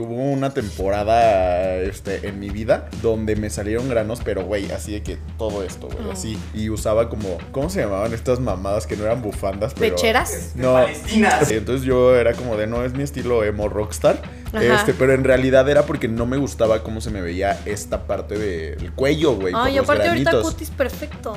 Hubo 0.00 0.14
una 0.14 0.50
temporada 0.54 1.74
este, 1.76 2.26
en 2.28 2.40
mi 2.40 2.48
vida 2.50 2.88
donde 3.02 3.36
me 3.36 3.50
salieron 3.50 3.88
granos, 3.88 4.20
pero 4.24 4.44
güey, 4.44 4.70
así 4.72 4.92
de 4.92 5.02
que 5.02 5.18
todo 5.38 5.62
esto, 5.62 5.88
güey, 5.88 6.10
así. 6.10 6.38
Y 6.54 6.70
usaba 6.70 7.08
como, 7.08 7.38
¿cómo 7.52 7.70
se 7.70 7.80
llamaban 7.82 8.12
estas 8.14 8.40
mamadas 8.40 8.86
que 8.86 8.96
no 8.96 9.04
eran 9.04 9.22
bufandas? 9.22 9.74
Pero, 9.78 9.94
¿Pecheras? 9.96 10.52
No. 10.54 10.72
Palestinas. 10.74 11.50
Entonces 11.50 11.86
yo 11.86 12.16
era 12.16 12.32
como 12.34 12.56
de, 12.56 12.66
no, 12.66 12.84
es 12.84 12.92
mi 12.94 13.02
estilo 13.02 13.44
emo 13.44 13.68
rockstar. 13.68 14.20
Ajá. 14.52 14.62
Este, 14.64 14.94
pero 14.94 15.12
en 15.12 15.22
realidad 15.22 15.68
era 15.68 15.84
porque 15.84 16.08
no 16.08 16.26
me 16.26 16.36
gustaba 16.36 16.82
cómo 16.82 17.00
se 17.00 17.10
me 17.10 17.20
veía 17.20 17.60
esta 17.66 18.06
parte 18.06 18.36
del 18.38 18.92
cuello, 18.92 19.34
güey. 19.34 19.54
Ay, 19.56 19.76
los 19.76 19.84
aparte 19.84 20.08
ahorita 20.08 20.40
cutis 20.42 20.70
perfecto. 20.70 21.34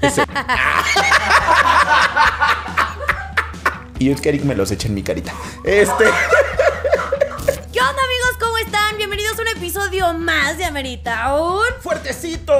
Ese- 0.00 0.22
Y 4.00 4.10
es 4.12 4.20
que 4.20 4.28
Eric 4.28 4.44
me 4.44 4.54
los 4.54 4.70
echa 4.70 4.86
en 4.88 4.94
mi 4.94 5.02
carita. 5.02 5.32
Este. 5.64 6.04
episodio 9.68 10.14
más 10.14 10.56
de 10.56 10.64
Amerita 10.64 11.34
un... 11.34 11.60
¡Fuertecito! 11.82 12.54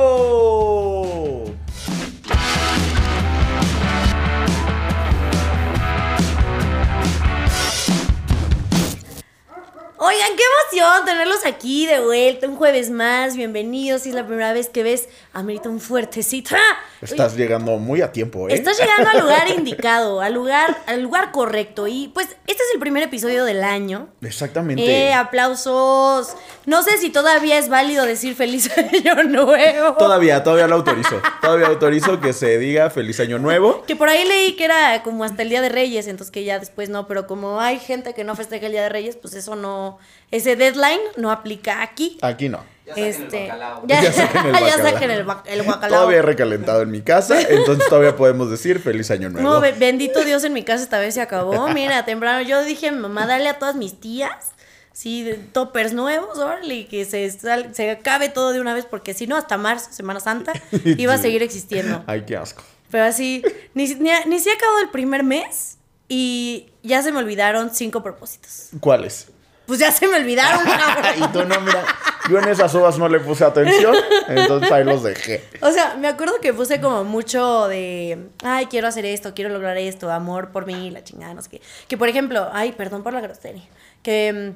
Oigan, 10.00 10.36
qué 10.36 10.42
emoción 10.78 11.04
tenerlos 11.06 11.44
aquí 11.44 11.84
de 11.84 11.98
vuelta 11.98 12.46
un 12.46 12.54
jueves 12.54 12.88
más. 12.88 13.36
Bienvenidos. 13.36 14.02
Si 14.02 14.10
es 14.10 14.14
la 14.14 14.24
primera 14.24 14.52
vez 14.52 14.68
que 14.68 14.84
ves 14.84 15.08
Amerita 15.32 15.68
un 15.68 15.80
fuertecito. 15.80 16.54
¡Ah! 16.54 16.78
Estás 17.00 17.36
llegando 17.36 17.78
muy 17.78 18.00
a 18.00 18.12
tiempo, 18.12 18.48
¿eh? 18.48 18.54
Estás 18.54 18.78
llegando 18.78 19.10
al 19.10 19.20
lugar 19.20 19.48
indicado, 19.56 20.20
al 20.20 20.34
lugar, 20.34 20.76
al 20.86 21.02
lugar 21.02 21.32
correcto. 21.32 21.88
Y 21.88 22.08
pues 22.14 22.28
este 22.46 22.62
es 22.62 22.74
el 22.74 22.80
primer 22.80 23.02
episodio 23.02 23.44
del 23.44 23.64
año. 23.64 24.08
Exactamente. 24.20 24.84
Eh, 24.84 25.12
aplausos. 25.14 26.34
No 26.66 26.82
sé 26.82 26.98
si 26.98 27.10
todavía 27.10 27.58
es 27.58 27.68
válido 27.68 28.04
decir 28.04 28.34
feliz 28.34 28.70
año 28.78 29.22
nuevo. 29.24 29.94
Todavía, 29.94 30.42
todavía 30.42 30.66
lo 30.66 30.76
autorizo. 30.76 31.20
Todavía 31.40 31.66
autorizo 31.66 32.20
que 32.20 32.32
se 32.32 32.58
diga 32.58 32.90
feliz 32.90 33.18
año 33.20 33.38
nuevo. 33.38 33.84
Que 33.86 33.96
por 33.96 34.08
ahí 34.08 34.26
leí 34.26 34.56
que 34.56 34.64
era 34.64 35.02
como 35.02 35.24
hasta 35.24 35.42
el 35.42 35.48
Día 35.48 35.60
de 35.60 35.68
Reyes, 35.68 36.06
entonces 36.06 36.32
que 36.32 36.44
ya 36.44 36.58
después 36.58 36.88
no, 36.88 37.06
pero 37.06 37.26
como 37.26 37.60
hay 37.60 37.78
gente 37.78 38.14
que 38.14 38.24
no 38.24 38.34
festeja 38.34 38.66
el 38.66 38.72
Día 38.72 38.82
de 38.82 38.88
Reyes, 38.88 39.16
pues 39.16 39.34
eso 39.34 39.54
no, 39.56 39.87
ese 40.30 40.56
deadline 40.56 41.00
no 41.16 41.30
aplica 41.30 41.82
aquí. 41.82 42.18
Aquí 42.22 42.48
no. 42.48 42.62
Ya 42.86 42.94
saquen 42.94 43.04
el 43.04 43.22
este, 43.22 43.42
bacalao. 43.48 43.82
ya, 43.86 44.02
Ya 44.02 44.12
saquen 44.12 44.46
el 44.46 44.52
ya 44.52 44.60
bacalao. 44.60 44.90
saquen 44.92 45.10
el, 45.10 45.24
ba- 45.24 45.42
el 45.46 45.62
guacalao. 45.62 45.98
Todavía 46.00 46.18
he 46.18 46.22
recalentado 46.22 46.82
en 46.82 46.90
mi 46.90 47.02
casa, 47.02 47.40
entonces 47.42 47.86
todavía 47.88 48.16
podemos 48.16 48.50
decir 48.50 48.80
feliz 48.80 49.10
año 49.10 49.28
nuevo. 49.28 49.46
No, 49.48 49.60
be- 49.60 49.72
bendito 49.72 50.24
Dios 50.24 50.42
en 50.44 50.52
mi 50.54 50.62
casa 50.64 50.82
esta 50.84 50.98
vez 50.98 51.12
se 51.14 51.20
acabó. 51.20 51.68
Mira, 51.74 52.04
temprano 52.04 52.40
yo 52.42 52.64
dije, 52.64 52.90
mamá, 52.92 53.26
dale 53.26 53.48
a 53.48 53.58
todas 53.58 53.76
mis 53.76 54.00
tías. 54.00 54.52
Sí, 54.92 55.30
toppers 55.52 55.92
nuevos, 55.92 56.38
órale, 56.38 56.74
y 56.74 56.84
que 56.86 57.04
se, 57.04 57.30
sal- 57.30 57.72
se 57.72 57.88
acabe 57.90 58.30
todo 58.30 58.52
de 58.52 58.60
una 58.60 58.74
vez, 58.74 58.84
porque 58.84 59.14
si 59.14 59.28
no, 59.28 59.36
hasta 59.36 59.56
marzo, 59.56 59.92
Semana 59.92 60.18
Santa, 60.18 60.52
iba 60.84 61.14
a 61.14 61.18
seguir 61.18 61.42
existiendo. 61.44 62.02
Ay, 62.08 62.22
qué 62.26 62.36
asco. 62.36 62.64
Pero 62.90 63.04
así, 63.04 63.44
ni, 63.74 63.86
si- 63.86 63.94
ni, 63.96 64.10
ni 64.26 64.38
se 64.40 64.50
ha 64.50 64.54
acabado 64.54 64.80
el 64.80 64.88
primer 64.88 65.22
mes 65.22 65.76
y 66.08 66.70
ya 66.82 67.02
se 67.02 67.12
me 67.12 67.18
olvidaron 67.18 67.70
cinco 67.72 68.02
propósitos. 68.02 68.70
¿Cuáles? 68.80 69.28
Pues 69.68 69.80
ya 69.80 69.92
se 69.92 70.08
me 70.08 70.16
olvidaron, 70.16 70.64
cabrón. 70.64 71.12
y 71.18 71.28
tú 71.28 71.44
no, 71.44 71.60
mira, 71.60 71.84
yo 72.30 72.38
en 72.38 72.48
esas 72.48 72.74
uvas 72.74 72.96
no 72.96 73.06
le 73.06 73.20
puse 73.20 73.44
atención, 73.44 73.94
entonces 74.26 74.72
ahí 74.72 74.82
los 74.82 75.02
dejé. 75.02 75.44
O 75.60 75.70
sea, 75.70 75.94
me 75.96 76.08
acuerdo 76.08 76.40
que 76.40 76.54
puse 76.54 76.80
como 76.80 77.04
mucho 77.04 77.68
de, 77.68 78.30
ay, 78.42 78.64
quiero 78.66 78.88
hacer 78.88 79.04
esto, 79.04 79.34
quiero 79.34 79.50
lograr 79.50 79.76
esto, 79.76 80.10
amor 80.10 80.52
por 80.52 80.64
mí, 80.64 80.90
la 80.90 81.04
chingada, 81.04 81.34
no 81.34 81.42
sé 81.42 81.50
qué. 81.50 81.62
Que 81.86 81.98
por 81.98 82.08
ejemplo, 82.08 82.48
ay, 82.54 82.72
perdón 82.72 83.02
por 83.02 83.12
la 83.12 83.20
grosería, 83.20 83.68
que 84.02 84.54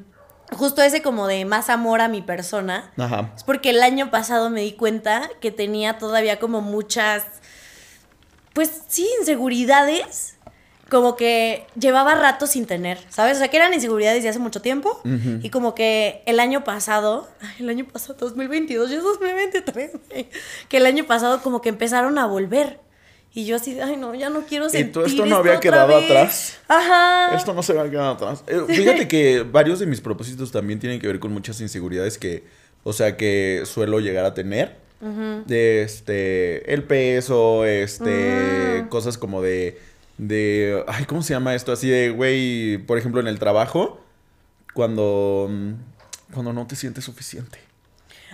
mm, 0.51 0.57
justo 0.57 0.81
ese 0.81 1.03
como 1.03 1.27
de 1.27 1.45
más 1.45 1.69
amor 1.69 2.01
a 2.01 2.09
mi 2.09 2.23
persona, 2.23 2.91
Ajá. 2.97 3.33
es 3.37 3.45
porque 3.45 3.69
el 3.69 3.83
año 3.83 4.11
pasado 4.11 4.49
me 4.49 4.63
di 4.63 4.73
cuenta 4.73 5.29
que 5.43 5.51
tenía 5.51 5.99
todavía 5.99 6.39
como 6.39 6.63
muchas, 6.63 7.25
pues 8.55 8.71
sí, 8.89 9.07
inseguridades, 9.21 10.39
como 10.93 11.17
que 11.17 11.65
llevaba 11.75 12.15
rato 12.15 12.47
sin 12.47 12.67
tener, 12.67 12.99
¿sabes? 13.09 13.37
O 13.37 13.39
sea, 13.39 13.49
que 13.49 13.57
eran 13.57 13.73
inseguridades 13.73 14.23
de 14.23 14.29
hace 14.29 14.39
mucho 14.39 14.61
tiempo 14.61 15.01
y 15.43 15.49
como 15.49 15.75
que 15.75 16.23
el 16.27 16.39
año 16.39 16.65
pasado, 16.65 17.27
el 17.59 17.71
año 17.71 17.87
pasado, 17.91 18.15
2022, 18.21 18.91
ya 18.91 18.99
es 18.99 19.03
2023, 19.03 19.93
güey, 20.11 20.29
que 20.69 20.77
el 20.77 20.85
año 20.85 21.07
pasado 21.07 21.41
como 21.43 21.63
que 21.63 21.71
empezaron 21.71 22.19
a 22.19 22.27
volver. 22.27 22.79
Y 23.33 23.47
yo 23.47 23.57
así, 23.57 23.81
ay, 23.81 23.97
no, 23.97 24.15
ya 24.15 24.29
no 24.29 24.43
quiero 24.43 24.67
¿Y 24.67 24.71
sentir 24.71 24.93
tú 24.93 25.01
esto 25.01 25.25
no 25.25 25.37
había 25.37 25.59
quedado 25.61 25.97
vez". 25.97 26.05
atrás? 26.05 26.59
Ajá. 26.69 27.35
Esto 27.35 27.55
no 27.55 27.63
se 27.63 27.73
va 27.73 27.85
a 27.85 27.91
quedar 27.91 28.11
atrás. 28.13 28.45
Eh, 28.47 28.61
fíjate 28.69 29.09
que 29.09 29.47
varios 29.51 29.79
de 29.79 29.87
mis 29.87 30.03
propósitos 30.03 30.53
también 30.53 30.79
tienen 30.79 31.01
que 31.01 31.07
ver 31.07 31.19
con 31.19 31.33
muchas 31.33 31.59
inseguridades 31.63 32.19
que, 32.19 32.45
o 32.85 32.93
sea, 32.93 33.17
que 33.17 33.63
suelo 33.65 33.99
llegar 33.99 34.27
a 34.27 34.35
tener. 34.35 34.77
De 35.47 35.83
este, 35.83 36.73
el 36.73 36.85
peso, 36.85 37.65
este, 37.65 38.85
cosas 38.89 39.19
como 39.19 39.43
de, 39.43 39.81
de, 40.19 40.85
ay, 40.89 41.05
¿cómo 41.05 41.23
se 41.23 41.35
llama 41.35 41.55
esto? 41.55 41.73
Así 41.73 41.89
de, 41.89 42.11
güey, 42.11 42.79
por 42.79 42.99
ejemplo, 42.99 43.21
en 43.21 43.27
el 43.29 43.39
trabajo, 43.39 44.01
cuando, 44.75 45.49
mm, 45.51 45.73
cuando 46.33 46.53
no 46.53 46.67
te 46.67 46.77
sientes 46.77 47.05
suficiente. 47.05 47.59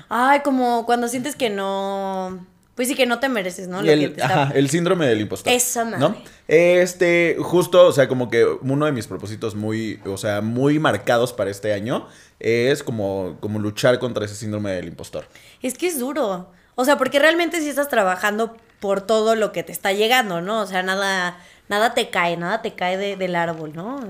Ay, 0.09 0.41
como 0.41 0.87
cuando 0.87 1.09
sientes 1.09 1.37
que 1.37 1.51
no, 1.51 2.47
pues 2.75 2.89
sí, 2.89 2.95
que 2.95 3.07
no 3.07 3.19
te 3.19 3.29
mereces, 3.29 3.69
¿no? 3.69 3.83
Lo 3.83 3.91
el, 3.91 4.01
que 4.01 4.09
te 4.11 4.21
está- 4.23 4.43
ajá, 4.45 4.53
el 4.55 4.71
síndrome 4.71 5.07
del 5.07 5.21
impostor. 5.21 5.53
Esa 5.53 5.85
madre. 5.85 5.99
¿no? 5.99 6.17
Este, 6.47 7.37
justo, 7.41 7.87
o 7.87 7.93
sea, 7.93 8.09
como 8.09 8.31
que 8.31 8.45
uno 8.45 8.87
de 8.87 8.93
mis 8.93 9.07
propósitos 9.07 9.55
muy, 9.55 10.01
o 10.07 10.17
sea, 10.17 10.41
muy 10.41 10.79
marcados 10.79 11.33
para 11.33 11.51
este 11.51 11.73
año 11.73 12.07
es 12.39 12.83
como, 12.83 13.37
como 13.41 13.59
luchar 13.59 13.99
contra 13.99 14.25
ese 14.25 14.35
síndrome 14.37 14.71
del 14.73 14.87
impostor. 14.89 15.27
Es 15.63 15.77
que 15.77 15.89
es 15.89 15.99
duro. 15.99 16.51
O 16.77 16.85
sea, 16.85 16.97
porque 16.97 17.19
realmente 17.19 17.61
sí 17.61 17.69
estás 17.69 17.89
trabajando 17.89 18.57
por 18.79 19.01
todo 19.01 19.35
lo 19.35 19.51
que 19.51 19.65
te 19.65 19.73
está 19.73 19.93
llegando, 19.93 20.41
¿no? 20.41 20.61
O 20.61 20.67
sea, 20.67 20.85
nada, 20.85 21.37
nada 21.69 21.95
te 21.95 22.11
cae, 22.11 22.37
nada 22.37 22.63
te 22.63 22.75
cae 22.75 22.97
de- 22.97 23.17
del 23.17 23.37
árbol, 23.37 23.73
¿no? 23.75 24.01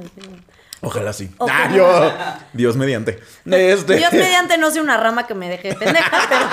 Ojalá 0.81 1.13
sí. 1.13 1.31
Ojalá. 1.39 1.65
Ah, 1.71 1.75
yo- 1.75 2.13
Dios 2.53 2.77
mediante. 2.77 3.21
Este, 3.47 3.97
Dios 3.97 4.13
mediante 4.13 4.59
no 4.59 4.71
sé 4.71 4.81
una 4.81 4.97
rama 4.97 5.27
que 5.27 5.35
me 5.35 5.49
deje 5.49 5.75
pendeja, 5.75 6.11
pero. 6.29 6.47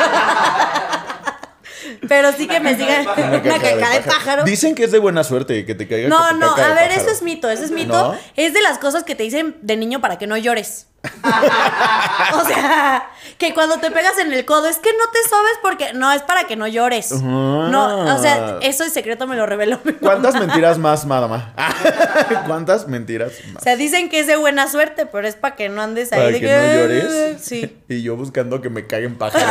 pero 2.07 2.31
sí 2.33 2.47
que 2.47 2.59
me 2.59 2.75
siga 2.75 3.01
Una 3.01 3.41
caca 3.43 3.59
caca 3.77 3.89
de 3.91 4.01
pájaro. 4.01 4.43
Dicen 4.43 4.75
que 4.75 4.83
es 4.85 4.91
de 4.91 4.99
buena 4.99 5.23
suerte 5.23 5.65
que 5.65 5.75
te 5.75 5.87
caiga 5.87 6.09
No, 6.09 6.31
no, 6.33 6.55
caca 6.55 6.67
de 6.67 6.71
a 6.71 6.75
ver, 6.75 6.87
pájaro. 6.89 7.01
eso 7.03 7.11
es 7.11 7.21
mito, 7.21 7.49
eso 7.49 7.63
es 7.63 7.71
mito. 7.71 7.93
¿No? 8.13 8.17
Es 8.35 8.53
de 8.53 8.61
las 8.61 8.79
cosas 8.79 9.03
que 9.03 9.15
te 9.15 9.23
dicen 9.23 9.57
de 9.61 9.77
niño 9.77 10.01
para 10.01 10.17
que 10.17 10.27
no 10.27 10.37
llores. 10.37 10.87
o 12.33 12.45
sea, 12.47 13.07
que 13.37 13.53
cuando 13.53 13.77
te 13.79 13.91
pegas 13.91 14.17
en 14.19 14.31
el 14.31 14.45
codo 14.45 14.67
es 14.67 14.77
que 14.77 14.91
no 14.93 15.05
te 15.11 15.27
sobes 15.29 15.53
porque 15.61 15.93
no 15.93 16.11
es 16.11 16.21
para 16.21 16.45
que 16.45 16.55
no 16.55 16.67
llores. 16.67 17.11
No, 17.11 18.15
o 18.15 18.21
sea, 18.21 18.57
eso 18.61 18.83
es 18.83 18.93
secreto 18.93 19.27
me 19.27 19.35
lo 19.35 19.45
reveló 19.45 19.79
mi 19.83 19.93
¿Cuántas 19.93 20.33
mamá. 20.35 20.45
mentiras 20.47 20.77
más, 20.77 21.05
mamá? 21.05 21.53
¿Cuántas 22.47 22.87
mentiras 22.87 23.33
más? 23.53 23.61
O 23.61 23.63
sea, 23.63 23.75
dicen 23.75 24.09
que 24.09 24.19
es 24.19 24.27
de 24.27 24.35
buena 24.37 24.67
suerte, 24.69 25.05
pero 25.05 25.27
es 25.27 25.35
para 25.35 25.55
que 25.55 25.67
no 25.69 25.81
andes 25.81 26.13
ahí 26.13 26.19
Para 26.19 26.31
de 26.31 26.39
que 26.39 26.47
no 26.47 26.73
llores. 26.81 27.35
"Ah", 27.35 27.39
Sí. 27.41 27.77
Y 27.89 28.01
yo 28.03 28.15
buscando 28.15 28.61
que 28.61 28.69
me 28.69 28.87
caguen 28.87 29.17
pájaros 29.17 29.49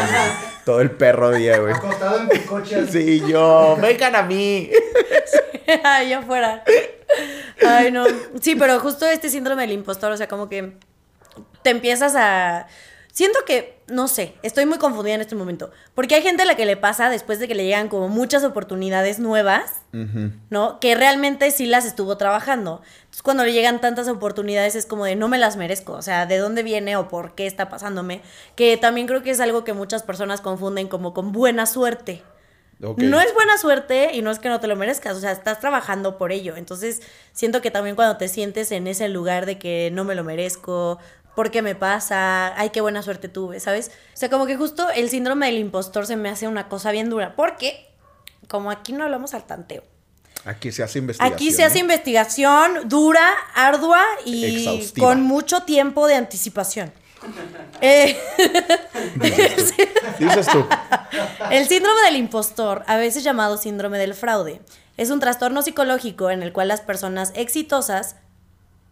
todo 0.64 0.80
el 0.80 0.90
perro 0.90 1.30
día, 1.32 1.58
güey. 1.58 1.74
Acostado 1.74 2.18
en 2.20 2.28
tu 2.28 2.46
coche 2.46 2.76
así. 2.76 3.20
Sí, 3.20 3.22
yo, 3.28 3.76
vengan 3.80 4.16
a 4.16 4.22
mí. 4.22 4.70
Allá 5.84 6.18
afuera. 6.20 6.64
Ay, 7.66 7.92
no. 7.92 8.04
Sí, 8.40 8.56
pero 8.56 8.80
justo 8.80 9.06
este 9.06 9.28
síndrome 9.28 9.62
del 9.62 9.72
impostor, 9.72 10.10
o 10.12 10.16
sea, 10.16 10.26
como 10.28 10.48
que 10.48 10.72
te 11.62 11.70
empiezas 11.70 12.14
a. 12.16 12.66
Siento 13.14 13.38
que, 13.46 13.78
no 13.86 14.08
sé, 14.08 14.34
estoy 14.42 14.66
muy 14.66 14.78
confundida 14.78 15.14
en 15.14 15.20
este 15.20 15.36
momento. 15.36 15.70
Porque 15.94 16.16
hay 16.16 16.22
gente 16.22 16.42
a 16.42 16.46
la 16.46 16.56
que 16.56 16.66
le 16.66 16.76
pasa 16.76 17.10
después 17.10 17.38
de 17.38 17.46
que 17.46 17.54
le 17.54 17.64
llegan 17.64 17.88
como 17.88 18.08
muchas 18.08 18.42
oportunidades 18.42 19.20
nuevas, 19.20 19.70
¿no? 20.50 20.80
Que 20.80 20.96
realmente 20.96 21.52
sí 21.52 21.66
las 21.66 21.84
estuvo 21.84 22.16
trabajando. 22.16 22.82
Entonces, 23.04 23.22
cuando 23.22 23.44
le 23.44 23.52
llegan 23.52 23.80
tantas 23.80 24.08
oportunidades 24.08 24.74
es 24.74 24.84
como 24.84 25.04
de 25.04 25.14
no 25.14 25.28
me 25.28 25.38
las 25.38 25.56
merezco. 25.56 25.92
O 25.92 26.02
sea, 26.02 26.26
¿de 26.26 26.38
dónde 26.38 26.64
viene 26.64 26.96
o 26.96 27.06
por 27.06 27.36
qué 27.36 27.46
está 27.46 27.68
pasándome? 27.68 28.20
Que 28.56 28.76
también 28.76 29.06
creo 29.06 29.22
que 29.22 29.30
es 29.30 29.38
algo 29.38 29.62
que 29.62 29.74
muchas 29.74 30.02
personas 30.02 30.40
confunden 30.40 30.88
como 30.88 31.14
con 31.14 31.30
buena 31.30 31.66
suerte. 31.66 32.24
No 32.80 33.20
es 33.20 33.32
buena 33.32 33.56
suerte 33.58 34.10
y 34.12 34.22
no 34.22 34.32
es 34.32 34.40
que 34.40 34.48
no 34.48 34.58
te 34.58 34.66
lo 34.66 34.74
merezcas, 34.74 35.16
o 35.16 35.20
sea, 35.20 35.30
estás 35.30 35.60
trabajando 35.60 36.18
por 36.18 36.32
ello. 36.32 36.56
Entonces, 36.56 37.00
siento 37.32 37.62
que 37.62 37.70
también 37.70 37.94
cuando 37.94 38.16
te 38.16 38.26
sientes 38.26 38.72
en 38.72 38.88
ese 38.88 39.08
lugar 39.08 39.46
de 39.46 39.56
que 39.56 39.90
no 39.92 40.02
me 40.02 40.16
lo 40.16 40.24
merezco, 40.24 40.98
¿por 41.34 41.50
qué 41.50 41.62
me 41.62 41.74
pasa? 41.74 42.58
Ay, 42.58 42.70
qué 42.70 42.80
buena 42.80 43.02
suerte 43.02 43.28
tuve, 43.28 43.60
¿sabes? 43.60 43.90
O 44.14 44.16
sea, 44.16 44.30
como 44.30 44.46
que 44.46 44.56
justo 44.56 44.88
el 44.90 45.08
síndrome 45.10 45.46
del 45.46 45.58
impostor 45.58 46.06
se 46.06 46.16
me 46.16 46.28
hace 46.28 46.48
una 46.48 46.68
cosa 46.68 46.90
bien 46.92 47.10
dura, 47.10 47.36
porque 47.36 47.88
como 48.48 48.70
aquí 48.70 48.92
no 48.92 49.04
hablamos 49.04 49.34
al 49.34 49.44
tanteo. 49.44 49.82
Aquí 50.44 50.72
se 50.72 50.82
hace 50.82 50.98
investigación. 50.98 51.34
Aquí 51.34 51.52
se 51.52 51.64
hace 51.64 51.78
¿eh? 51.78 51.82
investigación 51.82 52.88
dura, 52.88 53.26
ardua 53.54 54.02
y 54.26 54.58
Exhaustiva. 54.58 55.06
con 55.06 55.22
mucho 55.22 55.62
tiempo 55.62 56.06
de 56.06 56.14
anticipación. 56.16 56.92
Eh, 57.80 58.16
Dices 60.18 60.46
tú. 60.46 60.64
El 61.50 61.66
síndrome 61.66 62.00
del 62.02 62.16
impostor, 62.16 62.84
a 62.86 62.96
veces 62.96 63.24
llamado 63.24 63.56
síndrome 63.56 63.98
del 63.98 64.14
fraude, 64.14 64.60
es 64.96 65.10
un 65.10 65.20
trastorno 65.20 65.60
psicológico 65.62 66.30
en 66.30 66.42
el 66.42 66.52
cual 66.52 66.68
las 66.68 66.80
personas 66.80 67.32
exitosas 67.34 68.16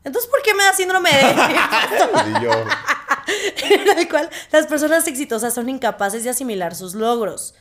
Entonces, 0.04 0.30
¿por 0.30 0.42
qué 0.42 0.52
me 0.54 0.64
da 0.64 0.72
síndrome 0.72 1.10
de 1.10 1.22
yo, 2.42 2.50
en 3.70 3.98
el 3.98 4.08
cual 4.08 4.28
las 4.50 4.66
personas 4.66 5.06
exitosas 5.06 5.54
son 5.54 5.68
incapaces 5.68 6.24
de 6.24 6.30
asimilar 6.30 6.74
sus 6.74 6.94
logros? 6.94 7.54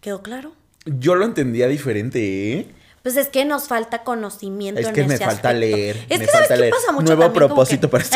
¿Quedó 0.00 0.22
claro? 0.22 0.52
yo 0.86 1.14
lo 1.16 1.24
entendía 1.26 1.66
diferente, 1.68 2.52
¿eh? 2.60 2.74
Pues 3.02 3.16
es 3.16 3.28
que 3.28 3.44
nos 3.44 3.68
falta 3.68 4.04
conocimiento 4.04 4.80
Es 4.80 4.88
en 4.88 4.94
que 4.94 5.04
me 5.04 5.14
ese 5.14 5.24
falta 5.24 5.50
aspecto. 5.50 5.58
leer. 5.60 6.06
Es 6.08 6.18
me 6.18 6.24
que 6.26 6.30
¿sabes 6.32 6.48
falta 6.48 6.54
qué 6.54 6.60
leer. 6.62 6.72
pasa 6.74 6.92
mucho 6.92 7.14
Nuevo 7.16 7.32
propósito 7.32 7.88
que- 7.88 7.92
para 7.92 8.04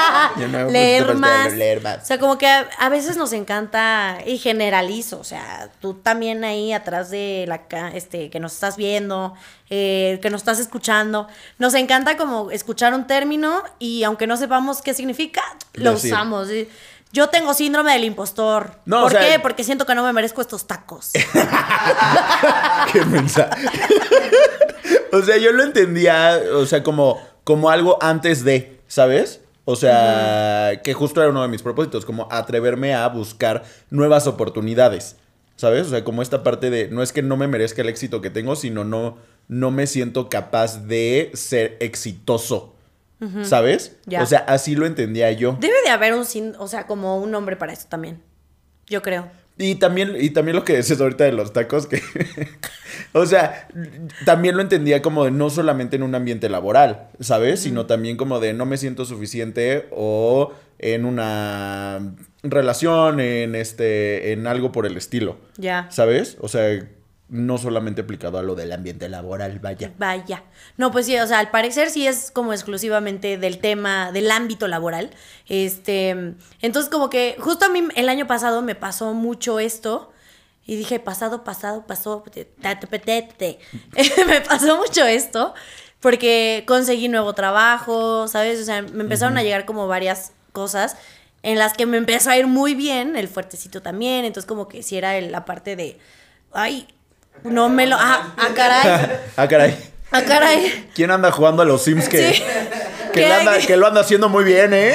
nuevo 0.48 0.70
leer 0.70 1.14
más. 1.14 1.52
leer 1.52 1.82
más. 1.82 2.02
O 2.02 2.06
sea, 2.06 2.18
como 2.18 2.38
que 2.38 2.46
a, 2.46 2.68
a 2.78 2.88
veces 2.88 3.16
nos 3.16 3.32
encanta 3.32 4.18
y 4.26 4.38
generalizo, 4.38 5.18
o 5.20 5.24
sea, 5.24 5.70
tú 5.80 5.94
también 5.94 6.44
ahí 6.44 6.72
atrás 6.72 7.10
de 7.10 7.44
la 7.48 7.60
este 7.94 8.30
que 8.30 8.40
nos 8.40 8.52
estás 8.54 8.76
viendo, 8.76 9.34
eh, 9.68 10.18
que 10.22 10.30
nos 10.30 10.40
estás 10.42 10.58
escuchando, 10.58 11.28
nos 11.58 11.74
encanta 11.74 12.16
como 12.16 12.50
escuchar 12.50 12.94
un 12.94 13.06
término 13.06 13.62
y 13.78 14.02
aunque 14.04 14.26
no 14.26 14.36
sepamos 14.36 14.82
qué 14.82 14.94
significa, 14.94 15.42
lo 15.74 15.92
Decir. 15.92 16.12
usamos. 16.12 16.48
¿sí? 16.48 16.68
Yo 17.12 17.28
tengo 17.28 17.54
síndrome 17.54 17.92
del 17.92 18.04
impostor. 18.04 18.76
No, 18.84 19.00
o 19.00 19.02
¿Por 19.02 19.12
sea- 19.12 19.20
qué? 19.20 19.40
Porque 19.40 19.64
siento 19.64 19.84
que 19.84 19.96
no 19.96 20.04
me 20.04 20.12
merezco 20.12 20.40
estos 20.40 20.66
tacos. 20.68 21.10
Qué 22.92 23.04
mensa. 23.04 23.50
o 25.12 25.22
sea, 25.22 25.36
yo 25.36 25.52
lo 25.52 25.62
entendía, 25.64 26.40
o 26.54 26.66
sea, 26.66 26.82
como, 26.82 27.20
como 27.44 27.70
algo 27.70 27.98
antes 28.00 28.44
de, 28.44 28.80
¿sabes? 28.86 29.40
O 29.64 29.76
sea, 29.76 30.80
que 30.82 30.94
justo 30.94 31.20
era 31.20 31.30
uno 31.30 31.42
de 31.42 31.48
mis 31.48 31.62
propósitos, 31.62 32.04
como 32.06 32.26
atreverme 32.30 32.94
a 32.94 33.06
buscar 33.08 33.62
nuevas 33.90 34.26
oportunidades, 34.26 35.16
¿sabes? 35.56 35.86
O 35.86 35.90
sea, 35.90 36.02
como 36.04 36.22
esta 36.22 36.42
parte 36.42 36.70
de, 36.70 36.88
no 36.88 37.02
es 37.02 37.12
que 37.12 37.22
no 37.22 37.36
me 37.36 37.46
merezca 37.46 37.82
el 37.82 37.88
éxito 37.88 38.20
que 38.20 38.30
tengo, 38.30 38.56
sino 38.56 38.84
no, 38.84 39.18
no 39.48 39.70
me 39.70 39.86
siento 39.86 40.28
capaz 40.28 40.86
de 40.86 41.30
ser 41.34 41.76
exitoso, 41.80 42.74
¿sabes? 43.42 43.96
O 44.22 44.26
sea, 44.26 44.38
así 44.40 44.74
lo 44.74 44.86
entendía 44.86 45.30
yo. 45.32 45.56
Debe 45.60 45.74
de 45.84 45.90
haber 45.90 46.14
un, 46.14 46.24
sin- 46.24 46.56
o 46.58 46.66
sea, 46.66 46.86
como 46.86 47.18
un 47.18 47.30
nombre 47.30 47.54
para 47.56 47.72
eso 47.74 47.86
también. 47.88 48.22
Yo 48.86 49.02
creo. 49.02 49.28
Y 49.60 49.74
también, 49.74 50.16
y 50.18 50.30
también 50.30 50.56
lo 50.56 50.64
que 50.64 50.72
decías 50.72 51.02
ahorita 51.02 51.24
de 51.24 51.32
los 51.32 51.52
tacos, 51.52 51.86
que. 51.86 52.00
o 53.12 53.26
sea, 53.26 53.68
también 54.24 54.56
lo 54.56 54.62
entendía 54.62 55.02
como 55.02 55.26
de 55.26 55.30
no 55.32 55.50
solamente 55.50 55.96
en 55.96 56.02
un 56.02 56.14
ambiente 56.14 56.48
laboral, 56.48 57.08
¿sabes? 57.20 57.60
Sino 57.60 57.84
también 57.84 58.16
como 58.16 58.40
de 58.40 58.54
no 58.54 58.64
me 58.64 58.78
siento 58.78 59.04
suficiente 59.04 59.86
o 59.90 60.54
en 60.78 61.04
una 61.04 62.14
relación, 62.42 63.20
en 63.20 63.54
este. 63.54 64.32
en 64.32 64.46
algo 64.46 64.72
por 64.72 64.86
el 64.86 64.96
estilo. 64.96 65.36
Ya. 65.58 65.88
¿Sabes? 65.90 66.38
O 66.40 66.48
sea, 66.48 66.88
no 67.30 67.58
solamente 67.58 68.02
aplicado 68.02 68.38
a 68.38 68.42
lo 68.42 68.54
del 68.54 68.72
ambiente 68.72 69.08
laboral, 69.08 69.58
vaya. 69.60 69.92
Vaya. 69.98 70.42
No, 70.76 70.90
pues 70.90 71.06
sí, 71.06 71.16
o 71.18 71.26
sea, 71.26 71.38
al 71.38 71.50
parecer 71.50 71.90
sí 71.90 72.06
es 72.06 72.30
como 72.30 72.52
exclusivamente 72.52 73.38
del 73.38 73.58
tema, 73.58 74.10
del 74.12 74.30
ámbito 74.30 74.68
laboral. 74.68 75.10
Este, 75.48 76.10
entonces 76.60 76.90
como 76.90 77.08
que 77.08 77.36
justo 77.38 77.66
a 77.66 77.68
mí 77.68 77.84
el 77.94 78.08
año 78.08 78.26
pasado 78.26 78.62
me 78.62 78.74
pasó 78.74 79.14
mucho 79.14 79.60
esto 79.60 80.12
y 80.66 80.76
dije, 80.76 80.98
pasado, 81.00 81.44
pasado, 81.44 81.86
pasó, 81.86 82.24
me 84.26 84.40
pasó 84.40 84.76
mucho 84.76 85.04
esto 85.06 85.54
porque 86.00 86.64
conseguí 86.66 87.08
nuevo 87.08 87.34
trabajo, 87.34 88.26
¿sabes? 88.28 88.60
O 88.60 88.64
sea, 88.64 88.82
me 88.82 89.02
empezaron 89.02 89.36
a 89.38 89.42
llegar 89.42 89.64
como 89.66 89.86
varias 89.86 90.32
cosas 90.52 90.96
en 91.42 91.58
las 91.58 91.74
que 91.74 91.86
me 91.86 91.96
empezó 91.96 92.30
a 92.30 92.36
ir 92.36 92.46
muy 92.46 92.74
bien, 92.74 93.16
el 93.16 93.28
fuertecito 93.28 93.82
también, 93.82 94.24
entonces 94.24 94.46
como 94.48 94.68
que 94.68 94.82
si 94.82 94.96
era 94.96 95.16
el- 95.16 95.32
la 95.32 95.44
parte 95.44 95.76
de, 95.76 95.98
ay, 96.52 96.86
no 97.44 97.68
me 97.68 97.86
lo, 97.86 97.96
ah, 97.98 98.34
ah, 98.36 98.48
caray. 98.54 99.20
ah, 99.36 99.48
caray. 99.48 99.76
Ah, 100.12 100.22
caray. 100.22 100.90
¿Quién 100.94 101.10
anda 101.10 101.30
jugando 101.30 101.62
a 101.62 101.64
los 101.64 101.82
Sims 101.82 102.08
que, 102.08 102.34
Sí. 102.34 102.42
que, 103.12 103.20
le 103.20 103.32
anda- 103.32 103.58
que 103.58 103.76
lo 103.76 103.86
anda 103.86 104.00
haciendo 104.00 104.28
muy 104.28 104.44
bien, 104.44 104.72
eh? 104.74 104.94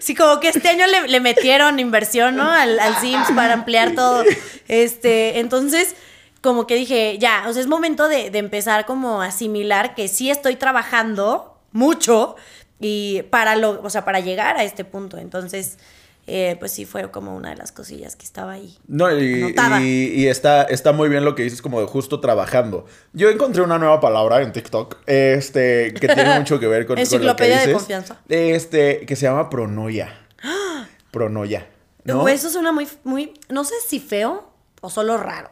Sí, 0.00 0.14
como 0.14 0.38
que 0.38 0.48
este 0.50 0.68
año 0.68 0.86
le, 0.86 1.08
le 1.08 1.20
metieron 1.20 1.78
inversión, 1.80 2.36
¿no? 2.36 2.50
Al, 2.50 2.78
al 2.78 2.96
Sims 3.00 3.28
para 3.34 3.54
ampliar 3.54 3.92
todo. 3.94 4.22
Este, 4.68 5.38
entonces, 5.40 5.94
como 6.42 6.66
que 6.66 6.74
dije, 6.76 7.16
ya, 7.18 7.44
o 7.48 7.52
sea, 7.52 7.60
es 7.62 7.66
momento 7.68 8.08
de, 8.08 8.30
de 8.30 8.38
empezar 8.38 8.84
como 8.86 9.22
a 9.22 9.26
asimilar 9.26 9.94
que 9.94 10.08
sí 10.08 10.30
estoy 10.30 10.56
trabajando 10.56 11.58
mucho 11.72 12.36
y 12.78 13.22
para 13.30 13.56
lo, 13.56 13.80
o 13.82 13.90
sea, 13.90 14.04
para 14.04 14.20
llegar 14.20 14.56
a 14.58 14.64
este 14.64 14.84
punto. 14.84 15.18
Entonces, 15.18 15.78
eh, 16.26 16.56
pues 16.58 16.72
sí 16.72 16.84
fue 16.86 17.10
como 17.10 17.36
una 17.36 17.50
de 17.50 17.56
las 17.56 17.70
cosillas 17.72 18.16
que 18.16 18.24
estaba 18.24 18.52
ahí. 18.52 18.76
No, 18.88 19.10
y, 19.16 19.54
y- 19.80 20.12
y 20.14 20.26
está, 20.28 20.62
está 20.64 20.92
muy 20.92 21.08
bien 21.08 21.24
lo 21.24 21.34
que 21.34 21.42
dices, 21.44 21.62
como 21.62 21.80
de 21.80 21.86
justo 21.86 22.20
trabajando. 22.20 22.86
Yo 23.12 23.30
encontré 23.30 23.62
una 23.62 23.78
nueva 23.78 24.00
palabra 24.00 24.42
en 24.42 24.52
TikTok, 24.52 24.98
este, 25.06 25.94
que 25.94 26.08
tiene 26.08 26.34
mucho 26.38 26.58
que 26.58 26.66
ver 26.66 26.86
con, 26.86 26.96
con 26.96 27.02
lo 27.04 27.08
que 27.08 27.16
Enciclopedia 27.16 27.54
de 27.56 27.60
dices. 27.66 27.74
confianza. 27.76 28.16
Este, 28.28 29.06
que 29.06 29.14
se 29.16 29.26
llama 29.26 29.48
pronoia. 29.50 30.18
Pronoia. 31.12 31.68
¿no? 32.04 32.28
Eso 32.28 32.50
suena 32.50 32.72
muy, 32.72 32.86
muy, 33.04 33.34
no 33.48 33.64
sé 33.64 33.74
si 33.86 34.00
feo 34.00 34.52
o 34.80 34.90
solo 34.90 35.16
raro. 35.16 35.50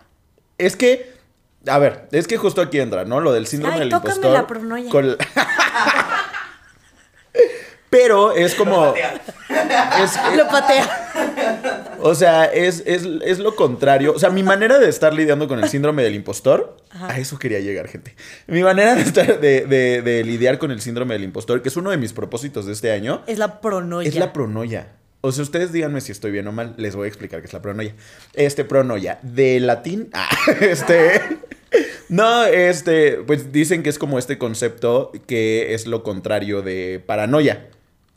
Es 0.59 0.77
que, 0.77 1.12
a 1.67 1.79
ver, 1.79 2.09
es 2.12 2.27
que 2.29 2.37
justo 2.37 2.61
aquí 2.61 2.79
entra, 2.81 3.05
¿no? 3.05 3.20
Lo 3.20 3.32
del 3.32 3.47
síndrome 3.47 3.75
Ay, 3.75 3.81
del 3.81 3.88
tócame 3.91 4.15
impostor. 4.15 4.32
la 4.32 4.47
pronoia. 4.47 4.91
con- 4.91 5.17
Pero 7.90 8.32
es 8.32 8.54
como. 8.54 8.94
es- 8.94 10.19
Lo 10.36 10.48
patea. 10.48 11.00
O 12.00 12.14
sea, 12.14 12.44
es, 12.46 12.82
es, 12.86 13.06
es 13.25 13.38
lo 13.38 13.54
contrario. 13.56 14.12
O 14.14 14.19
sea, 14.19 14.31
mi 14.31 14.42
manera 14.42 14.78
de 14.78 14.88
estar 14.88 15.14
lidiando 15.14 15.48
con 15.48 15.58
el 15.62 15.69
síndrome 15.69 16.02
del 16.02 16.14
impostor, 16.14 16.76
a 16.90 17.19
eso 17.19 17.38
quería 17.38 17.60
llegar, 17.60 17.88
gente. 17.88 18.14
Mi 18.46 18.62
manera 18.62 18.94
de, 18.94 19.02
estar, 19.02 19.40
de, 19.40 19.64
de- 19.66 20.02
de 20.02 20.25
lidiar 20.25 20.58
con 20.58 20.70
el 20.70 20.81
síndrome 20.81 21.14
del 21.14 21.25
impostor, 21.25 21.62
que 21.62 21.69
es 21.69 21.76
uno 21.76 21.90
de 21.90 21.96
mis 21.96 22.12
propósitos 22.12 22.66
de 22.66 22.72
este 22.72 22.92
año, 22.92 23.22
Es 23.26 23.38
la 23.38 23.60
pronoia. 23.60 24.08
es 24.08 24.16
la 24.16 24.32
pronoia. 24.32 24.88
O 25.22 25.32
sea, 25.32 25.42
ustedes 25.42 25.72
díganme 25.72 26.02
si 26.02 26.12
estoy 26.12 26.32
bien 26.32 26.46
o 26.48 26.52
mal, 26.52 26.75
les 26.76 26.94
voy 26.96 27.06
a 27.06 27.08
explicar 27.08 27.40
qué 27.40 27.46
es 27.46 27.52
la 27.54 27.62
pronoia. 27.62 27.94
Este, 28.34 28.62
pronoia, 28.64 29.19
de 29.22 29.58
latín, 29.60 30.10
ah, 30.12 30.28
este... 30.60 31.22
No, 32.09 32.45
este, 32.45 33.19
pues 33.27 33.53
dicen 33.53 33.83
que 33.83 33.91
es 33.91 33.99
como 33.99 34.19
este 34.19 34.39
concepto 34.39 35.12
que 35.27 35.75
es 35.75 35.87
lo 35.87 36.03
contrario 36.03 36.62
de 36.62 37.03
paranoia, 37.05 37.69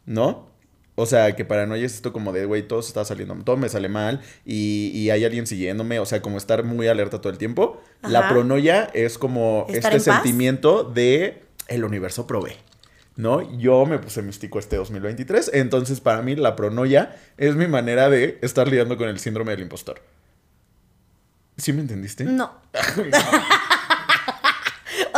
¿no? 0.05 0.47
O 0.95 1.05
sea, 1.05 1.35
que 1.35 1.45
paranoia 1.45 1.85
es 1.85 1.93
esto 1.93 2.11
como 2.11 2.33
de, 2.33 2.45
güey, 2.45 2.67
todo 2.67 2.81
se 2.81 2.87
está 2.87 3.05
saliendo, 3.05 3.35
todo 3.43 3.55
me 3.55 3.69
sale 3.69 3.87
mal 3.87 4.21
y, 4.45 4.91
y 4.95 5.11
hay 5.11 5.25
alguien 5.25 5.45
siguiéndome, 5.45 5.99
o 5.99 6.05
sea, 6.07 6.23
como 6.23 6.37
estar 6.39 6.63
muy 6.63 6.87
alerta 6.87 7.21
todo 7.21 7.31
el 7.31 7.37
tiempo. 7.37 7.79
La 8.01 8.27
pronoia 8.29 8.89
es 8.93 9.19
como 9.19 9.67
¿Estar 9.69 9.95
este 9.95 10.09
paz? 10.09 10.21
sentimiento 10.23 10.83
de 10.83 11.43
el 11.67 11.83
universo 11.83 12.25
provee. 12.25 12.55
¿No? 13.15 13.57
Yo 13.57 13.85
me 13.85 13.97
puse 13.99 14.21
místico 14.21 14.59
este 14.59 14.75
2023, 14.75 15.51
entonces 15.53 16.01
para 16.01 16.21
mí 16.21 16.35
la 16.35 16.55
pronoia 16.55 17.15
es 17.37 17.55
mi 17.55 17.67
manera 17.67 18.09
de 18.09 18.37
estar 18.41 18.67
lidiando 18.67 18.97
con 18.97 19.07
el 19.09 19.19
síndrome 19.19 19.51
del 19.51 19.61
impostor. 19.61 20.01
¿Sí 21.57 21.73
me 21.73 21.81
entendiste? 21.81 22.23
No. 22.23 22.45
o 22.73 22.77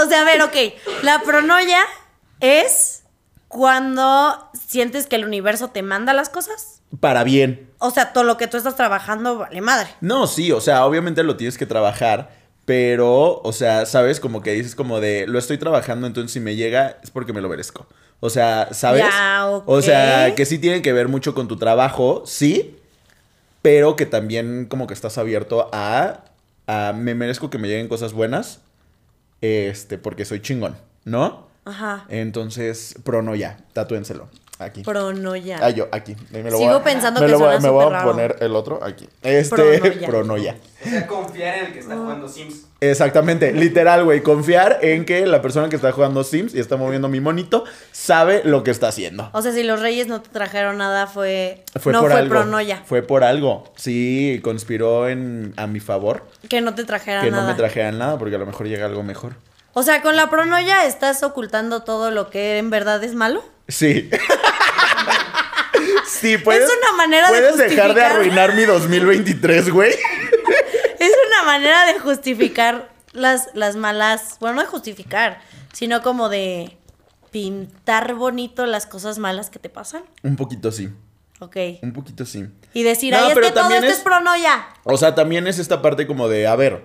sea, 0.09 0.21
a 0.21 0.25
ver, 0.25 0.41
ok. 0.41 0.55
La 1.03 1.21
pronoia 1.21 1.79
es 2.39 3.03
cuando 3.47 4.49
sientes 4.67 5.07
que 5.07 5.15
el 5.15 5.25
universo 5.25 5.69
te 5.69 5.81
manda 5.81 6.13
las 6.13 6.29
cosas. 6.29 6.81
Para 6.99 7.23
bien. 7.23 7.69
O 7.79 7.91
sea, 7.91 8.13
todo 8.13 8.23
lo 8.23 8.37
que 8.37 8.47
tú 8.47 8.57
estás 8.57 8.75
trabajando 8.75 9.37
vale 9.37 9.61
madre. 9.61 9.89
No, 10.01 10.27
sí, 10.27 10.51
o 10.51 10.61
sea, 10.61 10.85
obviamente 10.85 11.23
lo 11.23 11.35
tienes 11.35 11.57
que 11.57 11.65
trabajar, 11.65 12.29
pero, 12.65 13.41
o 13.41 13.51
sea, 13.51 13.85
sabes, 13.85 14.19
como 14.19 14.41
que 14.41 14.51
dices 14.51 14.75
como 14.75 14.99
de, 14.99 15.25
lo 15.27 15.39
estoy 15.39 15.57
trabajando, 15.57 16.07
entonces 16.07 16.31
si 16.31 16.39
me 16.39 16.55
llega 16.55 16.97
es 17.03 17.11
porque 17.11 17.33
me 17.33 17.41
lo 17.41 17.49
merezco. 17.49 17.87
O 18.19 18.29
sea, 18.29 18.69
¿sabes? 18.71 19.03
Ya. 19.03 19.47
O 19.65 19.81
sea, 19.81 20.35
que 20.35 20.45
sí 20.45 20.59
tiene 20.59 20.81
que 20.81 20.93
ver 20.93 21.07
mucho 21.07 21.33
con 21.33 21.47
tu 21.47 21.57
trabajo, 21.57 22.23
sí, 22.25 22.77
pero 23.61 23.95
que 23.95 24.05
también 24.05 24.65
como 24.65 24.87
que 24.87 24.93
estás 24.93 25.17
abierto 25.17 25.69
a, 25.73 26.25
a 26.67 26.93
me 26.93 27.15
merezco 27.15 27.49
que 27.49 27.57
me 27.57 27.67
lleguen 27.67 27.87
cosas 27.87 28.13
buenas, 28.13 28.59
este, 29.41 29.97
porque 29.97 30.25
soy 30.25 30.41
chingón, 30.41 30.77
¿no? 31.05 31.47
Ajá. 31.65 32.05
Entonces, 32.09 32.95
pronoia, 33.03 33.57
tatúenselo, 33.73 34.29
aquí. 34.59 34.83
Pronoia. 34.83 35.57
Ah, 35.61 35.69
yo, 35.69 35.87
aquí. 35.91 36.15
Me 36.31 36.43
lo 36.43 36.57
Sigo 36.57 36.69
voy 36.71 36.79
a- 36.79 36.83
pensando 36.83 37.19
me 37.19 37.25
que 37.25 37.31
lo 37.31 37.37
suena 37.39 37.59
Me 37.59 37.69
voy 37.69 37.85
a 37.85 37.89
raro. 37.89 38.11
poner 38.11 38.35
el 38.41 38.55
otro 38.55 38.83
aquí. 38.83 39.07
Este. 39.23 39.55
O 39.55 40.89
sea, 40.89 41.07
confiar 41.07 41.57
en 41.59 41.65
el 41.65 41.73
que 41.73 41.79
está 41.79 41.95
jugando 41.97 42.27
Sims. 42.29 42.65
Exactamente, 42.81 43.51
literal, 43.51 44.05
güey. 44.05 44.21
Confiar 44.23 44.79
en 44.81 45.03
que 45.03 45.25
la 45.25 45.41
persona 45.41 45.67
que 45.67 45.75
está 45.75 45.91
jugando 45.91 46.23
Sims 46.23 46.55
y 46.55 46.59
está 46.59 46.77
moviendo 46.77 47.09
mi 47.09 47.19
monito 47.19 47.65
sabe 47.91 48.41
lo 48.45 48.63
que 48.63 48.71
está 48.71 48.87
haciendo. 48.87 49.29
O 49.33 49.41
sea, 49.41 49.51
si 49.51 49.63
los 49.63 49.81
reyes 49.81 50.07
no 50.07 50.21
te 50.21 50.29
trajeron 50.29 50.77
nada, 50.77 51.07
fue. 51.07 51.63
Fue 51.79 51.91
no 51.91 51.99
por 52.01 52.11
fue 52.11 52.19
algo. 52.21 52.29
pronoia. 52.35 52.81
Fue 52.85 53.01
por 53.01 53.23
algo. 53.25 53.65
Sí, 53.75 54.39
conspiró 54.43 55.09
en, 55.09 55.53
a 55.57 55.67
mi 55.67 55.79
favor 55.81 56.25
Que 56.47 56.61
no 56.61 56.73
te 56.75 56.85
trajeran 56.85 57.25
que 57.25 57.31
nada. 57.31 57.43
no 57.43 57.49
me 57.49 57.55
trajeran 57.55 57.97
nada 57.97 58.17
porque 58.17 58.35
a 58.35 58.39
lo 58.39 58.45
mejor 58.45 58.67
llega 58.67 58.85
algo 58.85 59.03
mejor. 59.03 59.33
O 59.73 59.83
sea, 59.83 60.01
con 60.01 60.15
la 60.15 60.29
pronoia 60.29 60.85
estás 60.85 61.21
ocultando 61.23 61.83
todo 61.83 62.11
lo 62.11 62.29
que 62.29 62.57
en 62.57 62.69
verdad 62.69 63.03
es 63.03 63.13
malo. 63.15 63.43
Sí. 63.67 64.09
sí, 66.07 66.37
puedes. 66.37 66.63
Es 66.63 66.71
una 66.83 66.97
manera 66.97 67.27
de 67.31 67.37
Puedes 67.39 67.57
dejar 67.57 67.93
de 67.93 68.01
justificar. 68.01 68.11
arruinar 68.11 68.55
mi 68.55 68.65
2023, 68.65 69.69
güey. 69.71 69.93
Es 70.99 71.11
una 71.27 71.43
manera 71.45 71.85
de 71.85 71.97
justificar 71.99 72.89
las, 73.13 73.47
las 73.53 73.77
malas. 73.77 74.35
Bueno, 74.41 74.55
no 74.57 74.61
de 74.63 74.67
justificar, 74.67 75.41
sino 75.71 76.01
como 76.01 76.27
de. 76.27 76.77
pintar 77.31 78.15
bonito 78.15 78.65
las 78.65 78.85
cosas 78.85 79.17
malas 79.17 79.49
que 79.49 79.59
te 79.59 79.69
pasan. 79.69 80.03
Un 80.23 80.35
poquito 80.35 80.73
sí. 80.73 80.89
Ok. 81.39 81.55
Un 81.83 81.93
poquito 81.93 82.25
sí. 82.25 82.49
Y 82.73 82.83
decir, 82.83 83.13
No, 83.13 83.19
ay, 83.19 83.29
es 83.29 83.33
que 83.35 83.41
todo 83.43 83.53
también 83.53 83.83
esto 83.85 83.93
es- 83.93 83.97
es 83.99 84.03
pronoya. 84.03 84.67
O 84.83 84.97
sea, 84.97 85.15
también 85.15 85.47
es 85.47 85.57
esta 85.57 85.81
parte 85.81 86.05
como 86.05 86.27
de, 86.27 86.47
a 86.47 86.55
ver, 86.57 86.83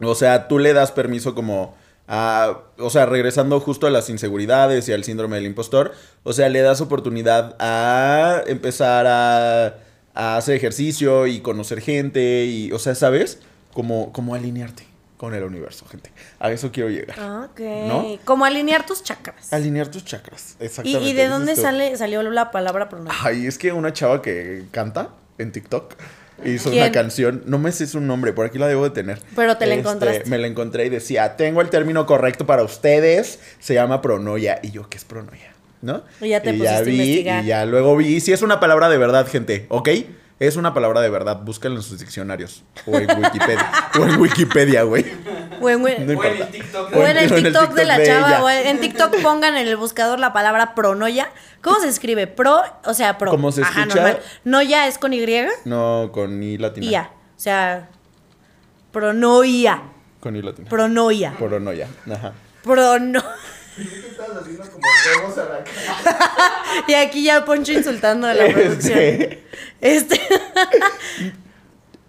o 0.00 0.14
sea, 0.14 0.48
tú 0.48 0.58
le 0.58 0.72
das 0.72 0.92
permiso 0.92 1.34
como 1.34 1.74
a, 2.06 2.58
o 2.78 2.90
sea, 2.90 3.06
regresando 3.06 3.60
justo 3.60 3.86
a 3.86 3.90
las 3.90 4.10
inseguridades 4.10 4.88
y 4.88 4.92
al 4.92 5.04
síndrome 5.04 5.36
del 5.36 5.46
impostor, 5.46 5.92
o 6.22 6.32
sea, 6.32 6.48
le 6.48 6.60
das 6.60 6.80
oportunidad 6.80 7.56
a 7.58 8.42
empezar 8.46 9.06
a, 9.06 9.78
a 10.14 10.36
hacer 10.36 10.56
ejercicio 10.56 11.26
y 11.26 11.40
conocer 11.40 11.80
gente 11.80 12.44
y, 12.44 12.72
o 12.72 12.78
sea, 12.78 12.94
¿sabes? 12.94 13.38
Como, 13.72 14.12
como 14.12 14.34
alinearte 14.34 14.86
con 15.16 15.34
el 15.34 15.42
universo, 15.42 15.86
gente. 15.86 16.10
A 16.38 16.50
eso 16.50 16.70
quiero 16.70 16.90
llegar. 16.90 17.18
Ok. 17.50 17.60
¿No? 17.88 18.04
Como 18.24 18.44
alinear 18.44 18.84
tus 18.84 19.02
chakras. 19.02 19.52
Alinear 19.52 19.88
tus 19.88 20.04
chakras, 20.04 20.56
¿Y, 20.60 20.64
exactamente. 20.64 21.04
y 21.04 21.12
de 21.12 21.22
dices 21.22 21.30
dónde 21.30 21.56
sale, 21.56 21.96
salió 21.96 22.22
la 22.22 22.50
palabra 22.50 22.88
pronoya? 22.88 23.16
Ay, 23.22 23.46
es 23.46 23.56
que 23.56 23.72
una 23.72 23.92
chava 23.92 24.20
que 24.20 24.64
canta 24.70 25.10
en 25.38 25.52
TikTok 25.52 25.94
hizo 26.44 26.70
¿Quién? 26.70 26.84
una 26.84 26.92
canción, 26.92 27.42
no 27.46 27.58
me 27.58 27.72
sé 27.72 27.86
su 27.86 28.00
nombre, 28.00 28.32
por 28.32 28.46
aquí 28.46 28.58
la 28.58 28.66
debo 28.66 28.84
de 28.84 28.90
tener. 28.90 29.20
Pero 29.36 29.56
te 29.56 29.66
la 29.66 29.74
Este, 29.74 29.88
encontraste. 29.88 30.30
Me 30.30 30.38
la 30.38 30.46
encontré 30.46 30.86
y 30.86 30.88
decía, 30.88 31.36
tengo 31.36 31.60
el 31.60 31.70
término 31.70 32.06
correcto 32.06 32.46
para 32.46 32.62
ustedes, 32.62 33.38
se 33.58 33.74
llama 33.74 34.00
pronoia. 34.02 34.60
Y 34.62 34.70
yo, 34.70 34.88
¿qué 34.88 34.96
es 34.96 35.04
pronoia? 35.04 35.52
¿No? 35.82 36.02
Y 36.20 36.28
ya 36.30 36.40
te 36.40 36.52
pusiste 36.52 36.74
a 36.74 36.80
vi. 36.80 37.20
Y 37.20 37.46
ya 37.46 37.66
luego 37.66 37.96
vi, 37.96 38.20
si 38.20 38.32
es 38.32 38.42
una 38.42 38.58
palabra 38.58 38.88
de 38.88 38.98
verdad, 38.98 39.26
gente, 39.26 39.66
¿ok? 39.68 39.88
Es 40.40 40.56
una 40.56 40.74
palabra 40.74 41.00
de 41.00 41.10
verdad, 41.10 41.40
búsquenla 41.42 41.78
en 41.78 41.82
sus 41.82 42.00
diccionarios. 42.00 42.64
O 42.86 42.98
en 42.98 43.08
Wikipedia. 43.22 43.70
o 44.00 44.04
en 44.04 44.20
Wikipedia, 44.20 44.82
güey. 44.82 45.04
O 45.60 45.68
en, 45.70 45.80
No 45.82 45.86
O 45.86 45.88
en 45.88 46.10
importa. 46.10 46.28
el 46.30 46.48
TikTok. 46.50 46.92
o 46.96 46.96
en 46.96 47.02
el 47.02 47.02
o 47.04 47.08
en 47.08 47.16
el 47.18 47.42
TikTok 47.42 47.72
de 47.74 47.84
la 47.84 47.96
TikTok 47.96 47.98
de 47.98 48.06
chava. 48.06 48.28
ella. 48.28 48.42
O 48.44 48.50
en 48.50 48.80
TikTok 48.80 49.22
pongan 49.22 49.56
en 49.56 49.66
el 49.66 49.76
buscador 49.76 50.18
la 50.20 50.32
palabra 50.32 50.74
pronoya. 50.74 51.30
¿Cómo 51.62 51.80
se 51.80 51.88
escribe? 51.88 52.26
Pro, 52.26 52.62
o 52.84 52.94
sea, 52.94 53.18
pro. 53.18 53.30
¿Cómo 53.30 53.52
se 53.52 53.62
Ajá, 53.62 53.80
escucha? 53.82 53.94
normal. 54.02 54.20
Noya 54.44 54.86
es 54.86 54.98
con 54.98 55.12
Y. 55.12 55.24
No, 55.64 56.10
con 56.12 56.42
I 56.42 56.58
latina. 56.58 56.86
Ia. 56.86 57.10
O 57.36 57.40
sea, 57.40 57.88
pronoia. 58.92 59.82
Con 60.20 60.36
I 60.36 60.42
latina. 60.42 60.68
Pronoia. 60.68 61.32
Pronoia. 61.38 61.88
Ajá. 62.10 62.32
Prono. 62.62 63.22
¿Qué 63.76 63.82
estás 63.82 64.28
haciendo 64.40 64.62
como 64.70 64.86
huevos 65.18 65.36
a 65.38 65.44
la 65.44 65.64
cara? 65.64 66.30
Y 66.88 66.94
aquí 66.94 67.24
ya 67.24 67.44
Poncho 67.44 67.72
insultando 67.72 68.26
a 68.26 68.34
la 68.34 68.46
producción. 68.52 68.98
Este. 68.98 69.44
Este. 69.80 70.20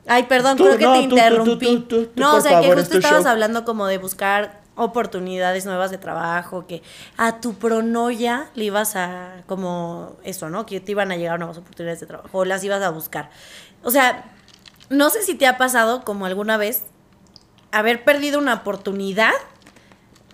Ay, 0.08 0.24
perdón, 0.24 0.58
Tú, 0.58 0.66
creo 0.66 0.78
que 0.78 0.86
no, 0.86 0.94
te 0.94 1.02
interrumpí. 1.02 1.66
tú, 1.66 1.82
tú, 1.82 2.06
tú, 2.08 2.12
no, 2.16 2.36
o 2.36 2.42
sea, 2.42 2.52
favor, 2.52 2.70
que 2.70 2.76
justo 2.76 2.92
tu 2.92 2.98
estabas 2.98 3.24
show. 3.24 3.32
hablando 3.32 3.66
como 3.66 3.88
de 3.88 3.98
buscar 3.98 4.62
oportunidades 4.76 5.66
nuevas 5.66 5.90
de 5.90 5.98
trabajo, 5.98 6.68
que 6.68 6.84
a 7.18 7.40
tu 7.40 7.56
pronoya 7.56 8.50
le 8.56 8.66
ibas 8.66 8.96
a, 8.96 9.44
como 9.48 10.18
eso, 10.24 10.50
¿no? 10.50 10.66
Que 10.66 10.80
te 10.80 10.92
iban 10.92 11.12
a 11.12 11.16
llegar 11.16 11.40
nuevas 11.40 11.58
oportunidades 11.58 12.02
de 12.02 12.08
trabajo, 12.08 12.38
o 12.38 12.46
las 12.46 12.64
ibas 12.64 12.82
a 12.84 12.90
buscar. 12.90 13.30
O 13.84 13.92
sea, 13.92 14.26
no 14.90 15.10
sé 15.10 15.24
si 15.24 15.36
te 15.36 15.48
ha 15.48 15.58
pasado 15.58 16.04
como 16.04 16.26
alguna 16.26 16.58
vez 16.58 16.84
haber 17.72 18.04
perdido 18.04 18.38
una 18.38 18.54
oportunidad. 18.56 19.32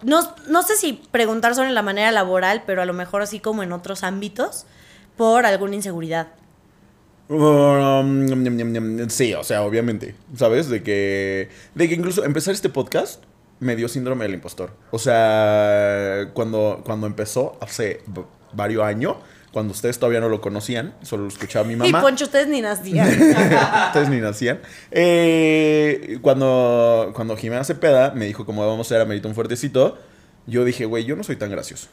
No, 0.04 0.22
no 0.48 0.64
sé 0.64 0.76
si 0.76 0.94
preguntar 0.94 1.54
sobre 1.56 1.70
la 1.72 1.84
manera 1.84 2.12
laboral, 2.12 2.64
pero 2.66 2.82
a 2.82 2.86
lo 2.86 2.94
mejor 2.94 3.22
así 3.22 3.40
como 3.40 3.64
en 3.64 3.72
otros 3.72 4.04
ámbitos, 4.04 4.66
por 5.16 5.46
alguna 5.46 5.76
inseguridad. 5.76 6.28
Um, 7.32 9.08
sí, 9.10 9.34
o 9.34 9.44
sea, 9.44 9.64
obviamente, 9.64 10.16
¿sabes? 10.36 10.68
De 10.70 10.84
que, 10.84 11.48
de 11.76 11.88
que 11.88 11.96
incluso 11.96 12.26
empezar 12.26 12.54
este 12.54 12.68
podcast 12.68 13.24
me 13.60 13.78
dio 13.78 13.88
síndrome 13.88 14.26
del 14.26 14.34
impostor. 14.34 14.72
O 14.92 15.00
sea, 15.00 16.30
cuando, 16.34 16.82
cuando 16.84 17.08
empezó 17.08 17.58
hace 17.62 18.02
varios 18.52 18.84
años, 18.84 19.16
cuando 19.54 19.72
ustedes 19.72 19.98
todavía 19.98 20.20
no 20.20 20.28
lo 20.28 20.42
conocían, 20.42 20.94
solo 21.04 21.24
lo 21.24 21.30
escuchaba 21.30 21.66
mi 21.66 21.74
Y 21.74 21.78
mamá. 21.78 22.02
Poncho, 22.02 22.26
ustedes 22.26 22.48
ni 22.48 22.62
nacían. 22.62 23.08
Ustedes 23.88 24.10
ni 24.10 24.20
nacían. 24.20 24.60
Eh, 24.92 26.20
cuando, 26.22 27.12
cuando 27.16 27.38
Jimena 27.38 27.64
Cepeda 27.64 28.12
me 28.12 28.26
dijo 28.26 28.46
como 28.46 28.68
vamos 28.68 28.88
a 28.88 28.88
hacer 28.88 29.02
Amerita 29.02 29.30
un 29.30 29.36
fuertecito, 29.36 29.98
yo 30.48 30.66
dije, 30.66 30.86
güey, 30.86 31.06
yo 31.06 31.16
no 31.16 31.24
soy 31.24 31.38
tan 31.38 31.50
gracioso. 31.50 31.88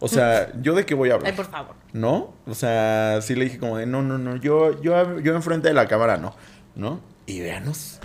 O 0.00 0.08
sea, 0.08 0.52
¿yo 0.60 0.74
de 0.74 0.84
qué 0.84 0.94
voy 0.94 1.10
a 1.10 1.14
hablar? 1.14 1.30
Ay, 1.30 1.36
por 1.36 1.50
favor. 1.50 1.74
¿No? 1.92 2.34
O 2.46 2.54
sea, 2.54 3.20
sí 3.22 3.34
le 3.34 3.44
dije 3.44 3.58
como 3.58 3.78
de, 3.78 3.86
no, 3.86 4.02
no, 4.02 4.18
no, 4.18 4.36
yo, 4.36 4.80
yo, 4.82 5.20
yo 5.20 5.34
enfrente 5.34 5.68
de 5.68 5.74
la 5.74 5.86
cámara 5.86 6.16
no, 6.16 6.34
¿no? 6.74 7.00
Y 7.26 7.40
véanos. 7.40 8.00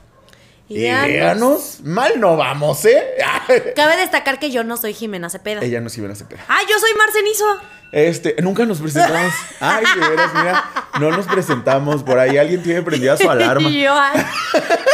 Y 0.69 0.79
véanos. 0.81 1.79
Mal 1.83 2.19
no 2.19 2.37
vamos, 2.37 2.85
¿eh? 2.85 3.03
Cabe 3.75 3.97
destacar 3.97 4.39
que 4.39 4.51
yo 4.51 4.63
no 4.63 4.77
soy 4.77 4.93
Jimena 4.93 5.29
Cepeda. 5.29 5.61
Ella 5.61 5.81
no 5.81 5.87
es 5.87 5.95
Jimena 5.95 6.15
Cepeda. 6.15 6.41
¡Ah, 6.47 6.59
yo 6.69 6.77
soy 6.79 6.91
Marcenizo! 6.95 7.45
Este, 7.91 8.35
nunca 8.43 8.65
nos 8.67 8.79
presentamos. 8.79 9.33
Ay, 9.59 9.83
de 9.99 10.09
veras, 10.09 10.31
mira, 10.35 10.63
no 10.99 11.09
nos 11.09 11.25
presentamos. 11.25 12.03
Por 12.03 12.19
ahí 12.19 12.37
alguien 12.37 12.61
tiene 12.61 12.83
prendida 12.83 13.17
su 13.17 13.27
alarma. 13.31 13.67
y 13.67 13.81
yo, 13.81 13.93
ay, 13.93 14.23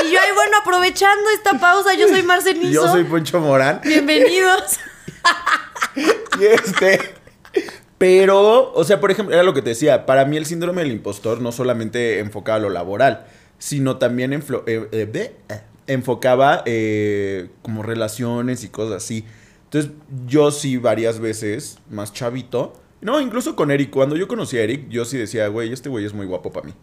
y 0.08 0.12
yo, 0.12 0.20
ay, 0.24 0.32
bueno, 0.34 0.58
aprovechando 0.62 1.30
esta 1.32 1.60
pausa, 1.60 1.94
yo 1.94 2.08
soy 2.08 2.24
Marcenizo. 2.24 2.72
Yo 2.72 2.88
soy 2.88 3.04
Poncho 3.04 3.42
Morán. 3.42 3.82
Bienvenidos. 3.84 4.80
Y 6.40 6.46
este. 6.46 7.00
Pero, 7.98 8.74
o 8.74 8.84
sea, 8.84 9.00
por 9.00 9.10
ejemplo, 9.12 9.34
era 9.34 9.44
lo 9.44 9.54
que 9.54 9.62
te 9.62 9.70
decía. 9.70 10.06
Para 10.06 10.26
mí, 10.26 10.36
el 10.38 10.46
síndrome 10.46 10.82
del 10.84 10.92
impostor 10.92 11.42
no 11.42 11.52
solamente 11.52 12.20
enfocaba 12.20 12.58
a 12.58 12.62
lo 12.62 12.70
laboral, 12.70 13.26
sino 13.58 13.98
también 13.98 14.32
enflo- 14.34 14.64
eh, 14.68 14.88
eh, 14.92 15.10
eh, 15.50 15.62
enfocaba 15.88 16.64
como 17.62 17.84
relaciones 17.84 18.64
y 18.64 18.70
cosas 18.70 19.04
así. 19.04 19.24
Entonces, 19.66 19.92
yo 20.28 20.52
sí, 20.52 20.78
varias 20.78 21.20
veces, 21.20 21.80
más 21.90 22.12
chavito. 22.14 22.74
No, 23.02 23.22
incluso 23.22 23.56
con 23.56 23.72
Eric. 23.72 23.92
Cuando 23.92 24.18
yo 24.18 24.28
conocí 24.28 24.58
a 24.58 24.64
Eric, 24.64 24.90
yo 24.90 25.06
sí 25.06 25.18
decía, 25.18 25.48
güey, 25.48 25.72
este 25.72 25.88
güey 25.90 26.06
es 26.06 26.14
muy 26.14 26.26
guapo 26.26 26.52
para 26.52 26.68
mí. 26.68 26.74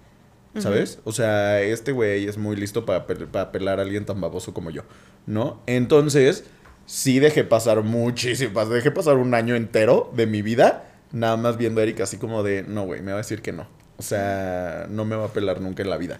¿Sabes? 0.59 0.99
O 1.05 1.13
sea, 1.13 1.63
este 1.63 1.93
güey 1.93 2.27
es 2.27 2.37
muy 2.37 2.57
listo 2.57 2.85
para, 2.85 3.07
para 3.07 3.53
pelar 3.53 3.79
a 3.79 3.83
alguien 3.83 4.05
tan 4.05 4.21
baboso 4.21 4.53
como 4.53 4.69
yo, 4.69 4.83
¿no? 5.25 5.63
Entonces, 5.67 6.45
sí 6.87 7.19
dejé 7.19 7.45
pasar 7.45 7.83
muchísimas, 7.83 8.69
dejé 8.69 8.91
pasar 8.91 9.17
un 9.17 9.35
año 9.35 9.55
entero 9.55 10.11
de 10.15 10.27
mi 10.27 10.43
vida, 10.43 10.85
nada 11.13 11.37
más 11.37 11.57
viendo 11.57 11.81
a 11.81 11.85
Eric 11.85 12.01
así 12.01 12.17
como 12.17 12.43
de, 12.43 12.63
no, 12.63 12.85
güey, 12.85 13.01
me 13.03 13.13
va 13.13 13.19
a 13.19 13.23
decir 13.23 13.43
que 13.43 13.53
no. 13.53 13.67
O 13.99 14.03
sea, 14.03 14.87
no 14.89 15.05
me 15.05 15.15
va 15.15 15.27
a 15.27 15.29
pelar 15.29 15.61
nunca 15.61 15.83
en 15.83 15.91
la 15.91 15.97
vida. 15.97 16.19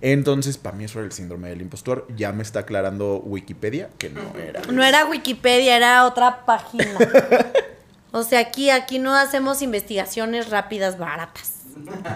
Entonces, 0.00 0.56
para 0.56 0.76
mí 0.76 0.84
eso 0.84 0.98
era 0.98 1.06
el 1.06 1.12
síndrome 1.12 1.50
del 1.50 1.60
impostor. 1.60 2.06
Ya 2.16 2.32
me 2.32 2.42
está 2.42 2.60
aclarando 2.60 3.18
Wikipedia 3.18 3.90
que 3.98 4.08
no 4.08 4.22
era. 4.38 4.62
No 4.72 4.82
era 4.82 5.04
Wikipedia, 5.04 5.76
era 5.76 6.06
otra 6.06 6.46
página. 6.46 6.86
O 8.12 8.24
sea, 8.24 8.40
aquí, 8.40 8.70
aquí 8.70 8.98
no 8.98 9.14
hacemos 9.14 9.62
investigaciones 9.62 10.50
rápidas 10.50 10.98
baratas. 10.98 11.60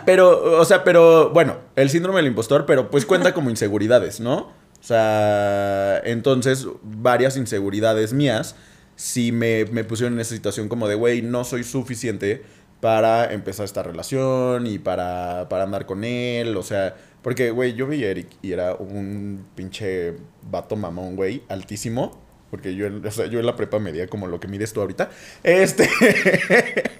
Pero, 0.05 0.61
o 0.61 0.65
sea, 0.65 0.83
pero, 0.83 1.31
bueno, 1.31 1.57
el 1.77 1.89
síndrome 1.89 2.19
del 2.19 2.27
impostor, 2.27 2.67
pero 2.67 2.91
pues 2.91 3.07
cuenta 3.07 3.33
como 3.33 3.51
inseguridades, 3.51 4.19
¿no? 4.19 4.51
O 4.85 4.87
sea, 4.87 6.03
entonces, 6.05 6.67
varias 6.83 7.39
inseguridades 7.39 8.13
mías 8.13 8.55
sí 8.97 9.33
me, 9.33 9.65
me 9.65 9.83
pusieron 9.83 10.13
en 10.13 10.21
esa 10.21 10.35
situación 10.35 10.69
como 10.69 10.89
de, 10.89 10.95
güey, 10.95 11.23
no 11.23 11.45
soy 11.45 11.65
suficiente 11.65 12.43
para 12.83 13.33
empezar 13.33 13.65
esta 13.65 13.83
relación 13.83 14.67
y 14.67 14.79
para, 14.79 15.49
para 15.49 15.63
andar 15.63 15.87
con 15.87 16.05
él, 16.05 16.55
o 16.55 16.63
sea, 16.63 16.95
porque, 17.23 17.51
güey, 17.51 17.73
yo 17.73 17.87
vi 17.87 18.05
a 18.05 18.11
Eric 18.11 18.29
y 18.43 18.53
era 18.53 18.75
un 18.75 19.47
pinche 19.55 20.17
vato 20.51 20.77
mamón, 20.77 21.17
güey, 21.17 21.43
altísimo. 21.49 22.21
Porque 22.55 22.77
yo, 22.77 22.87
en- 22.87 23.05
o 23.05 23.11
sea, 23.11 23.27
yo 23.27 23.41
en 23.41 23.47
la 23.47 23.57
prepa 23.57 23.81
medía 23.81 24.07
como 24.07 24.29
lo 24.29 24.39
que 24.39 24.47
mides 24.47 24.73
tú 24.73 24.81
ahorita. 24.81 25.11
Este. 25.43 25.91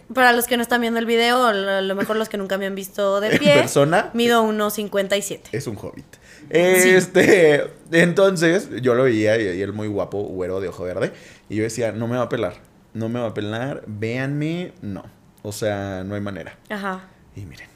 Para 0.13 0.33
los 0.33 0.47
que 0.49 0.57
no 0.57 0.65
están 0.65 0.81
viendo 0.81 0.99
el 0.99 1.07
video, 1.07 1.47
a 1.47 1.53
lo 1.81 1.95
mejor 1.95 2.17
los 2.17 2.29
que 2.29 2.37
nunca 2.37 2.59
me 2.59 2.67
han 2.67 2.75
visto 2.75 3.21
de 3.21 3.39
pie, 3.39 3.55
persona. 3.55 4.11
mido 4.15 4.45
1.57. 4.45 5.43
Es 5.53 5.69
un 5.69 5.77
hobbit. 5.77 6.05
Este, 6.51 7.71
entonces, 7.93 8.69
yo 8.83 8.95
lo 8.97 9.05
veía 9.05 9.39
y, 9.39 9.59
y 9.59 9.63
él 9.63 9.73
muy 9.73 9.87
guapo, 9.87 10.23
güero 10.25 10.59
de 10.61 10.67
ojo 10.69 10.83
verde. 10.83 11.13
Y 11.49 11.55
yo 11.55 11.63
decía, 11.63 11.93
no 11.93 12.09
me 12.09 12.17
va 12.17 12.25
a 12.25 12.29
pelar. 12.29 12.55
No 12.93 13.09
me 13.09 13.21
va 13.21 13.29
a 13.29 13.35
pelar. 13.35 13.85
Véanme, 13.87 14.73
no. 14.83 15.05
O 15.43 15.53
sea, 15.53 16.03
no 16.05 16.17
hay 16.17 16.21
manera. 16.21 16.57
Ajá. 16.69 17.03
Y 17.37 17.43
miren. 17.47 17.69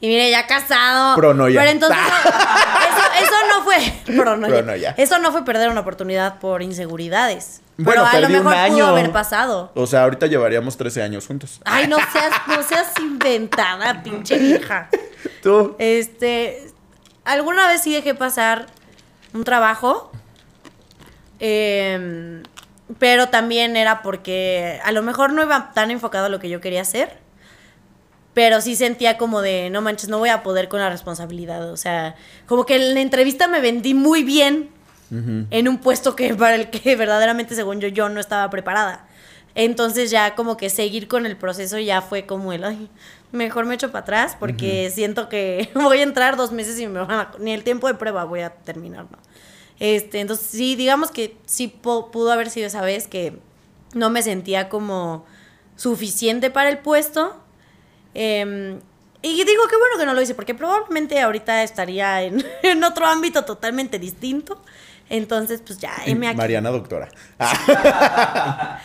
Y 0.00 0.08
mire, 0.08 0.30
ya 0.30 0.46
casado. 0.46 1.14
Pronoya. 1.16 1.60
Pero 1.60 1.72
entonces, 1.72 1.98
eso 3.76 3.92
no. 4.08 4.22
Pronoya. 4.22 4.54
Pronoya. 4.54 4.94
Eso 4.96 5.18
no 5.18 5.32
fue 5.32 5.44
perder 5.44 5.70
una 5.70 5.80
oportunidad 5.80 6.38
por 6.38 6.62
inseguridades. 6.62 7.62
Bueno, 7.78 8.04
pero 8.10 8.24
a 8.24 8.28
lo 8.28 8.28
mejor 8.30 8.54
año. 8.54 8.76
pudo 8.76 8.86
haber 8.86 9.12
pasado. 9.12 9.70
O 9.74 9.86
sea, 9.86 10.04
ahorita 10.04 10.26
llevaríamos 10.26 10.76
13 10.76 11.02
años 11.02 11.26
juntos. 11.26 11.60
Ay, 11.64 11.86
no 11.86 11.98
seas, 12.10 12.32
no 12.46 12.62
seas 12.62 12.92
inventada, 13.00 14.02
pinche 14.02 14.38
vieja. 14.38 14.88
Tú. 15.42 15.76
Este, 15.78 16.72
alguna 17.24 17.68
vez 17.68 17.82
sí 17.82 17.92
dejé 17.92 18.14
pasar 18.14 18.66
un 19.34 19.44
trabajo, 19.44 20.10
em, 21.38 22.42
pero 22.98 23.28
también 23.28 23.76
era 23.76 24.00
porque 24.02 24.80
a 24.82 24.92
lo 24.92 25.02
mejor 25.02 25.32
no 25.32 25.42
iba 25.42 25.72
tan 25.74 25.90
enfocado 25.90 26.26
a 26.26 26.28
lo 26.30 26.40
que 26.40 26.48
yo 26.48 26.60
quería 26.62 26.80
hacer, 26.80 27.18
pero 28.36 28.60
sí 28.60 28.76
sentía 28.76 29.16
como 29.16 29.40
de, 29.40 29.70
no 29.70 29.80
manches, 29.80 30.10
no 30.10 30.18
voy 30.18 30.28
a 30.28 30.42
poder 30.42 30.68
con 30.68 30.78
la 30.78 30.90
responsabilidad. 30.90 31.70
O 31.72 31.78
sea, 31.78 32.16
como 32.44 32.66
que 32.66 32.76
en 32.76 32.92
la 32.92 33.00
entrevista 33.00 33.48
me 33.48 33.62
vendí 33.62 33.94
muy 33.94 34.24
bien 34.24 34.68
en 35.50 35.68
un 35.68 35.78
puesto 35.78 36.14
que 36.14 36.34
para 36.42 36.54
el 36.56 36.68
que 36.68 36.96
verdaderamente, 36.96 37.54
según 37.54 37.80
yo, 37.80 37.88
yo 37.88 38.10
no 38.10 38.20
estaba 38.20 38.50
preparada. 38.50 39.06
Entonces 39.54 40.10
ya 40.10 40.34
como 40.34 40.58
que 40.58 40.68
seguir 40.68 41.08
con 41.08 41.24
el 41.24 41.34
proceso 41.38 41.78
ya 41.78 42.02
fue 42.02 42.26
como 42.26 42.52
el, 42.52 42.62
ay, 42.64 42.90
mejor 43.32 43.64
me 43.64 43.74
echo 43.74 43.90
para 43.90 44.02
atrás 44.02 44.36
porque 44.38 44.90
siento 44.94 45.30
que 45.30 45.70
voy 45.74 46.00
a 46.00 46.02
entrar 46.02 46.36
dos 46.36 46.52
meses 46.52 46.78
y 46.78 46.86
me 46.88 46.98
van 47.00 47.10
a- 47.12 47.30
ni 47.38 47.54
el 47.54 47.64
tiempo 47.64 47.86
de 47.88 47.94
prueba 47.94 48.24
voy 48.24 48.40
a 48.40 48.50
terminar, 48.50 49.06
¿no? 49.10 49.16
Este, 49.80 50.20
entonces 50.20 50.46
sí, 50.46 50.74
digamos 50.76 51.10
que 51.10 51.38
sí 51.46 51.72
pu- 51.82 52.10
pudo 52.10 52.32
haber 52.32 52.50
sido 52.50 52.66
esa 52.66 52.82
vez 52.82 53.08
que 53.08 53.38
no 53.94 54.10
me 54.10 54.20
sentía 54.22 54.68
como 54.68 55.24
suficiente 55.76 56.50
para 56.50 56.68
el 56.68 56.78
puesto. 56.80 57.42
Em, 58.18 58.78
y 59.20 59.44
digo 59.44 59.62
qué 59.68 59.76
bueno 59.76 59.98
que 59.98 60.06
no 60.06 60.14
lo 60.14 60.22
hice, 60.22 60.34
porque 60.34 60.54
probablemente 60.54 61.20
ahorita 61.20 61.62
estaría 61.62 62.22
en, 62.22 62.42
en 62.62 62.82
otro 62.82 63.06
ámbito 63.06 63.44
totalmente 63.44 63.98
distinto. 63.98 64.58
Entonces, 65.08 65.62
pues 65.64 65.78
ya, 65.78 65.92
M 66.04 66.26
aquí. 66.26 66.36
Mariana 66.36 66.70
doctora. 66.70 67.08
Ah, 67.38 68.80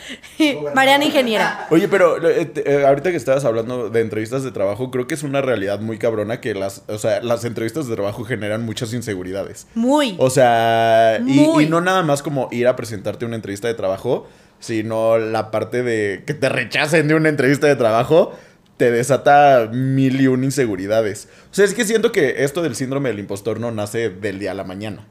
Mariana 0.75 1.05
ingeniera. 1.05 1.67
Oye, 1.69 1.87
pero 1.87 2.29
eh, 2.29 2.51
eh, 2.55 2.85
ahorita 2.85 3.11
que 3.11 3.17
estabas 3.17 3.45
hablando 3.45 3.89
de 3.89 4.01
entrevistas 4.01 4.43
de 4.43 4.51
trabajo, 4.51 4.91
creo 4.91 5.07
que 5.07 5.15
es 5.15 5.23
una 5.23 5.41
realidad 5.41 5.79
muy 5.79 5.97
cabrona 5.97 6.41
que 6.41 6.53
las, 6.53 6.83
o 6.87 6.97
sea, 6.97 7.21
las 7.21 7.45
entrevistas 7.45 7.87
de 7.87 7.95
trabajo 7.95 8.23
generan 8.23 8.63
muchas 8.65 8.93
inseguridades. 8.93 9.67
Muy. 9.73 10.15
O 10.19 10.29
sea, 10.29 11.19
y, 11.25 11.39
y 11.39 11.69
no 11.69 11.81
nada 11.81 12.03
más 12.03 12.21
como 12.21 12.49
ir 12.51 12.67
a 12.67 12.75
presentarte 12.75 13.25
una 13.25 13.35
entrevista 13.35 13.67
de 13.67 13.73
trabajo, 13.73 14.27
sino 14.59 15.17
la 15.17 15.51
parte 15.51 15.83
de 15.83 16.23
que 16.25 16.33
te 16.33 16.49
rechacen 16.49 17.07
de 17.07 17.15
una 17.15 17.29
entrevista 17.29 17.67
de 17.67 17.75
trabajo, 17.75 18.37
te 18.81 18.89
desata 18.89 19.69
mil 19.71 20.19
y 20.19 20.25
un 20.25 20.43
inseguridades. 20.43 21.27
O 21.51 21.53
sea, 21.53 21.65
es 21.65 21.75
que 21.75 21.85
siento 21.85 22.11
que 22.11 22.43
esto 22.43 22.63
del 22.63 22.75
síndrome 22.75 23.09
del 23.09 23.19
impostor 23.19 23.59
no 23.59 23.69
nace 23.69 24.09
del 24.09 24.39
día 24.39 24.49
a 24.51 24.53
la 24.55 24.63
mañana. 24.63 25.05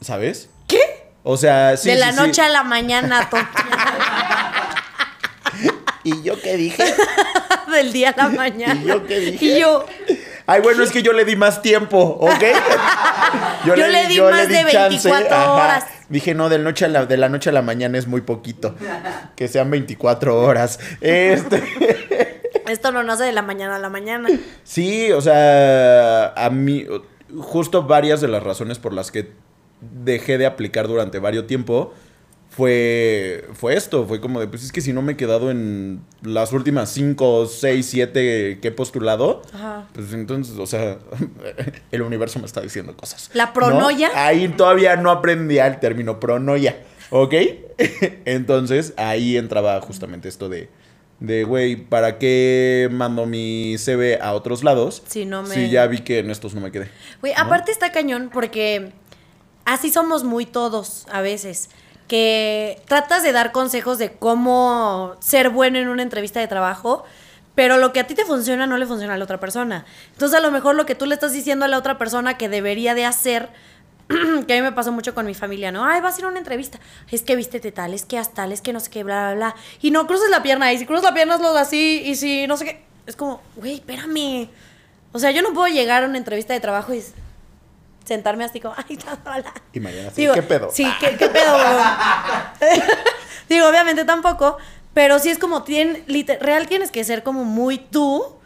¿Sabes? 0.00 0.50
¿Qué? 0.66 0.80
O 1.22 1.36
sea, 1.36 1.76
sí. 1.76 1.88
de 1.88 1.94
la 1.94 2.10
sí. 2.10 2.18
noche 2.18 2.42
a 2.42 2.48
la 2.48 2.64
mañana, 2.64 3.30
¿Y 6.02 6.20
yo 6.22 6.42
qué 6.42 6.56
dije? 6.56 6.82
del 7.72 7.92
día 7.92 8.10
a 8.10 8.16
la 8.24 8.28
mañana. 8.30 8.80
¿Y 8.82 8.86
yo 8.88 9.06
qué 9.06 9.20
dije? 9.20 9.44
Y 9.44 9.60
yo, 9.60 9.86
Ay, 10.50 10.62
bueno, 10.62 10.82
es 10.82 10.90
que 10.90 11.04
yo 11.04 11.12
le 11.12 11.24
di 11.24 11.36
más 11.36 11.62
tiempo, 11.62 11.98
¿ok? 11.98 12.42
Yo 13.64 13.76
le 13.76 14.08
di 14.08 14.20
más 14.20 14.48
de 14.48 14.64
24 14.64 15.54
horas. 15.54 15.86
Dije, 16.08 16.34
no, 16.34 16.48
de, 16.48 16.58
noche 16.58 16.86
a 16.86 16.88
la, 16.88 17.06
de 17.06 17.16
la 17.16 17.28
noche 17.28 17.50
a 17.50 17.52
la 17.52 17.62
mañana 17.62 17.98
es 17.98 18.08
muy 18.08 18.22
poquito. 18.22 18.74
Que 19.36 19.46
sean 19.46 19.70
24 19.70 20.40
horas. 20.40 20.80
Este. 21.00 21.62
esto 22.68 22.90
no 22.90 23.04
nace 23.04 23.24
de 23.24 23.32
la 23.32 23.42
mañana 23.42 23.76
a 23.76 23.78
la 23.78 23.90
mañana. 23.90 24.28
Sí, 24.64 25.12
o 25.12 25.20
sea, 25.20 26.32
a 26.32 26.50
mí, 26.50 26.84
justo 27.38 27.84
varias 27.84 28.20
de 28.20 28.26
las 28.26 28.42
razones 28.42 28.80
por 28.80 28.92
las 28.92 29.12
que 29.12 29.30
dejé 29.80 30.36
de 30.36 30.46
aplicar 30.46 30.88
durante 30.88 31.20
varios 31.20 31.46
tiempo 31.46 31.94
fue, 32.50 33.44
fue 33.54 33.74
esto, 33.76 34.06
fue 34.06 34.20
como 34.20 34.40
de, 34.40 34.48
pues 34.48 34.64
es 34.64 34.72
que 34.72 34.80
si 34.80 34.92
no 34.92 35.02
me 35.02 35.12
he 35.12 35.16
quedado 35.16 35.50
en 35.52 36.02
las 36.22 36.52
últimas 36.52 36.90
5, 36.90 37.46
6, 37.46 37.86
7 37.86 38.58
que 38.60 38.68
he 38.68 38.72
postulado, 38.72 39.42
Ajá. 39.54 39.86
pues 39.94 40.12
entonces, 40.12 40.58
o 40.58 40.66
sea, 40.66 40.98
el 41.92 42.02
universo 42.02 42.40
me 42.40 42.46
está 42.46 42.60
diciendo 42.60 42.96
cosas. 42.96 43.30
¿La 43.34 43.46
¿no? 43.46 43.52
pronoia? 43.52 44.10
Ahí 44.14 44.48
todavía 44.48 44.96
no 44.96 45.12
aprendía 45.12 45.66
el 45.68 45.78
término 45.78 46.18
pronoia, 46.18 46.76
¿ok? 47.10 47.34
entonces 48.24 48.94
ahí 48.96 49.36
entraba 49.36 49.80
justamente 49.80 50.28
esto 50.28 50.48
de, 50.48 50.68
de, 51.20 51.44
güey, 51.44 51.76
¿para 51.76 52.18
qué 52.18 52.88
mando 52.90 53.26
mi 53.26 53.76
CV 53.78 54.18
a 54.20 54.32
otros 54.34 54.64
lados? 54.64 55.04
Si 55.06 55.24
no 55.24 55.44
me- 55.44 55.54
Si 55.54 55.70
ya 55.70 55.86
vi 55.86 55.98
que 56.00 56.18
en 56.18 56.30
estos 56.30 56.54
no 56.54 56.60
me 56.60 56.72
quedé. 56.72 56.90
Güey, 57.20 57.32
¿no? 57.32 57.40
aparte 57.42 57.70
está 57.70 57.92
cañón 57.92 58.28
porque 58.32 58.92
así 59.64 59.90
somos 59.90 60.24
muy 60.24 60.46
todos 60.46 61.06
a 61.12 61.20
veces. 61.20 61.70
Que 62.10 62.82
tratas 62.88 63.22
de 63.22 63.30
dar 63.30 63.52
consejos 63.52 63.98
de 63.98 64.10
cómo 64.10 65.14
ser 65.20 65.50
bueno 65.50 65.78
en 65.78 65.88
una 65.88 66.02
entrevista 66.02 66.40
de 66.40 66.48
trabajo, 66.48 67.04
pero 67.54 67.76
lo 67.76 67.92
que 67.92 68.00
a 68.00 68.06
ti 68.08 68.16
te 68.16 68.24
funciona 68.24 68.66
no 68.66 68.78
le 68.78 68.86
funciona 68.86 69.14
a 69.14 69.16
la 69.16 69.22
otra 69.22 69.38
persona. 69.38 69.84
Entonces 70.14 70.36
a 70.36 70.42
lo 70.42 70.50
mejor 70.50 70.74
lo 70.74 70.86
que 70.86 70.96
tú 70.96 71.06
le 71.06 71.14
estás 71.14 71.32
diciendo 71.32 71.66
a 71.66 71.68
la 71.68 71.78
otra 71.78 71.98
persona 71.98 72.36
que 72.36 72.48
debería 72.48 72.96
de 72.96 73.04
hacer, 73.04 73.48
que 74.08 74.54
a 74.54 74.56
mí 74.56 74.62
me 74.62 74.72
pasó 74.72 74.90
mucho 74.90 75.14
con 75.14 75.24
mi 75.24 75.34
familia, 75.34 75.70
¿no? 75.70 75.84
Ay, 75.84 76.00
vas 76.00 76.16
a 76.16 76.18
ir 76.18 76.24
a 76.24 76.28
una 76.30 76.38
entrevista. 76.38 76.80
Es 77.12 77.22
que 77.22 77.36
vístete 77.36 77.70
tal, 77.70 77.94
es 77.94 78.04
que 78.04 78.18
haz 78.18 78.34
tal, 78.34 78.50
es 78.50 78.60
que 78.60 78.72
no 78.72 78.80
sé 78.80 78.90
qué, 78.90 79.04
bla, 79.04 79.32
bla, 79.32 79.34
bla. 79.34 79.56
Y 79.80 79.92
no 79.92 80.08
cruces 80.08 80.30
la 80.30 80.42
pierna, 80.42 80.72
y 80.72 80.78
si 80.78 80.86
cruzas 80.86 81.04
la 81.04 81.14
pierna 81.14 81.36
hazlo 81.36 81.56
así, 81.56 82.02
y 82.04 82.16
si 82.16 82.48
no 82.48 82.56
sé 82.56 82.64
qué. 82.64 82.84
Es 83.06 83.14
como, 83.14 83.40
güey, 83.54 83.74
espérame. 83.74 84.48
O 85.12 85.20
sea, 85.20 85.30
yo 85.30 85.42
no 85.42 85.52
puedo 85.52 85.72
llegar 85.72 86.02
a 86.02 86.06
una 86.06 86.18
entrevista 86.18 86.54
de 86.54 86.60
trabajo 86.60 86.92
y 86.92 87.04
sentarme 88.04 88.44
así 88.44 88.60
como, 88.60 88.74
ay, 88.88 88.98
hola. 89.24 89.52
Y 89.72 89.80
mañana 89.80 90.10
Digo, 90.16 90.34
¿qué 90.34 90.42
pedo? 90.42 90.70
Sí, 90.72 90.86
¿qué, 91.00 91.16
qué 91.16 91.28
pedo? 91.28 91.56
Digo, 93.48 93.68
obviamente 93.68 94.04
tampoco, 94.04 94.58
pero 94.94 95.18
sí 95.18 95.30
es 95.30 95.38
como, 95.38 95.64
real 95.66 96.68
tienes 96.68 96.90
que 96.90 97.04
ser 97.04 97.22
como 97.22 97.44
muy 97.44 97.78
tú, 97.78 98.36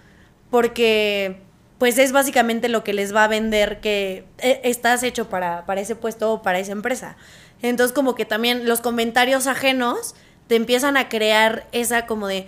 porque 0.50 1.42
pues 1.78 1.98
es 1.98 2.12
básicamente 2.12 2.68
lo 2.68 2.84
que 2.84 2.92
les 2.92 3.14
va 3.14 3.24
a 3.24 3.28
vender 3.28 3.80
que 3.80 4.24
eh, 4.38 4.60
estás 4.64 5.02
hecho 5.02 5.28
para, 5.28 5.66
para 5.66 5.80
ese 5.80 5.96
puesto 5.96 6.32
o 6.32 6.42
para 6.42 6.58
esa 6.58 6.72
empresa. 6.72 7.16
Entonces 7.62 7.94
como 7.94 8.14
que 8.14 8.24
también 8.24 8.66
los 8.66 8.80
comentarios 8.80 9.46
ajenos 9.46 10.14
te 10.46 10.56
empiezan 10.56 10.96
a 10.96 11.08
crear 11.08 11.66
esa 11.72 12.06
como 12.06 12.26
de, 12.26 12.46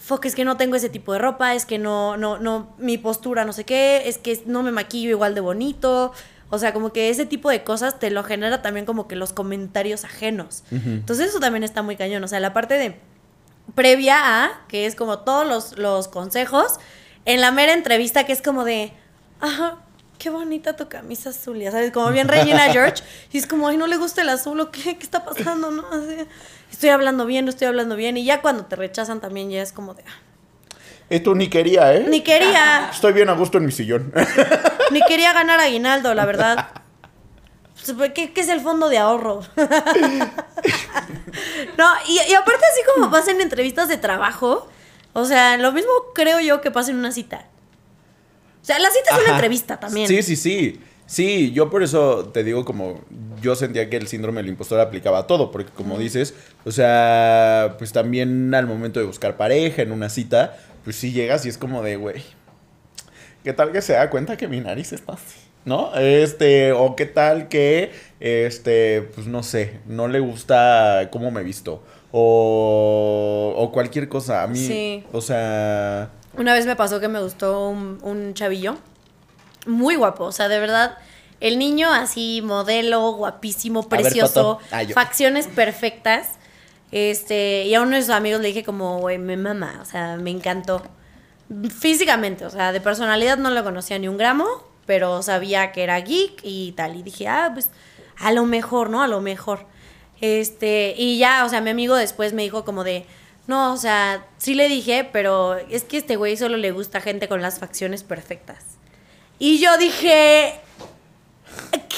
fuck, 0.00 0.24
es 0.24 0.34
que 0.34 0.44
no 0.44 0.56
tengo 0.56 0.76
ese 0.76 0.88
tipo 0.88 1.12
de 1.12 1.18
ropa, 1.18 1.54
es 1.54 1.66
que 1.66 1.78
no, 1.78 2.16
no, 2.16 2.38
no, 2.38 2.74
mi 2.78 2.98
postura 2.98 3.44
no 3.44 3.52
sé 3.52 3.64
qué, 3.64 4.08
es 4.08 4.18
que 4.18 4.42
no 4.46 4.62
me 4.62 4.70
maquillo 4.70 5.10
igual 5.10 5.34
de 5.34 5.40
bonito. 5.40 6.12
O 6.48 6.58
sea, 6.58 6.72
como 6.72 6.92
que 6.92 7.10
ese 7.10 7.26
tipo 7.26 7.50
de 7.50 7.64
cosas 7.64 7.98
te 7.98 8.10
lo 8.10 8.22
genera 8.22 8.62
también 8.62 8.86
como 8.86 9.08
que 9.08 9.16
los 9.16 9.32
comentarios 9.32 10.04
ajenos. 10.04 10.62
Entonces 10.70 11.30
eso 11.30 11.40
también 11.40 11.64
está 11.64 11.82
muy 11.82 11.96
cañón. 11.96 12.22
O 12.22 12.28
sea, 12.28 12.38
la 12.38 12.52
parte 12.52 12.74
de 12.74 12.96
previa 13.74 14.44
a, 14.44 14.60
que 14.68 14.86
es 14.86 14.94
como 14.94 15.20
todos 15.20 15.46
los, 15.46 15.78
los 15.78 16.08
consejos, 16.08 16.78
en 17.24 17.40
la 17.40 17.50
mera 17.50 17.72
entrevista 17.72 18.24
que 18.24 18.32
es 18.32 18.40
como 18.40 18.64
de, 18.64 18.92
ajá, 19.40 19.78
qué 20.18 20.30
bonita 20.30 20.76
tu 20.76 20.88
camisa 20.88 21.30
azul, 21.30 21.58
ya 21.58 21.70
sabes, 21.70 21.90
como 21.90 22.10
bien 22.10 22.28
Regina 22.28 22.60
George, 22.72 23.02
y 23.32 23.38
es 23.38 23.46
como, 23.46 23.68
ay, 23.68 23.76
no 23.76 23.86
le 23.86 23.96
gusta 23.96 24.22
el 24.22 24.28
azul, 24.28 24.60
o 24.60 24.70
qué, 24.70 24.96
qué 24.96 25.02
está 25.02 25.24
pasando, 25.24 25.70
¿no? 25.70 25.84
Así, 25.90 26.26
estoy 26.70 26.90
hablando 26.90 27.26
bien, 27.26 27.44
no 27.44 27.50
estoy 27.50 27.66
hablando 27.66 27.96
bien, 27.96 28.16
y 28.16 28.24
ya 28.24 28.40
cuando 28.40 28.64
te 28.64 28.76
rechazan 28.76 29.20
también 29.20 29.50
ya 29.50 29.62
es 29.62 29.72
como 29.72 29.94
de, 29.94 30.04
ah, 30.06 30.18
Esto 31.10 31.34
ni 31.34 31.48
quería, 31.48 31.94
¿eh? 31.94 32.06
ni 32.08 32.22
quería, 32.22 32.90
Estoy 32.92 33.12
bien 33.12 33.28
a 33.28 33.34
gusto 33.34 33.58
en 33.58 33.66
mi 33.66 33.72
sillón. 33.72 34.12
ni 34.90 35.00
quería 35.02 35.32
ganar 35.32 35.60
aguinaldo, 35.60 36.14
la 36.14 36.24
verdad. 36.24 36.68
Pues, 37.96 38.12
¿Qué, 38.12 38.32
qué 38.32 38.40
es 38.40 38.48
el 38.48 38.60
fondo 38.60 38.88
de 38.88 38.98
ahorro? 38.98 39.40
no, 41.78 41.88
y, 42.08 42.18
y 42.28 42.34
aparte 42.34 42.64
así 42.72 42.80
como 42.94 43.10
pasa 43.10 43.30
en 43.30 43.40
entrevistas 43.40 43.88
de 43.88 43.96
trabajo, 43.96 44.68
o 45.12 45.24
sea, 45.24 45.56
lo 45.56 45.72
mismo 45.72 45.90
creo 46.14 46.40
yo 46.40 46.60
que 46.60 46.70
pasa 46.70 46.90
en 46.90 46.98
una 46.98 47.12
cita. 47.12 47.46
O 48.62 48.64
sea, 48.66 48.78
la 48.78 48.90
cita 48.90 49.14
es 49.16 49.22
una 49.22 49.34
entrevista 49.34 49.78
también. 49.78 50.08
Sí, 50.08 50.22
sí, 50.22 50.36
sí. 50.36 50.80
Sí, 51.06 51.52
yo 51.52 51.70
por 51.70 51.84
eso 51.84 52.30
te 52.34 52.42
digo 52.42 52.64
como 52.64 53.00
yo 53.40 53.54
sentía 53.54 53.88
que 53.88 53.96
el 53.96 54.08
síndrome 54.08 54.40
del 54.42 54.50
impostor 54.50 54.80
aplicaba 54.80 55.20
a 55.20 55.26
todo, 55.28 55.52
porque 55.52 55.70
como 55.70 55.98
dices, 55.98 56.34
o 56.64 56.72
sea, 56.72 57.76
pues 57.78 57.92
también 57.92 58.52
al 58.52 58.66
momento 58.66 58.98
de 58.98 59.06
buscar 59.06 59.36
pareja 59.36 59.82
en 59.82 59.92
una 59.92 60.08
cita, 60.08 60.56
pues 60.82 60.96
sí 60.96 61.12
llegas 61.12 61.46
y 61.46 61.48
es 61.48 61.58
como 61.58 61.82
de, 61.82 61.94
güey, 61.94 62.24
¿qué 63.46 63.52
tal 63.52 63.70
que 63.70 63.80
se 63.80 63.92
da 63.92 64.10
cuenta 64.10 64.36
que 64.36 64.48
mi 64.48 64.58
nariz 64.58 64.92
está 64.92 65.12
así? 65.12 65.38
¿No? 65.64 65.94
Este, 65.94 66.72
o 66.72 66.96
qué 66.96 67.06
tal 67.06 67.46
que, 67.46 67.92
este, 68.18 69.02
pues 69.14 69.28
no 69.28 69.44
sé, 69.44 69.78
no 69.86 70.08
le 70.08 70.18
gusta 70.18 71.08
cómo 71.12 71.30
me 71.30 71.44
visto, 71.44 71.80
o, 72.10 73.54
o 73.56 73.70
cualquier 73.70 74.08
cosa. 74.08 74.42
A 74.42 74.48
mí, 74.48 74.58
Sí. 74.58 75.04
o 75.12 75.20
sea, 75.20 76.10
Una 76.36 76.54
vez 76.54 76.66
me 76.66 76.74
pasó 76.74 76.98
que 76.98 77.06
me 77.06 77.22
gustó 77.22 77.68
un, 77.68 78.00
un 78.02 78.34
chavillo. 78.34 78.76
Muy 79.64 79.94
guapo. 79.94 80.24
O 80.24 80.32
sea, 80.32 80.48
de 80.48 80.58
verdad. 80.58 80.98
El 81.38 81.58
niño 81.58 81.92
así, 81.92 82.42
modelo, 82.42 83.12
guapísimo, 83.12 83.88
precioso. 83.88 84.58
Ah, 84.72 84.82
facciones 84.92 85.46
perfectas. 85.46 86.30
Este, 86.92 87.64
y 87.64 87.74
a 87.74 87.80
uno 87.82 87.94
de 87.96 88.02
sus 88.02 88.10
amigos 88.10 88.40
le 88.40 88.48
dije 88.48 88.64
como, 88.64 88.98
güey, 88.98 89.18
me 89.18 89.36
mama. 89.36 89.78
O 89.82 89.84
sea, 89.84 90.16
me 90.16 90.30
encantó. 90.30 90.82
Físicamente, 91.70 92.44
o 92.44 92.50
sea, 92.50 92.72
de 92.72 92.80
personalidad 92.80 93.38
no 93.38 93.50
lo 93.50 93.62
conocía 93.62 93.98
ni 93.98 94.08
un 94.08 94.16
gramo, 94.16 94.46
pero 94.84 95.22
sabía 95.22 95.72
que 95.72 95.82
era 95.82 95.98
geek 96.00 96.40
y 96.42 96.72
tal. 96.72 96.96
Y 96.96 97.02
dije, 97.02 97.28
ah, 97.28 97.50
pues, 97.52 97.70
a 98.18 98.32
lo 98.32 98.44
mejor, 98.44 98.90
¿no? 98.90 99.02
A 99.02 99.08
lo 99.08 99.20
mejor. 99.20 99.66
Este, 100.20 100.94
y 100.96 101.18
ya, 101.18 101.44
o 101.44 101.48
sea, 101.48 101.60
mi 101.60 101.70
amigo 101.70 101.94
después 101.94 102.32
me 102.32 102.42
dijo 102.42 102.64
como 102.64 102.84
de, 102.84 103.06
no, 103.46 103.72
o 103.72 103.76
sea, 103.76 104.26
sí 104.38 104.54
le 104.54 104.68
dije, 104.68 105.08
pero 105.12 105.56
es 105.56 105.84
que 105.84 105.98
este 105.98 106.16
güey 106.16 106.36
solo 106.36 106.56
le 106.56 106.72
gusta 106.72 107.00
gente 107.00 107.28
con 107.28 107.42
las 107.42 107.58
facciones 107.58 108.02
perfectas. 108.02 108.64
Y 109.38 109.58
yo 109.58 109.76
dije, 109.76 110.60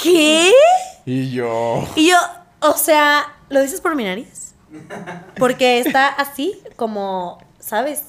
¿qué? 0.03 0.51
y 1.05 1.31
yo... 1.31 1.87
Y 1.95 2.09
yo, 2.09 2.17
o 2.59 2.77
sea, 2.77 3.35
¿lo 3.49 3.61
dices 3.61 3.81
por 3.81 3.95
mi 3.95 4.03
nariz? 4.03 4.53
Porque 5.37 5.79
está 5.79 6.07
así, 6.07 6.61
como, 6.75 7.43
¿sabes? 7.59 8.08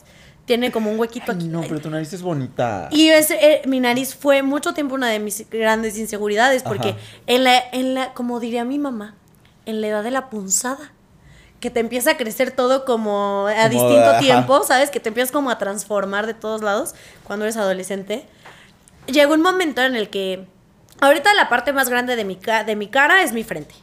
Tiene 0.51 0.73
como 0.73 0.91
un 0.91 0.99
huequito 0.99 1.31
Ay, 1.31 1.37
aquí. 1.37 1.47
no, 1.47 1.61
pero 1.61 1.81
tu 1.81 1.89
nariz 1.91 2.13
es 2.13 2.23
bonita. 2.23 2.89
Y 2.91 3.09
ese, 3.11 3.35
eh, 3.41 3.63
mi 3.67 3.79
nariz 3.79 4.17
fue 4.17 4.43
mucho 4.43 4.75
tiempo 4.75 4.97
una 4.97 5.07
de 5.09 5.21
mis 5.21 5.49
grandes 5.49 5.97
inseguridades, 5.97 6.65
porque 6.65 6.89
Ajá. 6.89 6.99
en 7.29 7.45
la, 7.45 7.57
en 7.71 7.95
la, 7.95 8.13
como 8.15 8.41
diría 8.41 8.65
mi 8.65 8.77
mamá, 8.77 9.15
en 9.65 9.81
la 9.81 9.87
edad 9.87 10.03
de 10.03 10.11
la 10.11 10.29
punzada, 10.29 10.91
que 11.61 11.71
te 11.71 11.79
empieza 11.79 12.11
a 12.11 12.17
crecer 12.17 12.51
todo 12.51 12.85
como 12.85 13.47
a 13.47 13.55
Como, 13.55 13.69
distinto 13.69 14.11
ajá. 14.11 14.19
tiempo, 14.19 14.65
¿sabes? 14.65 14.91
Que 14.91 14.99
te 14.99 15.11
empiezas 15.11 15.31
como 15.31 15.51
a 15.51 15.59
transformar 15.59 16.27
de 16.27 16.35
todos 16.35 16.63
lados 16.63 16.97
cuando 17.23 17.45
eres 17.45 17.57
adolescente. 17.57 18.25
Llegó 19.07 19.35
un 19.35 19.43
momento 19.43 19.83
en 19.83 19.95
el 19.95 20.11
que 20.11 20.47
ahorita 21.01 21.33
la 21.35 21.49
parte 21.49 21.73
más 21.73 21.89
grande 21.89 22.17
de 22.17 22.25
mi, 22.25 22.35
ca- 22.35 22.65
de 22.65 22.75
mi 22.75 22.89
cara 22.89 23.23
es 23.23 23.33
mi 23.33 23.45
frente. 23.45 23.77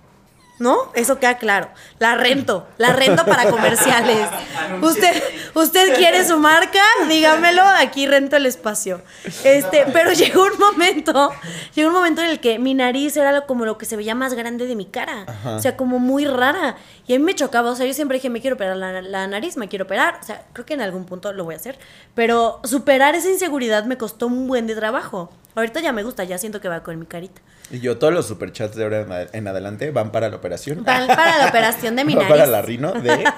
¿No? 0.59 0.91
Eso 0.95 1.19
queda 1.19 1.37
claro. 1.37 1.69
La 1.99 2.15
rento, 2.15 2.67
la 2.79 2.91
rento 2.93 3.23
para 3.25 3.49
comerciales. 3.49 4.27
Usted, 4.81 5.23
usted 5.53 5.95
quiere 5.95 6.25
su 6.25 6.39
marca, 6.39 6.79
dígamelo, 7.07 7.61
aquí 7.63 8.07
rento 8.07 8.35
el 8.37 8.45
espacio. 8.47 9.01
Este, 9.43 9.85
pero 9.93 10.11
llegó 10.13 10.43
un 10.45 10.57
momento, 10.59 11.31
llegó 11.75 11.89
un 11.89 11.93
momento 11.95 12.21
en 12.23 12.29
el 12.29 12.39
que 12.39 12.57
mi 12.57 12.73
nariz 12.73 13.15
era 13.17 13.31
lo- 13.31 13.45
como 13.45 13.65
lo 13.65 13.77
que 13.77 13.85
se 13.85 13.95
veía 13.95 14.15
más 14.15 14.33
grande 14.33 14.65
de 14.65 14.75
mi 14.75 14.85
cara. 14.85 15.25
O 15.45 15.59
sea, 15.59 15.77
como 15.77 15.99
muy 15.99 16.25
rara. 16.25 16.75
Y 17.05 17.13
a 17.13 17.19
mí 17.19 17.23
me 17.23 17.35
chocaba, 17.35 17.69
o 17.71 17.75
sea, 17.75 17.85
yo 17.85 17.93
siempre 17.93 18.17
dije, 18.17 18.29
me 18.31 18.41
quiero 18.41 18.55
operar 18.55 18.77
la, 18.77 19.01
la 19.03 19.27
nariz, 19.27 19.57
me 19.57 19.67
quiero 19.67 19.85
operar. 19.85 20.17
O 20.21 20.25
sea, 20.25 20.43
creo 20.53 20.65
que 20.65 20.73
en 20.73 20.81
algún 20.81 21.05
punto 21.05 21.31
lo 21.33 21.43
voy 21.43 21.53
a 21.53 21.57
hacer. 21.57 21.77
Pero 22.15 22.61
superar 22.63 23.13
esa 23.15 23.29
inseguridad 23.29 23.85
me 23.85 23.97
costó 23.97 24.25
un 24.27 24.47
buen 24.47 24.65
de 24.65 24.75
trabajo. 24.75 25.31
Ahorita 25.55 25.79
ya 25.81 25.91
me 25.93 26.03
gusta, 26.03 26.23
ya 26.23 26.37
siento 26.39 26.59
que 26.61 26.67
va 26.67 26.81
con 26.83 26.97
mi 26.99 27.05
carita. 27.05 27.41
Y 27.69 27.79
yo, 27.81 27.97
todos 27.97 28.13
los 28.13 28.25
superchats 28.27 28.75
de 28.75 28.83
ahora 28.83 29.01
en 29.01 29.11
ad- 29.11 29.27
en 29.33 29.47
adelante 29.47 29.91
van 29.91 30.11
para 30.11 30.29
la 30.29 30.37
operación. 30.37 30.83
Van 30.85 31.05
para 31.07 31.37
la 31.37 31.47
operación 31.49 31.95
de 31.97 32.05
mi 32.05 32.15
nariz. 32.15 32.29
para 32.29 32.45
la 32.45 32.61
rino 32.61 32.93
de. 32.93 33.23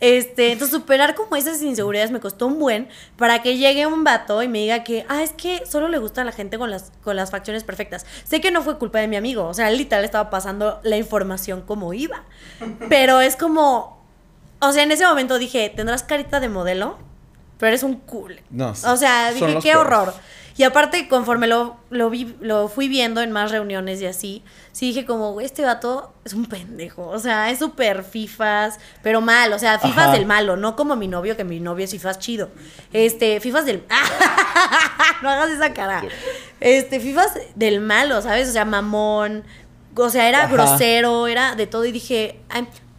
Este, 0.00 0.52
entonces 0.52 0.76
superar 0.78 1.16
como 1.16 1.34
esas 1.34 1.60
inseguridades 1.60 2.12
me 2.12 2.20
costó 2.20 2.46
un 2.46 2.58
buen 2.60 2.88
para 3.16 3.42
que 3.42 3.56
llegue 3.56 3.86
un 3.86 4.04
vato 4.04 4.42
y 4.44 4.48
me 4.48 4.60
diga 4.60 4.84
que, 4.84 5.04
ah, 5.08 5.22
es 5.24 5.32
que 5.32 5.64
solo 5.66 5.88
le 5.88 5.98
gusta 5.98 6.20
a 6.20 6.24
la 6.24 6.30
gente 6.30 6.56
con 6.56 6.70
las, 6.70 6.92
con 7.02 7.16
las 7.16 7.32
facciones 7.32 7.64
perfectas. 7.64 8.06
Sé 8.24 8.40
que 8.40 8.52
no 8.52 8.62
fue 8.62 8.78
culpa 8.78 9.00
de 9.00 9.08
mi 9.08 9.16
amigo, 9.16 9.46
o 9.46 9.54
sea, 9.54 9.68
él 9.70 9.76
literal 9.76 10.04
estaba 10.04 10.30
pasando 10.30 10.78
la 10.84 10.96
información 10.96 11.62
como 11.62 11.92
iba. 11.94 12.22
Pero 12.88 13.20
es 13.20 13.34
como, 13.34 14.00
o 14.60 14.72
sea, 14.72 14.84
en 14.84 14.92
ese 14.92 15.04
momento 15.04 15.36
dije, 15.38 15.72
tendrás 15.74 16.04
carita 16.04 16.38
de 16.38 16.48
modelo, 16.48 16.96
pero 17.58 17.68
eres 17.70 17.82
un 17.82 17.96
cool. 17.96 18.40
No, 18.50 18.70
o 18.70 18.96
sea, 18.96 19.32
dije, 19.32 19.46
qué 19.56 19.72
peores. 19.72 19.76
horror. 19.76 20.14
Y 20.58 20.64
aparte, 20.64 21.06
conforme 21.06 21.46
lo, 21.46 21.76
lo, 21.88 22.10
vi, 22.10 22.34
lo 22.40 22.68
fui 22.68 22.88
viendo 22.88 23.20
en 23.22 23.30
más 23.30 23.52
reuniones 23.52 24.02
y 24.02 24.06
así, 24.06 24.42
sí 24.72 24.86
dije 24.88 25.06
como, 25.06 25.32
"Güey, 25.32 25.46
este 25.46 25.62
vato 25.64 26.12
es 26.24 26.34
un 26.34 26.46
pendejo. 26.46 27.06
O 27.06 27.18
sea, 27.20 27.48
es 27.50 27.60
súper 27.60 28.02
fifas, 28.02 28.80
pero 29.02 29.20
mal. 29.20 29.52
O 29.52 29.58
sea, 29.60 29.78
fifas 29.78 30.08
Ajá. 30.08 30.12
del 30.12 30.26
malo, 30.26 30.56
no 30.56 30.74
como 30.74 30.96
mi 30.96 31.06
novio, 31.06 31.36
que 31.36 31.44
mi 31.44 31.60
novio 31.60 31.84
es 31.84 31.92
fifas 31.92 32.18
chido. 32.18 32.50
Este, 32.92 33.38
fifas 33.38 33.66
del... 33.66 33.84
no 35.22 35.30
hagas 35.30 35.50
esa 35.50 35.72
cara. 35.72 36.02
Este, 36.58 36.98
fifas 36.98 37.32
del 37.54 37.80
malo, 37.80 38.20
¿sabes? 38.20 38.48
O 38.48 38.52
sea, 38.52 38.64
mamón. 38.64 39.44
O 39.94 40.10
sea, 40.10 40.28
era 40.28 40.44
Ajá. 40.44 40.52
grosero, 40.52 41.28
era 41.28 41.54
de 41.54 41.68
todo. 41.68 41.84
Y 41.84 41.92
dije, 41.92 42.40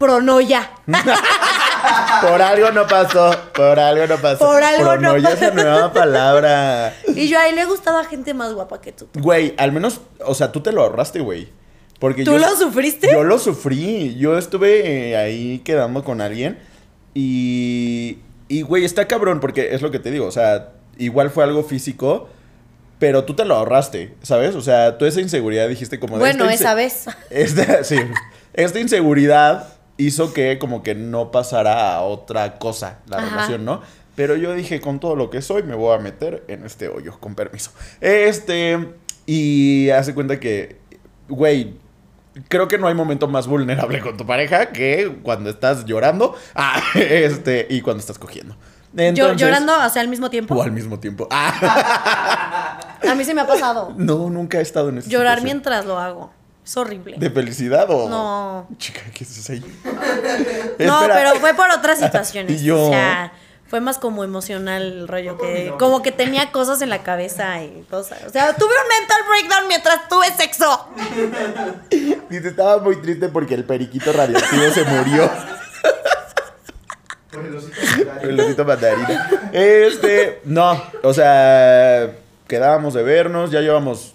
pronoya. 0.00 0.70
Por 2.22 2.42
algo 2.42 2.70
no 2.72 2.86
pasó. 2.86 3.30
Por 3.54 3.78
algo 3.78 4.06
no 4.06 4.16
pasó. 4.16 4.38
Por 4.38 4.62
algo 4.62 4.96
no 4.96 5.00
Pronoya 5.12 5.30
pasó. 5.30 5.44
esa 5.44 5.54
nueva 5.54 5.92
palabra. 5.92 6.94
Y 7.14 7.28
yo, 7.28 7.38
ahí 7.38 7.54
le 7.54 7.64
gustaba 7.66 8.04
gente 8.04 8.34
más 8.34 8.52
guapa 8.52 8.80
que 8.80 8.92
tú. 8.92 9.08
Güey, 9.14 9.54
al 9.56 9.72
menos, 9.72 10.00
o 10.24 10.34
sea, 10.34 10.50
tú 10.50 10.60
te 10.60 10.72
lo 10.72 10.82
ahorraste, 10.82 11.20
güey. 11.20 11.48
Porque 11.98 12.24
¿Tú 12.24 12.32
yo, 12.32 12.38
lo 12.38 12.56
sufriste? 12.56 13.08
Yo 13.12 13.24
lo 13.24 13.38
sufrí. 13.38 14.16
Yo 14.18 14.38
estuve 14.38 15.10
eh, 15.10 15.16
ahí 15.16 15.60
quedando 15.60 16.02
con 16.02 16.20
alguien. 16.20 16.58
Y. 17.14 18.18
Y, 18.48 18.62
güey, 18.62 18.84
está 18.84 19.06
cabrón, 19.06 19.38
porque 19.38 19.74
es 19.74 19.82
lo 19.82 19.90
que 19.90 20.00
te 20.00 20.10
digo. 20.10 20.26
O 20.26 20.32
sea, 20.32 20.70
igual 20.98 21.30
fue 21.30 21.44
algo 21.44 21.62
físico. 21.62 22.28
Pero 22.98 23.24
tú 23.24 23.34
te 23.34 23.46
lo 23.46 23.54
ahorraste, 23.54 24.14
¿sabes? 24.22 24.54
O 24.54 24.60
sea, 24.60 24.98
tú 24.98 25.06
esa 25.06 25.22
inseguridad 25.22 25.66
dijiste 25.68 25.98
como 25.98 26.16
de 26.16 26.20
Bueno, 26.20 26.50
esa 26.50 26.74
vez. 26.74 27.06
Esta, 27.30 27.82
sí. 27.82 27.96
Esta 28.52 28.78
inseguridad 28.78 29.79
hizo 30.00 30.32
que 30.32 30.58
como 30.58 30.82
que 30.82 30.94
no 30.94 31.30
pasara 31.30 31.94
a 31.94 32.00
otra 32.02 32.58
cosa 32.58 32.98
la 33.06 33.18
Ajá. 33.18 33.26
relación, 33.30 33.64
¿no? 33.64 33.82
Pero 34.16 34.36
yo 34.36 34.52
dije, 34.54 34.80
con 34.80 35.00
todo 35.00 35.16
lo 35.16 35.30
que 35.30 35.40
soy, 35.42 35.62
me 35.62 35.74
voy 35.74 35.94
a 35.96 35.98
meter 35.98 36.44
en 36.48 36.64
este 36.66 36.88
hoyo, 36.88 37.18
con 37.20 37.34
permiso. 37.34 37.70
Este, 38.00 38.88
y 39.26 39.88
hace 39.90 40.12
cuenta 40.14 40.38
que, 40.40 40.78
güey, 41.28 41.74
creo 42.48 42.68
que 42.68 42.76
no 42.78 42.86
hay 42.88 42.94
momento 42.94 43.28
más 43.28 43.46
vulnerable 43.46 44.00
con 44.00 44.16
tu 44.16 44.26
pareja 44.26 44.72
que 44.72 45.18
cuando 45.22 45.48
estás 45.50 45.84
llorando, 45.86 46.34
ah, 46.54 46.80
este, 46.94 47.66
y 47.70 47.80
cuando 47.80 48.00
estás 48.00 48.18
cogiendo. 48.18 48.56
Yo 48.92 49.04
Entonces- 49.04 49.40
llorando, 49.40 49.72
o 49.86 49.88
sea, 49.88 50.02
al 50.02 50.08
mismo 50.08 50.28
tiempo. 50.30 50.54
O 50.56 50.62
al 50.62 50.72
mismo 50.72 50.98
tiempo. 50.98 51.28
Ah, 51.30 52.98
A 53.10 53.14
mí 53.14 53.24
se 53.24 53.32
me 53.34 53.40
ha 53.40 53.46
pasado. 53.46 53.94
no, 53.96 54.28
nunca 54.28 54.58
he 54.58 54.62
estado 54.62 54.88
en 54.90 54.98
esa 54.98 55.08
Llorar 55.08 55.38
situación. 55.38 55.44
mientras 55.44 55.86
lo 55.86 55.98
hago. 55.98 56.32
Es 56.70 56.76
horrible. 56.76 57.16
¿De 57.18 57.30
felicidad 57.30 57.90
o...? 57.90 58.08
No. 58.08 58.68
Chica, 58.78 59.00
¿qué 59.12 59.24
haces 59.24 59.50
ahí? 59.50 59.60
No, 60.78 61.00
pero 61.08 61.34
fue 61.40 61.52
por 61.54 61.68
otras 61.68 61.98
situaciones. 62.04 62.62
Y 62.62 62.64
yo- 62.64 62.80
O 62.86 62.90
sea, 62.92 63.32
fue 63.66 63.80
más 63.80 63.98
como 63.98 64.22
emocional 64.22 64.80
el 64.82 65.08
rollo 65.08 65.36
que 65.36 65.74
como 65.80 66.00
que 66.00 66.12
tenía 66.12 66.52
cosas 66.52 66.80
en 66.80 66.88
la 66.88 67.02
cabeza 67.02 67.60
y 67.64 67.84
cosas. 67.90 68.20
O 68.24 68.30
sea, 68.30 68.54
tuve 68.54 68.68
un 68.68 68.88
mental 69.00 69.18
breakdown 69.28 69.66
mientras 69.66 70.08
tuve 70.08 70.26
sexo. 70.36 70.86
Dice, 72.30 72.46
estaba 72.48 72.78
muy 72.78 73.02
triste 73.02 73.28
porque 73.30 73.54
el 73.56 73.64
periquito 73.64 74.12
radioactivo 74.12 74.70
se 74.72 74.84
murió. 74.84 75.28
Por 77.32 77.44
el 77.46 77.56
osito 77.56 77.74
mandarín. 77.84 78.28
El 78.30 78.40
osito 78.40 78.64
mandarina. 78.64 79.30
Este, 79.52 80.40
no, 80.44 80.80
o 81.02 81.12
sea, 81.12 82.12
quedábamos 82.46 82.94
de 82.94 83.02
vernos, 83.02 83.50
ya 83.50 83.60
llevamos 83.60 84.14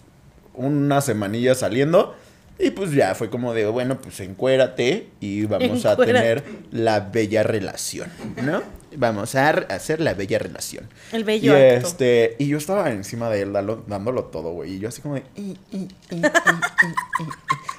una 0.53 1.01
semanilla 1.01 1.53
saliendo. 1.53 2.15
Y 2.57 2.71
pues 2.71 2.91
ya 2.93 3.13
fue 3.15 3.29
como 3.29 3.53
de, 3.53 3.65
bueno, 3.67 3.99
pues 3.99 4.19
encuérate 4.21 5.09
y 5.19 5.43
vamos 5.45 5.85
a 5.85 5.97
tener 5.97 6.43
la 6.71 7.01
bella 7.01 7.43
relación, 7.43 8.09
¿no? 8.43 8.63
Vamos 8.97 9.35
a 9.35 9.49
hacer 9.49 9.99
la 9.99 10.13
bella 10.13 10.39
relación. 10.39 10.87
El 11.11 11.21
Y 11.21 11.23
bello 11.25 11.53
acto. 11.53 11.87
este, 11.87 12.37
y 12.39 12.47
yo 12.47 12.57
estaba 12.57 12.91
encima 12.91 13.29
de 13.29 13.41
él 13.41 13.51
dalo- 13.51 13.83
dándolo 13.87 14.23
todo, 14.25 14.51
güey. 14.53 14.75
Y 14.75 14.79
yo 14.79 14.87
así 14.87 15.01
como 15.01 15.15
de. 15.15 15.23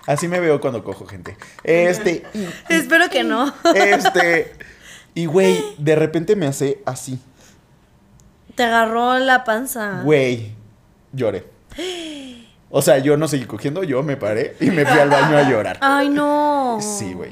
Así 0.06 0.28
me 0.28 0.40
veo 0.40 0.60
cuando 0.60 0.84
cojo 0.84 1.06
gente. 1.06 1.36
Este. 1.64 2.22
"I, 2.34 2.38
i, 2.40 2.48
Espero 2.68 3.08
que 3.08 3.24
no. 3.24 3.54
este. 3.74 4.52
Y 5.14 5.24
güey, 5.24 5.58
de 5.78 5.96
repente 5.96 6.36
me 6.36 6.46
hace 6.46 6.82
así. 6.84 7.18
Te 8.54 8.64
agarró 8.64 9.18
la 9.18 9.42
panza. 9.44 10.02
Güey, 10.04 10.52
lloré. 11.12 11.44
O 12.70 12.82
sea, 12.82 12.98
yo 12.98 13.16
no 13.16 13.28
seguí 13.28 13.44
cogiendo, 13.44 13.82
yo 13.84 14.02
me 14.02 14.16
paré 14.16 14.56
y 14.60 14.66
me 14.70 14.84
fui 14.84 14.98
al 14.98 15.08
baño 15.08 15.36
a 15.38 15.48
llorar. 15.48 15.78
Ay, 15.82 16.08
no. 16.08 16.78
Sí, 16.80 17.12
güey. 17.14 17.30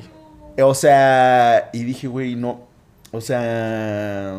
O 0.63 0.75
sea, 0.75 1.71
y 1.73 1.83
dije, 1.85 2.07
güey, 2.07 2.37
no. 2.37 2.61
O 3.11 3.21
sea. 3.21 4.39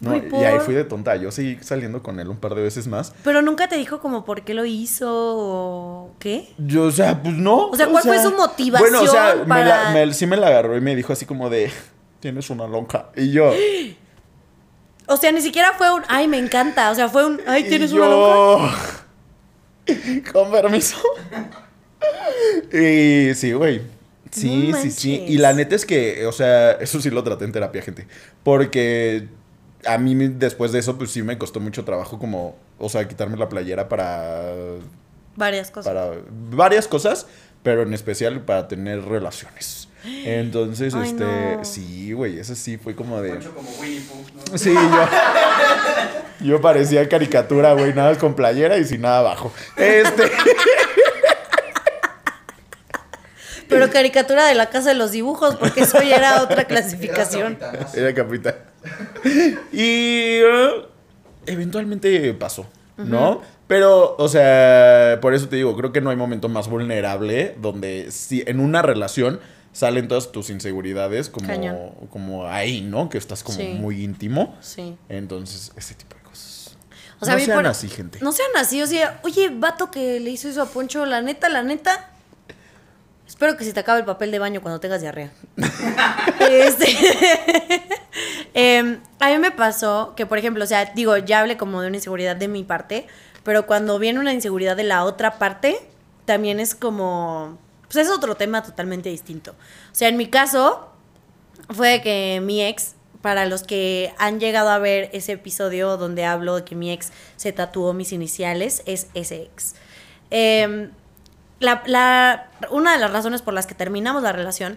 No, 0.00 0.16
y 0.16 0.44
ahí 0.44 0.58
fui 0.60 0.74
de 0.74 0.84
tonta. 0.84 1.16
Yo 1.16 1.30
seguí 1.30 1.58
saliendo 1.62 2.02
con 2.02 2.20
él 2.20 2.28
un 2.28 2.36
par 2.36 2.54
de 2.54 2.62
veces 2.62 2.86
más. 2.86 3.14
Pero 3.24 3.40
nunca 3.42 3.68
te 3.68 3.76
dijo 3.76 4.00
como 4.00 4.24
por 4.24 4.42
qué 4.42 4.52
lo 4.52 4.64
hizo 4.66 5.08
o 5.10 6.10
qué. 6.18 6.52
Yo, 6.58 6.84
o 6.84 6.90
sea, 6.90 7.22
pues 7.22 7.34
no. 7.34 7.68
O 7.68 7.76
sea, 7.76 7.86
¿cuál 7.86 8.02
fue 8.02 8.22
su 8.22 8.32
motivación 8.32 8.90
Bueno, 8.92 9.04
o 9.08 9.10
sea, 9.12 9.34
me 9.36 9.44
para- 9.46 9.84
la- 9.84 9.90
me- 10.06 10.12
sí 10.12 10.26
me 10.26 10.36
la 10.36 10.48
agarró 10.48 10.76
y 10.76 10.80
me 10.82 10.94
dijo 10.94 11.12
así 11.12 11.24
como 11.26 11.48
de, 11.48 11.72
tienes 12.20 12.50
una 12.50 12.66
lonja. 12.66 13.06
Y 13.16 13.30
yo, 13.32 13.50
O 15.06 15.16
sea, 15.16 15.32
ni 15.32 15.40
siquiera 15.40 15.72
fue 15.76 15.92
un, 15.92 16.02
ay, 16.08 16.28
me 16.28 16.38
encanta. 16.38 16.90
O 16.90 16.94
sea, 16.94 17.08
fue 17.08 17.24
un, 17.26 17.40
ay, 17.46 17.64
tienes 17.64 17.92
una 17.92 18.06
lonja. 18.08 18.76
con 20.32 20.50
permiso. 20.50 20.96
y 22.72 23.34
sí, 23.34 23.52
güey. 23.52 23.82
Sí, 24.30 24.68
No 24.72 24.80
sí, 24.80 24.90
sí. 24.90 25.24
Y 25.28 25.38
la 25.38 25.52
neta 25.52 25.76
es 25.76 25.86
que, 25.86 26.26
o 26.26 26.32
sea, 26.32 26.72
eso 26.72 27.00
sí 27.00 27.10
lo 27.10 27.22
traté 27.22 27.44
en 27.44 27.52
terapia, 27.52 27.82
gente. 27.82 28.06
Porque 28.42 29.28
a 29.86 29.98
mí 29.98 30.14
después 30.28 30.72
de 30.72 30.80
eso, 30.80 30.98
pues 30.98 31.10
sí 31.12 31.22
me 31.22 31.38
costó 31.38 31.60
mucho 31.60 31.84
trabajo 31.84 32.18
como, 32.18 32.56
o 32.78 32.88
sea, 32.88 33.06
quitarme 33.06 33.36
la 33.36 33.48
playera 33.48 33.88
para 33.88 34.52
Varias 35.36 35.70
cosas. 35.70 35.92
para 35.92 36.12
varias 36.50 36.88
cosas, 36.88 37.26
pero 37.62 37.82
en 37.82 37.94
especial 37.94 38.44
para 38.44 38.66
tener 38.68 39.04
relaciones. 39.04 39.83
Entonces, 40.04 40.94
Ay, 40.94 41.10
este, 41.10 41.24
no. 41.24 41.64
sí, 41.64 42.12
güey, 42.12 42.38
ese 42.38 42.54
sí 42.54 42.76
fue 42.76 42.94
como 42.94 43.20
de 43.20 43.34
Mucho 43.34 43.54
como 43.54 43.70
Winnie 43.80 44.00
Pooh, 44.00 44.50
¿no? 44.50 44.58
Sí, 44.58 44.72
yo 44.72 45.08
yo 46.46 46.60
parecía 46.60 47.08
caricatura, 47.08 47.72
güey, 47.72 47.94
nada 47.94 48.10
más 48.10 48.18
con 48.18 48.34
playera 48.34 48.76
y 48.76 48.84
sin 48.84 49.00
nada 49.00 49.20
abajo. 49.20 49.52
Este, 49.76 50.30
Pero 53.68 53.90
caricatura 53.90 54.46
de 54.46 54.54
la 54.54 54.70
casa 54.70 54.90
de 54.90 54.94
los 54.94 55.10
dibujos, 55.10 55.56
porque 55.56 55.80
eso 55.82 56.00
ya 56.02 56.16
era 56.16 56.42
otra 56.42 56.64
clasificación. 56.64 57.58
Era 57.94 58.14
capitán. 58.14 58.54
Y 59.72 60.40
eh, 60.42 60.86
eventualmente 61.46 62.34
pasó, 62.34 62.66
¿no? 62.98 63.40
Pero, 63.66 64.14
o 64.18 64.28
sea, 64.28 65.18
por 65.22 65.32
eso 65.32 65.48
te 65.48 65.56
digo, 65.56 65.74
creo 65.76 65.90
que 65.90 66.02
no 66.02 66.10
hay 66.10 66.16
momento 66.16 66.50
más 66.50 66.68
vulnerable 66.68 67.56
donde 67.60 68.10
si 68.10 68.44
en 68.46 68.60
una 68.60 68.82
relación 68.82 69.40
salen 69.74 70.08
todas 70.08 70.32
tus 70.32 70.48
inseguridades 70.48 71.28
como, 71.28 71.46
Cañón. 71.48 71.90
como 72.08 72.46
ahí, 72.46 72.80
¿no? 72.80 73.10
Que 73.10 73.18
estás 73.18 73.42
como 73.42 73.58
Sí. 73.58 73.74
muy 73.78 74.02
íntimo. 74.02 74.56
Sí. 74.62 74.96
Entonces, 75.10 75.72
ese 75.76 75.94
tipo 75.94 76.16
de 76.16 76.22
cosas. 76.22 76.76
O 77.20 77.26
sea, 77.26 77.34
a 77.34 77.38
no 77.38 77.44
sean 77.44 77.58
por- 77.58 77.66
así, 77.66 77.88
gente. 77.90 78.18
No 78.22 78.32
sean 78.32 78.50
así, 78.56 78.80
o 78.80 78.86
sea, 78.86 79.20
oye, 79.24 79.50
vato 79.52 79.90
que 79.90 80.18
le 80.20 80.30
hizo 80.30 80.48
eso 80.48 80.62
a 80.62 80.66
Poncho, 80.66 81.04
la 81.04 81.20
neta, 81.20 81.48
la 81.50 81.62
neta. 81.62 82.08
Espero 83.26 83.56
que 83.56 83.64
se 83.64 83.72
te 83.72 83.80
acabe 83.80 83.98
el 84.00 84.04
papel 84.06 84.30
de 84.30 84.38
baño 84.38 84.62
cuando 84.62 84.80
tengas 84.80 85.00
diarrea. 85.02 85.30
Este, 86.40 86.86
em, 88.54 89.00
a 89.18 89.28
mí 89.30 89.38
me 89.38 89.50
pasó 89.50 90.14
que, 90.16 90.26
por 90.26 90.38
ejemplo, 90.38 90.64
o 90.64 90.66
sea, 90.66 90.84
digo, 90.94 91.16
ya 91.16 91.40
hablé 91.40 91.56
como 91.56 91.80
de 91.80 91.88
una 91.88 91.96
inseguridad 91.96 92.36
de 92.36 92.48
mi 92.48 92.64
parte, 92.64 93.06
pero 93.42 93.66
cuando 93.66 93.98
viene 93.98 94.20
una 94.20 94.32
inseguridad 94.32 94.76
de 94.76 94.84
la 94.84 95.04
otra 95.04 95.38
parte, 95.38 95.76
también 96.24 96.60
es 96.60 96.74
como, 96.74 97.58
pues 97.94 98.06
es 98.08 98.12
otro 98.12 98.34
tema 98.34 98.62
totalmente 98.62 99.08
distinto. 99.08 99.52
O 99.52 99.94
sea, 99.94 100.08
en 100.08 100.16
mi 100.16 100.26
caso, 100.28 100.90
fue 101.70 102.00
que 102.02 102.40
mi 102.42 102.62
ex, 102.62 102.94
para 103.22 103.46
los 103.46 103.62
que 103.62 104.12
han 104.18 104.38
llegado 104.38 104.68
a 104.68 104.78
ver 104.78 105.08
ese 105.14 105.32
episodio 105.32 105.96
donde 105.96 106.24
hablo 106.26 106.56
de 106.56 106.64
que 106.64 106.74
mi 106.74 106.92
ex 106.92 107.10
se 107.36 107.52
tatuó 107.52 107.94
mis 107.94 108.12
iniciales, 108.12 108.82
es 108.84 109.06
ese 109.14 109.42
ex. 109.44 109.74
Em, 110.30 110.90
la, 111.60 111.82
la- 111.86 112.50
una 112.70 112.92
de 112.92 112.98
las 112.98 113.12
razones 113.12 113.40
por 113.40 113.54
las 113.54 113.66
que 113.66 113.74
terminamos 113.74 114.22
la 114.22 114.32
relación, 114.32 114.76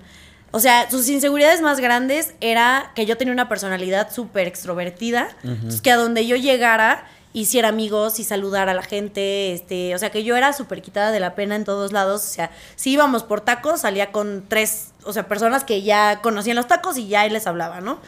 o 0.52 0.60
sea, 0.62 0.90
sus 0.90 1.10
inseguridades 1.10 1.60
más 1.62 1.80
grandes 1.82 2.34
era 2.40 2.92
que 2.96 3.06
yo 3.06 3.18
tenía 3.18 3.34
una 3.34 3.50
personalidad 3.50 4.12
súper 4.14 4.48
extrovertida, 4.48 5.28
entonces 5.44 5.82
que 5.82 5.92
a 5.92 5.98
donde 5.98 6.26
yo 6.26 6.38
llegara 6.38 7.06
hiciera 7.34 7.70
amigos 7.70 8.20
y 8.20 8.24
saludara 8.24 8.72
a 8.72 8.76
la 8.76 8.82
gente, 8.84 9.54
este, 9.54 9.94
o 9.94 10.00
sea, 10.00 10.10
que 10.10 10.24
yo 10.24 10.36
era 10.36 10.54
súper 10.54 10.82
quitada 10.82 11.12
de 11.12 11.20
la 11.20 11.36
pena 11.36 11.56
en 11.56 11.66
todos 11.66 11.92
lados, 11.92 12.24
o 12.24 12.28
sea, 12.28 12.52
si 12.76 12.92
íbamos 12.92 13.24
por 13.24 13.42
tacos, 13.42 13.82
salía 13.82 14.12
con 14.12 14.46
tres, 14.48 14.90
o 15.04 15.14
sea, 15.14 15.28
personas 15.28 15.64
que 15.64 15.82
ya 15.84 16.22
conocían 16.22 16.56
los 16.56 16.68
tacos 16.68 16.98
y 16.98 17.08
ya 17.08 17.28
les 17.28 17.46
hablaba, 17.46 17.80
¿no? 17.82 18.00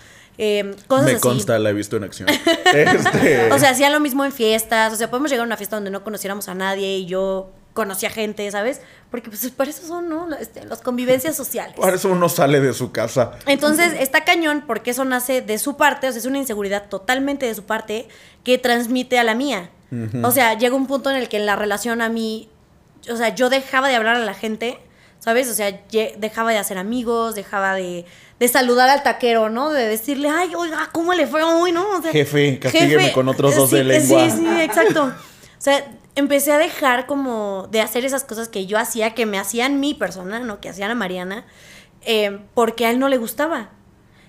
Em, 0.41 0.73
cosas 0.87 1.05
Me 1.05 1.11
así. 1.11 1.21
consta, 1.21 1.59
la 1.59 1.69
he 1.69 1.73
visto 1.73 1.97
en 1.97 2.05
acción. 2.05 2.29
Este, 2.73 3.51
O 3.51 3.59
sea, 3.59 3.71
hacía 3.71 3.89
lo 3.89 3.99
mismo 3.99 4.23
en 4.23 4.31
fiestas. 4.31 4.93
O 4.93 4.95
sea, 4.95 5.09
podemos 5.09 5.29
llegar 5.29 5.43
a 5.43 5.47
una 5.47 5.57
fiesta 5.57 5.75
donde 5.75 5.91
no 5.91 6.01
conociéramos 6.03 6.47
a 6.47 6.53
nadie 6.55 6.97
y 6.99 7.05
yo 7.07 7.51
conocía 7.73 8.09
gente, 8.09 8.49
¿sabes? 8.51 8.81
Porque 9.11 9.29
pues 9.29 9.49
para 9.51 9.69
eso 9.69 9.85
son, 9.87 10.09
¿no? 10.09 10.27
Este, 10.35 10.65
las 10.65 10.81
convivencias 10.81 11.35
sociales. 11.35 11.75
por 11.75 11.93
eso 11.93 12.09
uno 12.09 12.29
sale 12.29 12.59
de 12.59 12.73
su 12.73 12.91
casa. 12.91 13.31
Entonces, 13.45 13.93
está 13.99 14.23
cañón 14.23 14.63
porque 14.67 14.91
eso 14.91 15.05
nace 15.05 15.41
de 15.41 15.57
su 15.57 15.77
parte, 15.77 16.07
o 16.07 16.11
sea, 16.11 16.19
es 16.19 16.25
una 16.25 16.37
inseguridad 16.37 16.89
totalmente 16.89 17.45
de 17.45 17.55
su 17.55 17.63
parte 17.63 18.07
que 18.43 18.57
transmite 18.57 19.17
a 19.19 19.23
la 19.23 19.35
mía. 19.35 19.69
O 20.21 20.29
sea, 20.29 20.55
llega 20.55 20.75
un 20.75 20.85
punto 20.85 21.09
en 21.09 21.15
el 21.15 21.29
que 21.29 21.37
en 21.37 21.47
la 21.47 21.55
relación 21.55 22.01
a 22.01 22.09
mí, 22.09 22.47
o 23.11 23.15
sea, 23.15 23.33
yo 23.33 23.49
dejaba 23.49 23.87
de 23.87 23.95
hablar 23.95 24.17
a 24.17 24.19
la 24.19 24.35
gente, 24.35 24.77
¿sabes? 25.17 25.49
O 25.49 25.53
sea, 25.55 25.81
dejaba 26.17 26.51
de 26.51 26.59
hacer 26.59 26.77
amigos, 26.77 27.33
dejaba 27.33 27.73
de, 27.73 28.05
de 28.39 28.47
saludar 28.47 28.89
al 28.89 29.01
taquero, 29.01 29.49
¿no? 29.49 29.71
De 29.71 29.87
decirle, 29.87 30.29
ay, 30.29 30.53
oiga, 30.55 30.89
¿cómo 30.91 31.13
le 31.13 31.25
fue 31.25 31.41
hoy, 31.41 31.71
no? 31.71 31.97
O 31.97 32.01
sea, 32.03 32.11
Jefe, 32.11 32.59
castígueme 32.59 33.11
con 33.11 33.27
otros 33.29 33.55
dos 33.55 33.71
sí, 33.71 33.77
de 33.77 33.83
lengua. 33.83 34.29
Sí, 34.29 34.37
sí, 34.37 34.61
exacto. 34.61 35.05
O 35.05 35.61
sea, 35.61 35.85
empecé 36.19 36.51
a 36.51 36.57
dejar 36.57 37.05
como 37.05 37.67
de 37.71 37.81
hacer 37.81 38.05
esas 38.05 38.23
cosas 38.23 38.47
que 38.47 38.65
yo 38.65 38.77
hacía, 38.77 39.13
que 39.13 39.25
me 39.25 39.39
hacían 39.39 39.79
mi 39.79 39.93
persona, 39.93 40.39
¿no? 40.39 40.61
Que 40.61 40.69
hacían 40.69 40.91
a 40.91 40.95
Mariana, 40.95 41.45
eh, 42.01 42.39
porque 42.53 42.85
a 42.85 42.91
él 42.91 42.99
no 42.99 43.09
le 43.09 43.17
gustaba. 43.17 43.69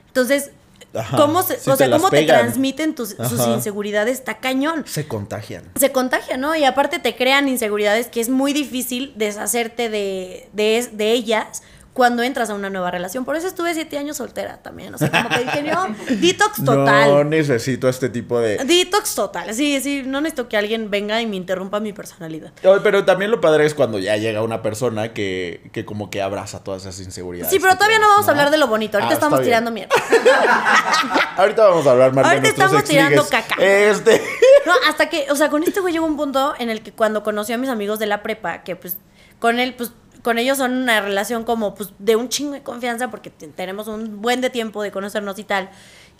Entonces, 0.06 0.50
Ajá, 0.92 1.16
¿cómo, 1.16 1.42
se, 1.42 1.54
o 1.54 1.76
te 1.76 1.76
sea, 1.76 1.90
¿cómo 1.90 2.10
te 2.10 2.24
transmiten 2.24 2.94
tus, 2.94 3.10
sus 3.10 3.46
inseguridades? 3.46 4.18
Está 4.18 4.38
cañón. 4.38 4.84
Se 4.86 5.06
contagian. 5.06 5.64
Se 5.76 5.92
contagia, 5.92 6.36
¿no? 6.36 6.56
Y 6.56 6.64
aparte 6.64 6.98
te 6.98 7.14
crean 7.14 7.48
inseguridades 7.48 8.08
que 8.08 8.20
es 8.20 8.28
muy 8.28 8.52
difícil 8.52 9.12
deshacerte 9.16 9.88
de, 9.88 10.48
de, 10.52 10.88
de 10.92 11.12
ellas 11.12 11.62
cuando 12.00 12.22
entras 12.22 12.48
a 12.48 12.54
una 12.54 12.70
nueva 12.70 12.90
relación. 12.90 13.26
Por 13.26 13.36
eso 13.36 13.46
estuve 13.46 13.74
siete 13.74 13.98
años 13.98 14.16
soltera 14.16 14.56
también. 14.62 14.94
O 14.94 14.96
sea, 14.96 15.10
como 15.10 15.28
que 15.28 15.40
dije, 15.40 15.62
no, 15.64 15.94
detox 16.08 16.64
total. 16.64 17.10
No 17.10 17.24
necesito 17.24 17.90
este 17.90 18.08
tipo 18.08 18.40
de. 18.40 18.56
Detox 18.56 19.14
total, 19.14 19.52
sí, 19.54 19.82
sí, 19.82 20.02
no 20.06 20.22
necesito 20.22 20.48
que 20.48 20.56
alguien 20.56 20.90
venga 20.90 21.20
y 21.20 21.26
me 21.26 21.36
interrumpa 21.36 21.78
mi 21.78 21.92
personalidad. 21.92 22.52
Pero 22.82 23.04
también 23.04 23.30
lo 23.30 23.42
padre 23.42 23.66
es 23.66 23.74
cuando 23.74 23.98
ya 23.98 24.16
llega 24.16 24.42
una 24.42 24.62
persona 24.62 25.12
que, 25.12 25.68
que 25.74 25.84
como 25.84 26.08
que 26.08 26.22
abraza 26.22 26.64
todas 26.64 26.86
esas 26.86 26.98
inseguridades. 27.00 27.52
Sí, 27.52 27.58
pero 27.60 27.74
todavía 27.74 27.98
no 27.98 28.08
vamos 28.08 28.26
a 28.28 28.30
hablar 28.30 28.50
de 28.50 28.56
lo 28.56 28.66
bonito, 28.66 28.96
ahorita 28.96 29.12
Ah, 29.12 29.14
estamos 29.16 29.42
tirando 29.42 29.70
mierda. 29.70 29.94
Ahorita 31.36 31.68
vamos 31.68 31.86
a 31.86 31.90
hablar 31.90 32.14
más 32.14 32.24
de 32.24 32.30
Ahorita 32.30 32.48
estamos 32.48 32.84
tirando 32.84 33.26
caca. 33.28 33.56
Este. 33.62 34.22
No, 34.66 34.72
hasta 34.88 35.08
que, 35.08 35.26
o 35.30 35.36
sea, 35.36 35.50
con 35.50 35.62
este 35.64 35.80
güey 35.80 35.92
llegó 35.92 36.06
un 36.06 36.16
punto 36.16 36.54
en 36.58 36.70
el 36.70 36.82
que 36.82 36.92
cuando 36.92 37.22
conocí 37.22 37.52
a 37.52 37.58
mis 37.58 37.68
amigos 37.70 37.98
de 37.98 38.06
la 38.06 38.22
prepa, 38.22 38.62
que 38.62 38.76
pues 38.76 38.98
con 39.38 39.58
él, 39.58 39.74
pues 39.74 39.92
con 40.22 40.38
ellos 40.38 40.58
son 40.58 40.72
una 40.72 41.00
relación 41.00 41.44
como 41.44 41.74
pues 41.74 41.90
de 41.98 42.16
un 42.16 42.28
chingo 42.28 42.52
de 42.52 42.62
confianza 42.62 43.10
porque 43.10 43.30
te- 43.30 43.48
tenemos 43.48 43.88
un 43.88 44.20
buen 44.20 44.40
de 44.40 44.50
tiempo 44.50 44.82
de 44.82 44.90
conocernos 44.90 45.38
y 45.38 45.44
tal, 45.44 45.70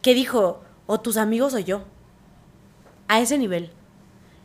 que 0.03 0.15
dijo, 0.15 0.63
o 0.87 1.01
tus 1.01 1.17
amigos 1.17 1.55
o 1.55 1.59
yo. 1.59 1.85
A 3.09 3.21
ese 3.21 3.39
nivel. 3.39 3.71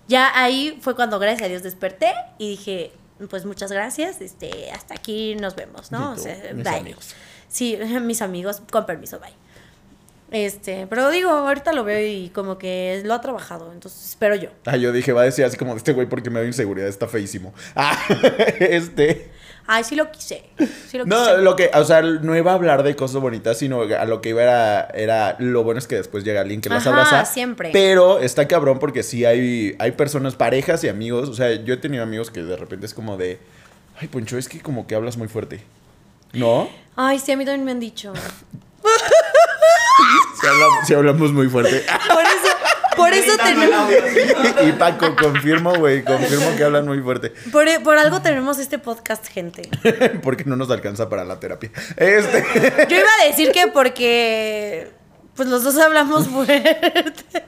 Ya 0.08 0.32
ahí 0.40 0.78
fue 0.82 0.96
cuando, 0.96 1.18
gracias 1.20 1.44
a 1.44 1.50
Dios, 1.50 1.64
desperté 1.64 2.14
y 2.38 2.50
dije, 2.52 2.92
pues 3.30 3.46
muchas 3.46 3.72
gracias, 3.72 4.22
este, 4.22 4.72
hasta 4.72 4.94
aquí 4.96 5.36
nos 5.36 5.56
vemos, 5.56 5.92
¿no? 5.92 6.16
Tú, 6.16 6.24
mis 6.54 6.64
bye. 6.64 6.76
amigos. 6.76 7.16
Sí, 7.48 7.78
mis 8.02 8.22
amigos, 8.22 8.62
con 8.72 8.86
permiso, 8.86 9.20
bye. 9.20 9.34
Este, 10.32 10.88
pero 10.88 11.12
digo, 11.12 11.30
ahorita 11.30 11.72
lo 11.72 11.84
veo 11.84 12.06
y 12.06 12.30
como 12.30 12.58
que 12.58 13.02
lo 13.06 13.14
ha 13.14 13.22
trabajado, 13.22 13.72
entonces 13.72 14.10
espero 14.10 14.36
yo. 14.36 14.50
Ah, 14.66 14.76
yo 14.76 14.92
dije, 14.92 15.14
va 15.14 15.22
a 15.22 15.26
decir 15.26 15.46
así 15.46 15.56
como 15.56 15.76
este 15.76 15.94
güey 15.94 16.10
porque 16.10 16.30
me 16.32 16.40
da 16.40 16.46
inseguridad, 16.46 16.88
está 16.90 17.08
feísimo. 17.08 17.54
Ah, 17.76 17.98
este. 18.60 19.32
Ay, 19.68 19.84
sí 19.84 19.96
lo 19.96 20.12
quise. 20.12 20.44
Sí 20.90 20.98
lo 20.98 21.06
No, 21.06 21.18
quise. 21.26 21.38
lo 21.40 21.56
que, 21.56 21.72
o 21.74 21.84
sea, 21.84 22.02
no 22.02 22.36
iba 22.38 22.52
a 22.52 22.54
hablar 22.56 22.84
de 22.84 22.96
cosas 22.96 23.20
bonitas, 23.22 23.58
sino 23.58 23.82
a 23.82 24.06
lo 24.06 24.22
que 24.22 24.30
iba 24.30 24.44
era, 24.44 24.82
era 24.94 25.36
lo 25.40 25.64
bueno 25.64 25.80
es 25.80 25.88
que 25.88 25.96
después 25.96 26.24
llega 26.24 26.42
alguien 26.42 26.62
que 26.62 26.70
las 26.70 26.86
Ajá, 26.86 26.92
abraza. 26.92 27.26
siempre. 27.26 27.72
Pero 27.74 28.20
está 28.20 28.48
cabrón 28.48 28.78
porque 28.80 29.02
sí 29.04 29.26
hay, 29.26 29.76
hay 29.80 29.92
personas, 29.94 30.36
parejas 30.36 30.84
y 30.84 30.90
amigos. 30.90 31.30
O 31.30 31.34
sea, 31.34 31.52
yo 31.56 31.74
he 31.74 31.78
tenido 31.78 32.04
amigos 32.04 32.30
que 32.30 32.44
de 32.44 32.56
repente 32.58 32.86
es 32.86 32.94
como 32.94 33.18
de, 33.18 33.40
ay, 34.00 34.08
Poncho, 34.08 34.38
es 34.38 34.48
que 34.48 34.62
como 34.62 34.86
que 34.88 34.94
hablas 34.96 35.18
muy 35.18 35.28
fuerte. 35.28 35.64
¿No? 36.34 36.70
Ay, 36.96 37.18
sí, 37.20 37.32
a 37.32 37.38
mí 37.38 37.46
también 37.46 37.66
me 37.66 37.72
han 37.72 37.80
dicho. 37.80 38.14
Si 40.86 40.94
hablamos 40.94 41.32
muy 41.32 41.48
fuerte. 41.50 41.84
Por 42.08 42.22
eso, 42.22 42.56
por 42.96 43.14
eso 43.14 43.38
tenemos, 43.38 43.92
y 44.68 44.72
Paco, 44.74 45.16
confirmo, 45.16 45.74
güey, 45.76 46.04
confirmo 46.04 46.56
que 46.58 46.64
hablan 46.64 46.86
muy 46.86 47.00
fuerte. 47.02 47.32
por, 47.52 47.66
por 47.84 47.98
algo 47.98 48.22
tenemos 48.22 48.58
este 48.60 48.78
podcast, 48.80 49.28
gente. 49.28 49.70
porque 50.24 50.44
no 50.46 50.56
nos 50.56 50.70
alcanza 50.72 51.10
para 51.10 51.24
la 51.26 51.40
terapia. 51.40 51.72
Este. 51.98 52.44
Yo 52.90 52.98
iba 52.98 53.10
a 53.24 53.28
decir 53.28 53.52
que 53.52 53.68
porque, 53.68 54.92
pues 55.36 55.48
los 55.50 55.64
dos 55.64 55.78
hablamos 55.78 56.28
fuerte, 56.28 57.44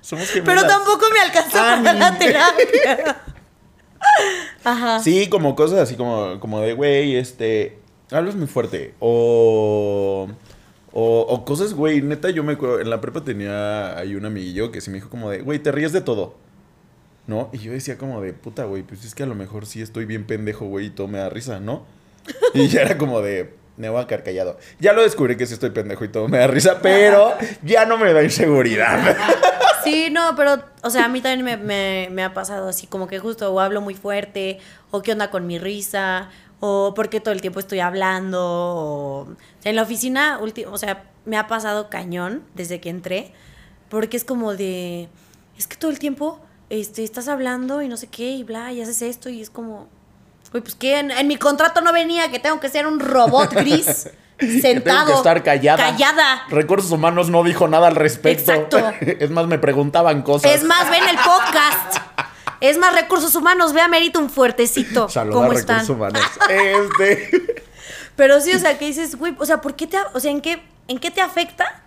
Somos 0.00 0.28
pero 0.32 0.44
gemelas. 0.44 0.66
tampoco 0.68 1.06
me 1.12 1.20
alcanza 1.20 1.74
Ah, 1.74 1.80
para 1.82 1.92
la 1.98 2.18
terapia. 2.18 3.16
Ajá. 4.64 5.00
Sí, 5.00 5.28
como 5.28 5.54
cosas 5.56 5.78
así 5.80 5.96
como, 5.96 6.38
como 6.40 6.60
de, 6.60 6.74
güey, 6.74 7.16
este, 7.16 7.78
hablas 8.10 8.34
muy 8.34 8.46
fuerte. 8.46 8.94
O, 9.00 10.28
o, 10.28 10.28
o 11.34 11.44
cosas, 11.44 11.74
güey, 11.74 12.00
neta, 12.02 12.30
yo 12.30 12.42
me 12.44 12.54
acuerdo, 12.54 12.80
en 12.80 12.90
la 12.90 13.00
prepa 13.00 13.22
tenía 13.24 13.96
ahí 13.98 14.14
un 14.14 14.24
amiguillo 14.26 14.70
que 14.70 14.80
sí 14.80 14.90
me 14.90 14.96
dijo 14.96 15.08
como 15.10 15.30
de, 15.30 15.40
güey, 15.40 15.58
te 15.58 15.72
ríes 15.72 15.92
de 15.92 16.00
todo. 16.00 16.36
¿No? 17.26 17.48
Y 17.54 17.58
yo 17.58 17.72
decía 17.72 17.96
como 17.96 18.20
de, 18.20 18.34
puta, 18.34 18.64
güey, 18.64 18.82
pues 18.82 19.02
es 19.04 19.14
que 19.14 19.22
a 19.22 19.26
lo 19.26 19.34
mejor 19.34 19.64
sí 19.64 19.80
estoy 19.80 20.04
bien 20.04 20.26
pendejo, 20.26 20.66
güey, 20.66 20.86
y 20.86 20.90
todo 20.90 21.08
me 21.08 21.16
da 21.18 21.30
risa, 21.30 21.58
¿no? 21.58 21.86
Y 22.52 22.68
ya 22.68 22.82
era 22.82 22.98
como 22.98 23.22
de, 23.22 23.54
me 23.78 23.88
voy 23.88 24.02
a 24.02 24.06
quedar. 24.06 24.58
Ya 24.78 24.92
lo 24.92 25.02
descubrí 25.02 25.36
que 25.36 25.46
sí 25.46 25.54
estoy 25.54 25.70
pendejo 25.70 26.04
y 26.04 26.08
todo 26.08 26.28
me 26.28 26.36
da 26.38 26.46
risa, 26.46 26.80
pero 26.82 27.32
ya 27.62 27.86
no 27.86 27.96
me 27.96 28.12
da 28.12 28.22
inseguridad. 28.22 29.16
Sí, 29.84 30.08
no, 30.10 30.34
pero, 30.36 30.62
o 30.82 30.90
sea, 30.90 31.06
a 31.06 31.08
mí 31.08 31.20
también 31.22 31.44
me, 31.66 32.08
me- 32.10 32.24
ha 32.24 32.34
pasado 32.34 32.68
así, 32.68 32.86
como 32.86 33.06
que 33.06 33.18
justo 33.18 33.52
o 33.52 33.58
hablo 33.60 33.80
muy 33.80 33.94
fuerte, 33.94 34.58
o 34.90 35.00
qué 35.02 35.12
onda 35.12 35.30
con 35.30 35.46
mi 35.46 35.58
risa, 35.58 36.28
o 36.60 36.92
por 36.94 37.08
qué 37.08 37.20
todo 37.20 37.32
el 37.32 37.40
tiempo 37.40 37.58
estoy 37.60 37.80
hablando, 37.80 38.40
o, 38.42 39.28
en 39.64 39.76
la 39.76 39.82
oficina, 39.82 40.40
o 40.40 40.78
sea, 40.78 41.04
me 41.24 41.36
ha 41.36 41.46
pasado 41.46 41.90
cañón 41.90 42.42
desde 42.54 42.80
que 42.80 42.90
entré, 42.90 43.32
porque 43.88 44.16
es 44.16 44.24
como 44.24 44.54
de, 44.54 45.08
es 45.56 45.66
que 45.66 45.76
todo 45.76 45.90
el 45.90 45.98
tiempo 45.98 46.40
este, 46.70 47.04
estás 47.04 47.28
hablando 47.28 47.82
y 47.82 47.88
no 47.88 47.96
sé 47.96 48.08
qué, 48.08 48.30
y 48.30 48.44
bla, 48.44 48.72
y 48.72 48.80
haces 48.80 49.02
esto, 49.02 49.28
y 49.28 49.40
es 49.40 49.50
como, 49.50 49.88
uy, 50.52 50.60
pues 50.60 50.74
que 50.74 50.98
en, 50.98 51.10
en 51.10 51.26
mi 51.26 51.36
contrato 51.36 51.80
no 51.80 51.92
venía 51.92 52.30
que 52.30 52.38
tengo 52.38 52.60
que 52.60 52.68
ser 52.68 52.86
un 52.86 53.00
robot 53.00 53.52
gris. 53.54 54.08
Sentado. 54.38 54.82
Tengo 54.82 55.06
que 55.06 55.12
estar 55.12 55.42
callada. 55.44 55.90
Callada. 55.90 56.42
Recursos 56.48 56.90
Humanos 56.90 57.30
no 57.30 57.44
dijo 57.44 57.68
nada 57.68 57.86
al 57.86 57.94
respecto. 57.94 58.52
Exacto. 58.52 58.92
Es 59.20 59.30
más, 59.30 59.46
me 59.46 59.60
preguntaban 59.60 60.22
cosas. 60.22 60.52
Es 60.52 60.64
más, 60.64 60.90
ven 60.90 61.04
el 61.08 61.16
podcast. 61.16 61.98
Es 62.60 62.78
más, 62.78 62.94
recursos 62.94 63.34
humanos, 63.34 63.72
ve 63.72 63.80
a 63.80 63.88
Merito 63.88 64.18
un 64.18 64.30
fuertecito. 64.30 65.08
Saludos 65.10 65.36
¿Cómo 65.36 65.52
a 65.52 65.54
están? 65.54 65.86
Recursos 65.86 65.96
Humanos. 65.96 66.22
Este. 66.48 67.64
Pero 68.16 68.40
sí, 68.40 68.52
o 68.54 68.58
sea, 68.58 68.78
que 68.78 68.86
dices, 68.86 69.16
güey, 69.16 69.34
o 69.38 69.46
sea, 69.46 69.60
¿por 69.60 69.74
qué 69.74 69.86
te, 69.86 69.98
o 70.12 70.20
sea, 70.20 70.30
¿en 70.30 70.40
qué, 70.40 70.62
¿en 70.88 70.98
qué 70.98 71.10
te 71.10 71.20
afecta 71.20 71.82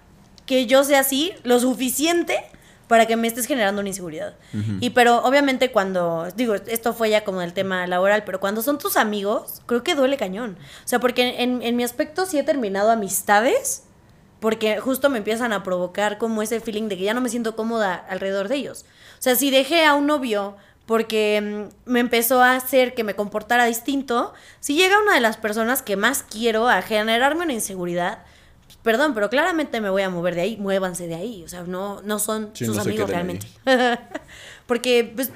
que 0.45 0.65
yo 0.65 0.83
sea 0.83 1.01
así 1.01 1.33
lo 1.43 1.59
suficiente 1.59 2.43
para 2.87 3.05
que 3.05 3.17
me 3.17 3.27
estés 3.27 3.45
generando 3.45 3.81
una 3.81 3.89
inseguridad? 3.89 4.35
Y 4.79 4.91
pero 4.91 5.23
obviamente 5.23 5.71
cuando, 5.71 6.27
digo, 6.35 6.55
esto 6.55 6.93
fue 6.93 7.09
ya 7.09 7.23
como 7.23 7.41
el 7.41 7.53
tema 7.53 7.85
laboral, 7.87 8.23
pero 8.23 8.39
cuando 8.39 8.61
son 8.61 8.77
tus 8.77 8.95
amigos, 8.95 9.61
creo 9.65 9.83
que 9.83 9.95
duele 9.95 10.17
cañón. 10.17 10.57
O 10.85 10.87
sea, 10.87 10.99
porque 10.99 11.41
en, 11.43 11.61
en 11.61 11.75
mi 11.75 11.83
aspecto 11.83 12.25
sí 12.25 12.39
he 12.39 12.43
terminado 12.43 12.89
amistades 12.91 13.83
porque 14.39 14.79
justo 14.79 15.09
me 15.09 15.17
empiezan 15.17 15.51
a 15.51 15.63
provocar 15.63 16.17
como 16.17 16.41
ese 16.41 16.59
feeling 16.59 16.87
de 16.87 16.97
que 16.97 17.03
ya 17.03 17.13
no 17.13 17.21
me 17.21 17.29
siento 17.29 17.55
cómoda 17.55 17.95
alrededor 17.95 18.47
de 18.47 18.55
ellos. 18.55 18.85
O 19.19 19.21
sea, 19.21 19.35
si 19.35 19.49
dejé 19.49 19.83
a 19.83 19.95
un 19.95 20.07
novio 20.07 20.55
porque 20.87 21.69
mm, 21.85 21.91
me 21.91 21.99
empezó 21.99 22.41
a 22.41 22.55
hacer 22.55 22.95
que 22.95 23.03
me 23.03 23.15
comportara 23.15 23.65
distinto. 23.65 24.33
Si 24.59 24.75
llega 24.75 24.99
una 24.99 25.13
de 25.13 25.19
las 25.19 25.37
personas 25.37 25.83
que 25.83 25.95
más 25.95 26.23
quiero 26.23 26.67
a 26.67 26.81
generarme 26.81 27.43
una 27.43 27.53
inseguridad, 27.53 28.23
perdón, 28.87 29.13
pero 29.13 29.29
claramente 29.29 29.81
me 29.81 29.89
voy 29.89 30.01
a 30.01 30.09
mover 30.09 30.33
de 30.33 30.39
ahí, 30.39 30.55
muévanse 30.55 31.07
de 31.07 31.15
ahí, 31.15 31.43
o 31.43 31.49
sea, 31.49 31.63
no, 31.63 32.01
no 32.03 32.19
son 32.19 32.51
Sí, 32.53 32.65
sus 32.65 32.77
no 32.77 32.83
amigos 32.83 33.09
realmente. 33.09 33.45
porque 34.65 35.11
pues, 35.13 35.29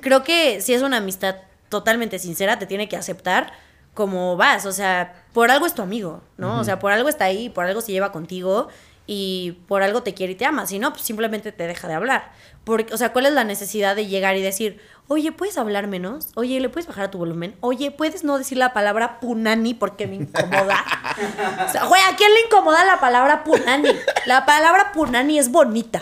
creo 0.00 0.24
que 0.24 0.62
si 0.62 0.72
es 0.72 0.80
una 0.80 0.96
amistad 0.96 1.36
totalmente 1.68 2.18
sincera, 2.18 2.58
te 2.58 2.64
tiene 2.64 2.88
que 2.88 2.96
aceptar 2.96 3.52
como 3.92 4.38
vas, 4.38 4.64
o 4.64 4.72
sea, 4.72 5.22
por 5.34 5.50
algo 5.50 5.66
es 5.66 5.74
tu 5.74 5.82
amigo, 5.82 6.22
¿no? 6.38 6.60
O 6.60 6.64
sea, 6.64 6.78
por 6.78 6.90
algo 6.90 7.10
está 7.10 7.26
ahí, 7.26 7.50
por 7.50 7.66
algo 7.66 7.82
se 7.82 7.92
lleva 7.92 8.10
contigo 8.10 8.68
y 9.10 9.52
por 9.66 9.82
algo 9.82 10.02
te 10.02 10.12
quiere 10.12 10.34
y 10.34 10.36
te 10.36 10.44
ama, 10.44 10.66
si 10.66 10.78
no, 10.78 10.92
pues 10.92 11.02
simplemente 11.02 11.50
te 11.50 11.66
deja 11.66 11.88
de 11.88 11.94
hablar. 11.94 12.30
Porque, 12.64 12.92
o 12.92 12.98
sea, 12.98 13.14
¿cuál 13.14 13.24
es 13.24 13.32
la 13.32 13.42
necesidad 13.42 13.96
de 13.96 14.06
llegar 14.06 14.36
y 14.36 14.42
decir, 14.42 14.78
oye, 15.08 15.32
¿puedes 15.32 15.56
hablar 15.56 15.86
menos? 15.86 16.28
Oye, 16.34 16.60
¿le 16.60 16.68
puedes 16.68 16.86
bajar 16.86 17.06
a 17.06 17.10
tu 17.10 17.16
volumen? 17.16 17.56
Oye, 17.60 17.90
¿puedes 17.90 18.22
no 18.22 18.36
decir 18.36 18.58
la 18.58 18.74
palabra 18.74 19.18
punani 19.18 19.72
porque 19.72 20.06
me 20.06 20.16
incomoda? 20.16 20.84
o 21.66 21.72
sea, 21.72 21.86
güey, 21.86 22.02
¿a 22.02 22.16
quién 22.16 22.32
le 22.34 22.40
incomoda 22.42 22.84
la 22.84 23.00
palabra 23.00 23.44
punani? 23.44 23.88
La 24.26 24.44
palabra 24.44 24.92
punani 24.92 25.38
es 25.38 25.50
bonita. 25.50 26.00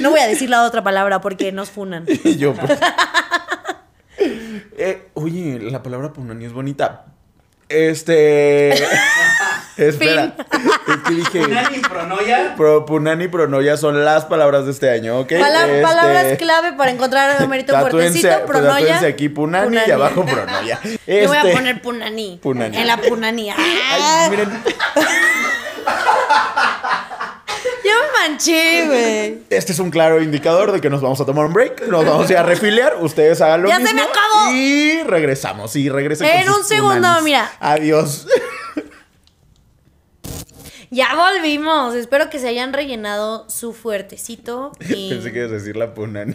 No 0.00 0.10
voy 0.10 0.20
a 0.20 0.28
decir 0.28 0.48
la 0.48 0.62
otra 0.62 0.84
palabra 0.84 1.20
porque 1.20 1.50
nos 1.50 1.70
funan. 1.70 2.06
Y 2.24 2.36
yo, 2.36 2.54
pues. 2.54 2.78
Eh, 4.78 5.08
oye, 5.14 5.58
la 5.60 5.82
palabra 5.82 6.12
punani 6.12 6.44
es 6.44 6.52
bonita. 6.52 7.06
Este. 7.68 8.74
Espera. 9.76 10.34
Es 10.88 10.96
que 11.08 11.14
dije. 11.14 11.40
Punani 11.40 11.78
Pronoya. 11.78 12.54
Pro, 12.56 12.84
punani 12.84 13.24
y 13.24 13.28
pronoya 13.28 13.76
son 13.76 14.04
las 14.04 14.24
palabras 14.26 14.64
de 14.66 14.72
este 14.72 14.90
año, 14.90 15.20
¿ok? 15.20 15.32
Pala- 15.40 15.66
Este, 15.66 15.80
Palabras 15.82 16.26
clave 16.38 16.72
para 16.74 16.90
encontrar 16.90 17.40
a 17.40 17.46
Merito 17.46 17.72
pues, 17.72 17.84
pronoya. 17.86 18.16
tatúense 18.74 19.06
aquí 19.06 19.28
punani, 19.28 19.66
punani. 19.68 19.88
y 19.88 19.90
abajo 19.92 20.24
pronoya. 20.26 20.80
Yo 21.06 21.28
voy 21.28 21.36
a 21.36 21.40
Este- 21.42 21.52
poner 21.52 21.80
punani. 21.82 22.38
Punani. 22.42 22.76
En 22.76 22.86
la 22.86 22.96
punani. 22.96 23.50
Ay, 23.50 23.56
¡Ah! 23.92 24.26
miren. 24.30 24.50
Yo 27.84 27.90
me 27.90 28.28
manché, 28.28 28.86
güey. 28.86 29.38
Este 29.50 29.72
es 29.72 29.78
un 29.78 29.90
claro 29.90 30.20
indicador 30.22 30.72
de 30.72 30.80
que 30.80 30.88
nos 30.90 31.00
vamos 31.00 31.20
a 31.20 31.24
tomar 31.26 31.46
un 31.46 31.52
break. 31.52 31.86
Nos 31.88 32.04
vamos 32.04 32.28
a 32.28 32.32
ir 32.32 32.38
a 32.38 32.42
refiliar. 32.42 32.96
Ustedes 33.00 33.40
hagan 33.40 33.62
lo 33.62 33.68
¡Ya 33.68 33.76
se 33.76 33.82
mismo. 33.82 33.96
me 33.96 34.02
acabó! 34.02 34.52
Y 34.54 35.02
regresamos. 35.04 35.74
Y 35.76 35.88
regresen 35.88 36.26
En 36.28 36.44
con 36.44 36.54
un 36.54 36.58
sus 36.60 36.68
segundo, 36.68 36.94
punanis. 36.96 37.22
mira. 37.24 37.50
Adiós. 37.60 38.26
Ya 40.92 41.14
volvimos. 41.14 41.94
Espero 41.94 42.28
que 42.28 42.38
se 42.38 42.48
hayan 42.48 42.74
rellenado 42.74 43.48
su 43.48 43.72
fuertecito. 43.72 44.72
Y 44.90 45.08
Pensé 45.08 45.32
que 45.32 45.38
ibas 45.38 45.50
a 45.52 45.54
decir 45.54 45.74
la 45.74 45.94
punani. 45.94 46.34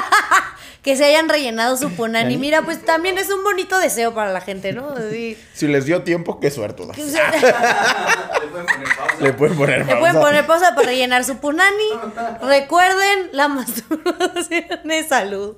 que 0.82 0.96
se 0.96 1.04
hayan 1.04 1.28
rellenado 1.28 1.76
su 1.76 1.90
punani. 1.90 2.38
Mira, 2.38 2.62
pues 2.62 2.82
también 2.82 3.18
es 3.18 3.28
un 3.28 3.44
bonito 3.44 3.78
deseo 3.78 4.14
para 4.14 4.32
la 4.32 4.40
gente, 4.40 4.72
¿no? 4.72 4.88
Así, 4.88 5.36
Si 5.52 5.66
les 5.68 5.84
dio 5.84 6.02
tiempo, 6.02 6.40
qué 6.40 6.50
suerte. 6.50 6.82
Le 6.86 6.94
pueden 6.94 8.64
poner 8.64 8.96
pausa. 8.96 9.16
Le 9.20 9.32
pueden 9.34 9.56
poner 9.58 9.86
pausa. 9.86 9.98
pueden 10.00 10.16
poner 10.16 10.46
pausa 10.46 10.74
para 10.74 10.88
rellenar 10.88 11.24
su 11.24 11.36
punani. 11.36 11.90
Recuerden, 12.40 13.28
la 13.32 13.48
masturbación 13.48 14.90
es 14.90 15.08
salud. 15.08 15.56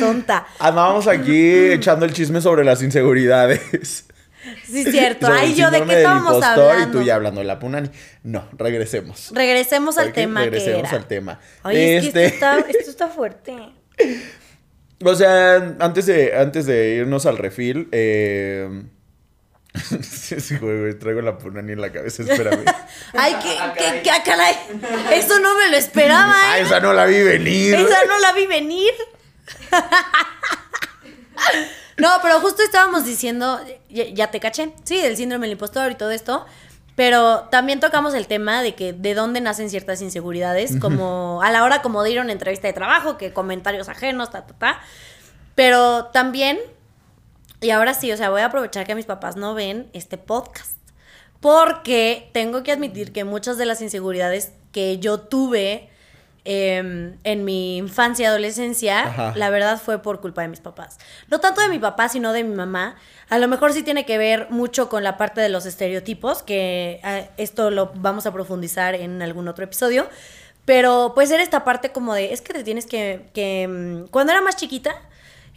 Tonta. 0.00 0.46
Andábamos 0.60 1.06
aquí 1.08 1.72
echando 1.72 2.06
el 2.06 2.14
chisme 2.14 2.40
sobre 2.40 2.64
las 2.64 2.82
inseguridades. 2.82 4.06
Sí, 4.66 4.80
es 4.82 4.90
cierto. 4.90 5.26
Sobre 5.26 5.40
Ay, 5.40 5.54
yo 5.54 5.70
de 5.70 5.82
qué 5.84 5.96
estábamos 5.98 6.42
hablando. 6.42 6.98
Y 6.98 7.00
tú 7.00 7.02
ya 7.06 7.14
hablando 7.16 7.40
de 7.40 7.46
la 7.46 7.58
punani. 7.58 7.90
No, 8.22 8.48
regresemos. 8.52 9.30
Regresemos 9.32 9.98
al 9.98 10.12
tema 10.12 10.40
que 10.44 10.50
regresemos 10.50 10.88
era. 10.88 10.98
al 10.98 11.06
tema. 11.06 11.40
Oye, 11.64 11.96
es 11.96 12.02
que 12.02 12.08
Este- 12.08 12.24
esto 12.26 12.34
está, 12.36 12.58
esto 12.78 12.90
está 12.90 13.08
fuerte. 13.08 13.56
O 15.04 15.14
sea, 15.14 15.76
antes 15.80 16.06
de, 16.06 16.36
antes 16.36 16.66
de 16.66 16.96
irnos 16.96 17.26
al 17.26 17.38
refil, 17.38 17.88
eh... 17.92 18.68
sí, 20.02 20.40
sí, 20.40 20.56
güey, 20.56 20.80
güey, 20.80 20.98
traigo 20.98 21.20
la 21.20 21.38
punani 21.38 21.72
en 21.72 21.80
la 21.80 21.92
cabeza, 21.92 22.22
espérame. 22.22 22.64
Ay, 23.12 23.34
que, 23.42 23.56
Ah, 23.60 23.74
que, 23.74 23.84
caray. 24.02 24.10
ah, 24.10 24.22
caray. 24.24 24.54
Eso 25.18 25.38
no 25.38 25.56
me 25.56 25.68
lo 25.70 25.76
esperaba, 25.76 26.32
ah, 26.34 26.58
¿eh? 26.58 26.62
esa 26.62 26.80
no 26.80 26.92
la 26.92 27.04
vi 27.06 27.22
venir. 27.22 27.74
Esa 27.76 28.04
no 28.06 28.18
la 28.18 28.32
vi 28.32 28.46
venir. 28.46 28.92
No, 31.98 32.10
pero 32.22 32.40
justo 32.40 32.62
estábamos 32.62 33.04
diciendo, 33.04 33.60
ya, 33.88 34.04
ya 34.04 34.30
te 34.30 34.38
caché, 34.40 34.72
sí, 34.84 35.02
del 35.02 35.16
síndrome 35.16 35.46
del 35.46 35.52
impostor 35.52 35.90
y 35.90 35.96
todo 35.96 36.10
esto, 36.10 36.46
pero 36.94 37.48
también 37.50 37.80
tocamos 37.80 38.14
el 38.14 38.26
tema 38.26 38.62
de 38.62 38.74
que 38.74 38.92
de 38.92 39.14
dónde 39.14 39.40
nacen 39.40 39.68
ciertas 39.68 40.00
inseguridades, 40.00 40.78
como 40.80 41.42
a 41.42 41.50
la 41.50 41.64
hora 41.64 41.82
como 41.82 42.02
de 42.02 42.10
ir 42.10 42.18
a 42.18 42.22
una 42.22 42.32
entrevista 42.32 42.66
de 42.68 42.72
trabajo, 42.72 43.18
que 43.18 43.32
comentarios 43.32 43.88
ajenos, 43.88 44.30
ta, 44.30 44.46
ta, 44.46 44.54
ta. 44.54 44.80
Pero 45.54 46.06
también, 46.06 46.58
y 47.60 47.70
ahora 47.70 47.94
sí, 47.94 48.10
o 48.12 48.16
sea, 48.16 48.30
voy 48.30 48.42
a 48.42 48.46
aprovechar 48.46 48.86
que 48.86 48.94
mis 48.94 49.06
papás 49.06 49.36
no 49.36 49.54
ven 49.54 49.90
este 49.92 50.18
podcast, 50.18 50.78
porque 51.40 52.30
tengo 52.32 52.62
que 52.62 52.72
admitir 52.72 53.12
que 53.12 53.24
muchas 53.24 53.58
de 53.58 53.66
las 53.66 53.80
inseguridades 53.80 54.52
que 54.72 54.98
yo 54.98 55.20
tuve 55.20 55.90
eh, 56.50 57.12
en 57.24 57.44
mi 57.44 57.76
infancia 57.76 58.22
y 58.22 58.26
adolescencia, 58.26 59.00
Ajá. 59.02 59.32
la 59.36 59.50
verdad 59.50 59.78
fue 59.78 60.00
por 60.00 60.22
culpa 60.22 60.40
de 60.40 60.48
mis 60.48 60.60
papás. 60.60 60.96
No 61.28 61.40
tanto 61.40 61.60
de 61.60 61.68
mi 61.68 61.78
papá, 61.78 62.08
sino 62.08 62.32
de 62.32 62.42
mi 62.42 62.54
mamá. 62.54 62.96
A 63.28 63.36
lo 63.38 63.48
mejor 63.48 63.74
sí 63.74 63.82
tiene 63.82 64.06
que 64.06 64.16
ver 64.16 64.46
mucho 64.48 64.88
con 64.88 65.04
la 65.04 65.18
parte 65.18 65.42
de 65.42 65.50
los 65.50 65.66
estereotipos, 65.66 66.42
que 66.42 67.02
eh, 67.04 67.28
esto 67.36 67.70
lo 67.70 67.92
vamos 67.96 68.24
a 68.24 68.32
profundizar 68.32 68.94
en 68.94 69.20
algún 69.20 69.46
otro 69.46 69.64
episodio. 69.64 70.08
Pero 70.64 71.12
pues 71.14 71.30
era 71.30 71.42
esta 71.42 71.64
parte 71.64 71.92
como 71.92 72.14
de, 72.14 72.32
es 72.32 72.40
que 72.40 72.54
te 72.54 72.64
tienes 72.64 72.86
que, 72.86 73.26
que 73.34 73.68
mm, 73.68 74.08
cuando 74.08 74.32
era 74.32 74.40
más 74.40 74.56
chiquita, 74.56 74.94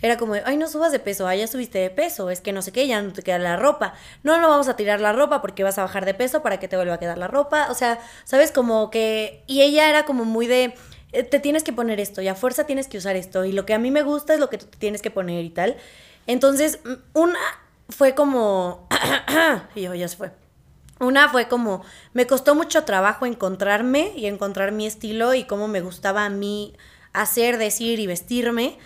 era 0.02 0.18
como, 0.18 0.34
ay, 0.46 0.58
no 0.58 0.68
subas 0.68 0.92
de 0.92 1.00
peso, 1.00 1.28
ay, 1.28 1.40
ya 1.40 1.48
subiste 1.48 1.78
de 1.78 1.90
peso, 1.90 2.30
es 2.30 2.42
que 2.42 2.54
no 2.54 2.62
sé 2.62 2.72
qué, 2.72 2.88
ya 2.88 3.02
no 3.02 3.14
te 3.14 3.22
queda 3.22 3.38
la 3.38 3.56
ropa. 3.56 3.94
No, 4.24 4.40
no 4.42 4.50
vamos 4.50 4.68
a 4.68 4.76
tirar 4.76 5.00
la 5.00 5.14
ropa 5.14 5.42
porque 5.42 5.64
vas 5.64 5.78
a 5.78 5.84
bajar 5.84 6.06
de 6.06 6.14
peso 6.14 6.42
para 6.42 6.60
que 6.60 6.68
te 6.68 6.76
vuelva 6.76 6.96
a 6.96 7.00
quedar 7.00 7.18
la 7.18 7.28
ropa. 7.28 7.68
O 7.70 7.76
sea, 7.76 8.00
¿sabes? 8.24 8.52
Como 8.52 8.90
que... 8.90 9.44
Y 9.48 9.62
ella 9.62 9.90
era 9.90 10.06
como 10.06 10.26
muy 10.26 10.48
de, 10.48 10.74
eh, 11.12 11.24
te 11.24 11.40
tienes 11.40 11.64
que 11.64 11.74
poner 11.74 12.00
esto 12.00 12.22
y 12.22 12.28
a 12.28 12.36
fuerza 12.36 12.66
tienes 12.66 12.88
que 12.88 12.98
usar 12.98 13.16
esto 13.16 13.46
y 13.46 13.52
lo 13.52 13.66
que 13.66 13.74
a 13.74 13.80
mí 13.80 13.92
me 13.92 14.02
gusta 14.02 14.34
es 14.34 14.40
lo 14.40 14.50
que 14.50 14.58
tú 14.58 14.66
tienes 14.78 15.02
que 15.02 15.12
poner 15.12 15.44
y 15.46 15.50
tal. 15.50 15.78
Entonces, 16.26 16.80
una 17.14 17.40
fue 17.90 18.16
como... 18.16 18.88
y 19.76 19.82
yo, 19.82 19.94
ya 19.94 20.08
se 20.08 20.18
fue. 20.18 20.32
Una 21.00 21.30
fue 21.30 21.48
como, 21.48 21.84
me 22.14 22.28
costó 22.28 22.54
mucho 22.54 22.84
trabajo 22.84 23.26
encontrarme 23.26 24.14
y 24.16 24.28
encontrar 24.28 24.72
mi 24.72 24.86
estilo 24.86 25.34
y 25.34 25.46
cómo 25.46 25.68
me 25.68 25.82
gustaba 25.82 26.26
a 26.26 26.30
mí 26.30 26.76
hacer, 27.12 27.58
decir 27.58 28.00
y 28.00 28.08
vestirme. 28.08 28.78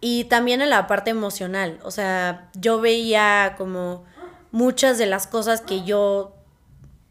Y 0.00 0.24
también 0.24 0.62
en 0.62 0.70
la 0.70 0.86
parte 0.86 1.10
emocional. 1.10 1.78
O 1.82 1.90
sea, 1.90 2.48
yo 2.54 2.80
veía 2.80 3.54
como 3.58 4.04
muchas 4.50 4.98
de 4.98 5.06
las 5.06 5.26
cosas 5.26 5.60
que 5.60 5.84
yo 5.84 6.34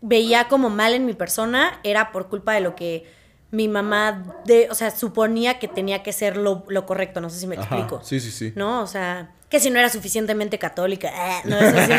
veía 0.02 0.48
como 0.48 0.70
mal 0.70 0.94
en 0.94 1.06
mi 1.06 1.14
persona 1.14 1.80
era 1.84 2.12
por 2.12 2.30
culpa 2.30 2.54
de 2.54 2.62
lo 2.62 2.76
que 2.76 3.06
mi 3.52 3.68
mamá, 3.68 4.24
de, 4.46 4.68
o 4.70 4.76
sea, 4.76 4.92
suponía 4.92 5.58
que 5.60 5.68
tenía 5.68 6.04
que 6.04 6.14
ser 6.14 6.38
lo, 6.38 6.66
lo 6.68 6.86
correcto. 6.86 7.20
No 7.20 7.30
sé 7.30 7.40
si 7.40 7.48
me 7.48 7.56
Ajá, 7.56 7.64
explico. 7.64 8.02
Sí, 8.04 8.20
sí, 8.20 8.32
sí. 8.32 8.54
¿no? 8.56 8.82
O 8.82 8.88
sea, 8.88 9.32
que 9.50 9.60
si 9.60 9.72
no 9.72 9.80
era 9.80 9.90
suficientemente 9.90 10.60
católica, 10.60 11.10
eh, 11.10 11.42
no, 11.46 11.58
eso 11.58 11.78
sí. 11.78 11.94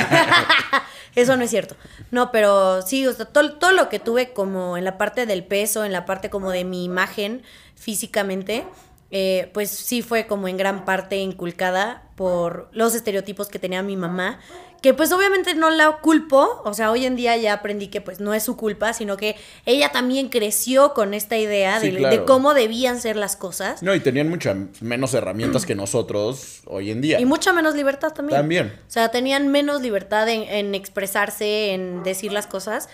eso 1.16 1.37
no 1.37 1.42
es 1.42 1.50
cierto. 1.50 1.74
No, 2.12 2.31
pero 2.31 2.83
sí, 2.83 3.07
o 3.07 3.12
sea, 3.12 3.26
todo, 3.26 3.55
todo 3.55 3.72
lo 3.72 3.88
que 3.88 3.98
tuve 3.98 4.33
como 4.33 4.76
en 4.76 4.85
la 4.85 4.96
parte 4.96 5.26
del 5.26 5.44
peso, 5.44 5.85
en 5.85 5.92
la 5.92 6.07
parte 6.07 6.31
como 6.31 6.53
de 6.53 6.64
mi 6.64 6.85
imagen 6.85 7.42
físicamente, 7.74 8.64
eh, 9.11 9.51
pues 9.53 9.70
sí 9.70 10.03
fue 10.03 10.27
como 10.27 10.46
en 10.49 10.57
gran 10.57 10.85
parte 10.85 11.16
inculcada 11.16 12.05
por 12.16 12.68
los 12.73 12.94
estereotipos 12.94 13.49
que 13.49 13.59
tenía 13.59 13.83
mi 13.83 13.96
mamá, 13.96 14.38
que 14.83 14.94
pues 14.94 15.12
obviamente 15.12 15.55
no 15.55 15.68
la 15.70 15.99
culpo, 16.01 16.62
o 16.64 16.73
sea, 16.73 16.90
hoy 16.90 17.05
en 17.05 17.14
día 17.16 17.37
ya 17.37 17.53
aprendí 17.55 17.88
que 17.88 18.01
pues 18.01 18.20
no 18.20 18.33
es 18.35 18.42
su 18.44 18.57
culpa, 18.57 18.92
sino 18.94 19.16
que 19.18 19.37
ella 19.66 19.90
también 19.92 20.29
creció 20.29 20.94
con 20.94 21.12
esta 21.12 21.37
idea 21.37 21.81
Sí, 21.81 21.90
de, 21.90 21.99
claro. 21.99 22.16
de 22.16 22.25
cómo 22.25 22.55
debían 22.55 22.99
ser 23.01 23.16
las 23.16 23.37
cosas. 23.37 23.83
No, 23.83 23.94
y 23.94 24.01
tenían 24.01 24.29
muchas 24.31 24.57
menos 24.81 25.12
herramientas 25.12 25.66
que 25.66 25.75
nosotros 25.75 26.62
hoy 26.66 26.91
en 26.91 27.01
día. 27.03 27.20
Y 27.20 27.26
mucha 27.26 27.53
menos 27.53 27.74
libertad 27.74 28.12
también. 28.12 28.39
También. 28.41 28.66
O 28.89 28.91
sea, 28.91 29.11
tenían 29.11 29.49
menos 29.49 29.82
libertad 29.82 30.28
en, 30.28 30.43
en 30.45 30.74
expresarse, 30.74 31.72
en 31.72 32.03
decir 32.03 32.32
las 32.32 32.47
cosas. 32.47 32.89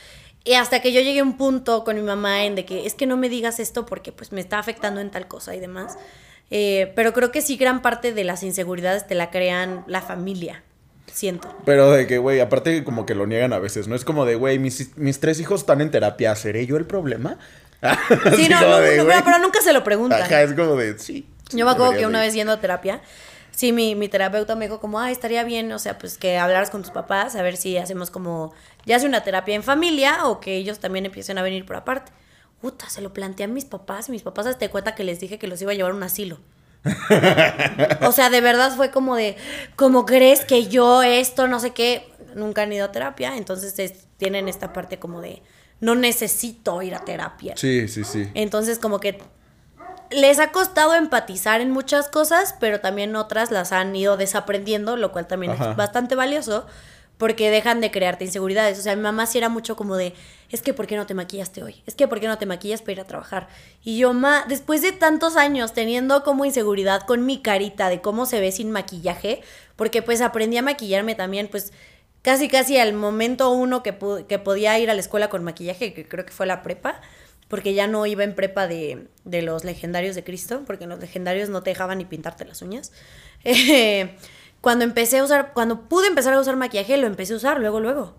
Y 0.47 0.55
hasta 0.55 0.81
que 0.81 0.93
yo 0.93 1.01
llegué 1.01 1.19
a 1.19 1.25
un 1.25 1.37
punto 1.37 1.83
con 1.83 1.97
mi 1.97 2.03
mamá 2.03 2.45
en 2.45 2.55
de 2.55 2.65
que 2.65 2.87
es 2.87 2.95
que 2.95 3.05
no 3.05 3.17
me 3.17 3.29
digas 3.29 3.59
esto 3.59 3.85
porque 3.85 4.13
pues 4.13 4.31
me 4.31 4.41
está 4.41 4.61
afectando 4.61 5.01
en 5.01 5.11
tal 5.11 5.27
cosa 5.27 5.57
y 5.57 5.61
demás. 5.61 5.99
Eh, 6.53 6.93
pero 6.95 7.13
creo 7.13 7.33
que 7.33 7.43
sí 7.43 7.57
gran 7.57 7.83
parte 7.83 8.13
de 8.13 8.23
las 8.23 8.45
inseguridades 8.45 9.09
te 9.09 9.17
la 9.17 9.33
crean 9.33 9.83
la 9.89 10.01
familia, 10.01 10.63
siento. 11.13 11.53
Pero 11.65 11.91
de 11.91 12.07
que, 12.07 12.19
güey, 12.19 12.39
aparte 12.39 12.85
como 12.85 13.05
que 13.07 13.17
lo 13.17 13.27
niegan 13.27 13.53
a 13.53 13.59
veces, 13.59 13.89
¿no? 13.89 13.97
Es 13.97 14.05
como 14.05 14.25
de, 14.25 14.37
güey, 14.37 14.61
mis, 14.61 14.97
mis 14.97 15.19
tres 15.19 15.41
hijos 15.41 15.63
están 15.63 15.81
en 15.81 15.91
terapia, 15.91 16.37
¿seré 16.37 16.65
yo 16.65 16.77
el 16.77 16.87
problema? 16.87 17.39
Sí, 18.37 18.49
no, 18.49 18.61
no, 18.61 18.79
de, 18.79 18.97
no, 18.99 19.07
pero, 19.07 19.25
pero 19.25 19.39
nunca 19.39 19.61
se 19.61 19.73
lo 19.73 19.83
preguntan. 19.83 20.23
Ajá, 20.23 20.43
es 20.43 20.55
como 20.55 20.77
de, 20.77 20.99
sí. 20.99 21.27
Yo 21.51 21.65
me 21.65 21.73
acuerdo 21.73 21.93
que 21.93 22.07
una 22.07 22.21
vez 22.21 22.35
yendo 22.35 22.53
a 22.53 22.61
terapia, 22.61 23.01
sí, 23.57 23.73
mi, 23.73 23.95
mi 23.97 24.09
terapeuta 24.09 24.55
me 24.55 24.67
dijo 24.67 24.79
como, 24.81 25.01
ah, 25.01 25.11
estaría 25.11 25.43
bien, 25.43 25.73
o 25.73 25.79
sea, 25.81 25.99
pues 25.99 26.19
que 26.19 26.37
hablaras 26.39 26.71
con 26.71 26.83
tus 26.83 26.93
papás, 26.93 27.35
a 27.35 27.43
ver 27.43 27.57
si 27.57 27.77
hacemos 27.79 28.11
como, 28.11 28.53
ya 28.85 29.01
sea 29.01 29.09
una 29.09 29.25
terapia 29.25 29.55
en 29.57 29.63
familia 29.65 30.27
o 30.27 30.39
que 30.39 30.55
ellos 30.57 30.79
también 30.79 31.07
empiecen 31.07 31.39
a 31.39 31.43
venir 31.43 31.65
por 31.67 31.75
aparte. 31.77 32.13
puta, 32.61 32.89
se 32.89 33.01
lo 33.01 33.13
planteé 33.13 33.45
a 33.45 33.49
mis 33.49 33.65
papás 33.65 34.09
y 34.09 34.13
mis 34.13 34.23
papás 34.23 34.47
hasta 34.47 34.69
cuenta 34.71 34.95
que 34.95 35.03
les 35.05 35.19
dije 35.19 35.39
que 35.39 35.47
los 35.49 35.61
iba 35.63 35.73
a 35.73 35.75
llevar 35.75 35.93
a 35.93 35.95
un 35.95 36.03
asilo. 36.03 36.39
o 38.03 38.13
sea, 38.13 38.31
de 38.31 38.41
verdad 38.41 38.75
fue 38.77 38.91
como 38.91 39.17
de, 39.17 39.37
¿cómo 39.77 40.07
crees 40.07 40.45
que 40.45 40.69
yo 40.69 41.03
esto, 41.03 41.49
no 41.49 41.59
sé 41.61 41.71
qué? 41.73 42.09
Nunca 42.35 42.63
han 42.63 42.73
ido 42.73 42.85
a 42.85 42.93
terapia, 42.93 43.37
entonces 43.37 43.79
es- 43.79 44.07
tienen 44.19 44.49
esta 44.49 44.73
parte 44.73 44.99
como 44.99 45.21
de, 45.21 45.43
no 45.81 45.95
necesito 45.95 46.81
ir 46.83 46.95
a 46.95 47.01
terapia. 47.05 47.55
Sí, 47.57 47.89
sí, 47.89 48.05
sí. 48.05 48.29
Entonces 48.35 48.79
como 48.79 49.01
que 49.01 49.19
les 50.11 50.39
ha 50.39 50.53
costado 50.53 50.95
empatizar 50.95 51.61
en 51.61 51.71
muchas 51.71 52.09
cosas, 52.09 52.55
pero 52.61 52.81
también 52.81 53.17
otras 53.17 53.51
las 53.51 53.73
han 53.73 53.95
ido 53.95 54.17
desaprendiendo, 54.17 54.97
lo 54.97 55.13
cual 55.13 55.27
también 55.27 55.53
Ajá. 55.53 55.71
es 55.71 55.77
bastante 55.77 56.15
valioso, 56.15 56.67
porque 57.19 57.51
dejan 57.51 57.81
de 57.81 57.91
crearte 57.91 58.25
inseguridades. 58.25 58.79
O 58.79 58.83
sea, 58.83 58.95
mi 58.95 59.03
mamá 59.03 59.27
sí 59.27 59.39
era 59.39 59.49
mucho 59.49 59.77
como 59.77 59.97
de, 59.97 60.15
es 60.51 60.63
que 60.63 60.75
¿por 60.75 60.87
qué 60.87 60.97
no 60.97 61.07
te 61.07 61.15
maquillaste 61.15 61.63
hoy? 61.63 61.83
Es 61.87 61.95
que 61.95 62.09
¿por 62.09 62.21
qué 62.21 62.29
no 62.29 62.39
te 62.39 62.47
maquillas 62.47 62.83
para 62.83 62.93
ir 62.93 63.01
a 63.01 63.05
trabajar? 63.05 63.49
Y 63.83 63.99
yo, 63.99 64.13
ma, 64.13 64.45
después 64.49 64.83
de 64.83 64.93
tantos 64.93 65.37
años 65.37 65.73
teniendo 65.73 66.23
como 66.25 66.45
inseguridad 66.45 67.03
con 67.03 67.25
mi 67.25 67.41
carita 67.41 67.89
de 67.89 68.01
cómo 68.01 68.27
se 68.27 68.41
ve 68.41 68.53
sin 68.53 68.71
maquillaje, 68.71 69.43
porque 69.77 70.03
pues 70.03 70.21
aprendí 70.21 70.57
a 70.59 70.63
maquillarme 70.63 71.15
también, 71.15 71.49
pues 71.49 71.73
casi 72.23 72.49
casi 72.49 72.79
al 72.79 72.93
momento 72.93 73.51
uno 73.51 73.83
que, 73.83 73.97
que 74.29 74.39
podía 74.39 74.79
ir 74.79 74.91
a 74.91 74.95
la 74.95 75.01
escuela 75.01 75.29
con 75.29 75.45
maquillaje, 75.45 75.95
que 75.95 76.07
creo 76.07 76.27
que 76.27 76.33
fue 76.33 76.47
la 76.47 76.63
prepa, 76.63 77.01
porque 77.49 77.75
ya 77.75 77.87
no 77.87 78.07
iba 78.07 78.25
en 78.25 78.35
prepa 78.35 78.67
de, 78.67 79.09
de 79.25 79.43
los 79.43 79.65
legendarios 79.65 80.15
de 80.15 80.25
Cristo, 80.25 80.63
porque 80.67 80.87
los 80.87 80.99
legendarios 80.99 81.49
no 81.49 81.63
te 81.63 81.71
dejaban 81.71 81.99
ni 81.99 82.05
pintarte 82.05 82.45
las 82.45 82.63
uñas. 82.63 82.93
Eh, 83.49 84.17
cuando 84.61 84.85
empecé 84.85 85.19
a 85.19 85.25
usar, 85.25 85.53
cuando 85.53 85.89
pude 85.89 86.09
empezar 86.09 86.35
a 86.35 86.41
usar 86.41 86.57
maquillaje, 86.57 86.97
lo 86.97 87.07
empecé 87.07 87.35
a 87.35 87.37
usar 87.37 87.61
luego, 87.61 87.79
luego. 87.79 88.17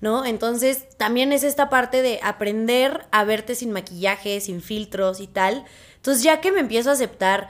¿No? 0.00 0.24
Entonces, 0.24 0.88
también 0.98 1.32
es 1.32 1.44
esta 1.44 1.68
parte 1.68 2.02
de 2.02 2.18
aprender 2.24 3.06
a 3.12 3.22
verte 3.22 3.54
sin 3.54 3.70
maquillaje, 3.70 4.40
sin 4.40 4.60
filtros 4.60 5.20
y 5.20 5.28
tal. 5.28 5.64
Entonces, 5.94 6.24
ya 6.24 6.40
que 6.40 6.50
me 6.50 6.58
empiezo 6.58 6.90
a 6.90 6.94
aceptar 6.94 7.48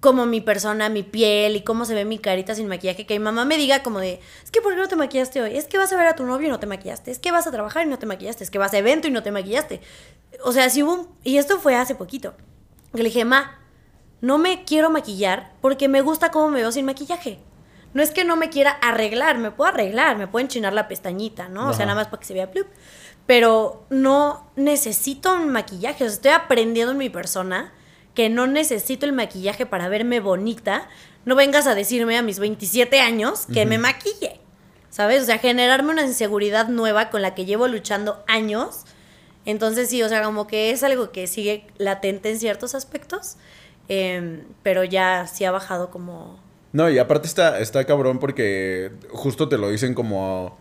como 0.00 0.26
mi 0.26 0.40
persona, 0.40 0.88
mi 0.88 1.02
piel 1.02 1.56
y 1.56 1.62
cómo 1.62 1.84
se 1.84 1.94
ve 1.94 2.04
mi 2.04 2.18
carita 2.18 2.54
sin 2.54 2.68
maquillaje, 2.68 3.06
que 3.06 3.18
mi 3.18 3.24
mamá 3.24 3.44
me 3.44 3.56
diga 3.56 3.82
como 3.82 3.98
de, 3.98 4.20
es 4.44 4.50
que 4.50 4.60
¿por 4.60 4.74
qué 4.74 4.80
no 4.80 4.88
te 4.88 4.96
maquillaste 4.96 5.42
hoy? 5.42 5.56
Es 5.56 5.66
que 5.66 5.78
vas 5.78 5.92
a 5.92 5.96
ver 5.96 6.06
a 6.06 6.14
tu 6.14 6.24
novio 6.24 6.48
y 6.48 6.50
no 6.50 6.60
te 6.60 6.66
maquillaste, 6.66 7.10
es 7.10 7.18
que 7.18 7.32
vas 7.32 7.46
a 7.46 7.50
trabajar 7.50 7.86
y 7.86 7.90
no 7.90 7.98
te 7.98 8.06
maquillaste, 8.06 8.44
es 8.44 8.50
que 8.50 8.58
vas 8.58 8.72
a 8.74 8.78
evento 8.78 9.08
y 9.08 9.10
no 9.10 9.22
te 9.22 9.32
maquillaste. 9.32 9.80
O 10.44 10.52
sea, 10.52 10.70
si 10.70 10.82
hubo 10.82 10.94
un... 10.94 11.08
Y 11.24 11.38
esto 11.38 11.58
fue 11.58 11.74
hace 11.74 11.94
poquito. 11.94 12.34
Que 12.92 12.98
le 12.98 13.08
dije, 13.08 13.24
ma, 13.24 13.58
no 14.20 14.38
me 14.38 14.64
quiero 14.64 14.90
maquillar 14.90 15.52
porque 15.60 15.88
me 15.88 16.00
gusta 16.00 16.30
cómo 16.30 16.48
me 16.48 16.60
veo 16.60 16.70
sin 16.70 16.84
maquillaje. 16.84 17.40
No 17.94 18.02
es 18.02 18.10
que 18.10 18.24
no 18.24 18.36
me 18.36 18.50
quiera 18.50 18.70
arreglar, 18.70 19.38
me 19.38 19.50
puedo 19.50 19.70
arreglar, 19.70 20.16
me 20.16 20.28
puedo 20.28 20.44
enchinar 20.44 20.72
la 20.72 20.88
pestañita, 20.88 21.48
¿no? 21.48 21.70
O 21.70 21.72
sea, 21.72 21.86
nada 21.86 21.96
más 21.96 22.08
para 22.08 22.20
que 22.20 22.26
se 22.26 22.34
vea 22.34 22.50
plup. 22.50 22.66
Pero 23.26 23.86
no 23.90 24.50
necesito 24.56 25.34
un 25.34 25.48
maquillaje. 25.48 26.04
O 26.04 26.06
sea, 26.06 26.14
estoy 26.14 26.30
aprendiendo 26.32 26.92
en 26.92 26.98
mi 26.98 27.08
persona 27.08 27.72
que 28.18 28.28
no 28.28 28.48
necesito 28.48 29.06
el 29.06 29.12
maquillaje 29.12 29.64
para 29.64 29.88
verme 29.88 30.18
bonita. 30.18 30.88
No 31.24 31.36
vengas 31.36 31.68
a 31.68 31.76
decirme 31.76 32.18
a 32.18 32.22
mis 32.22 32.40
27 32.40 32.98
años 32.98 33.46
que 33.46 33.64
me 33.64 33.78
maquille. 33.78 34.40
¿Sabes? 34.90 35.22
O 35.22 35.26
sea, 35.26 35.38
generarme 35.38 35.92
una 35.92 36.02
inseguridad 36.02 36.66
nueva 36.66 37.10
con 37.10 37.22
la 37.22 37.36
que 37.36 37.44
llevo 37.44 37.68
luchando 37.68 38.24
años. 38.26 38.86
Entonces 39.44 39.88
sí, 39.88 40.02
o 40.02 40.08
sea, 40.08 40.24
como 40.24 40.48
que 40.48 40.72
es 40.72 40.82
algo 40.82 41.12
que 41.12 41.28
sigue 41.28 41.68
latente 41.76 42.28
en 42.32 42.40
ciertos 42.40 42.74
aspectos. 42.74 43.36
em, 43.88 44.42
pero 44.64 44.82
ya 44.82 45.28
sí 45.28 45.44
ha 45.44 45.52
bajado 45.52 45.88
como... 45.92 46.40
No, 46.72 46.90
y 46.90 46.98
aparte 46.98 47.28
está, 47.28 47.60
está 47.60 47.84
cabrón 47.84 48.18
porque 48.18 48.90
justo 49.10 49.48
te 49.48 49.58
lo 49.58 49.70
dicen 49.70 49.94
como 49.94 50.58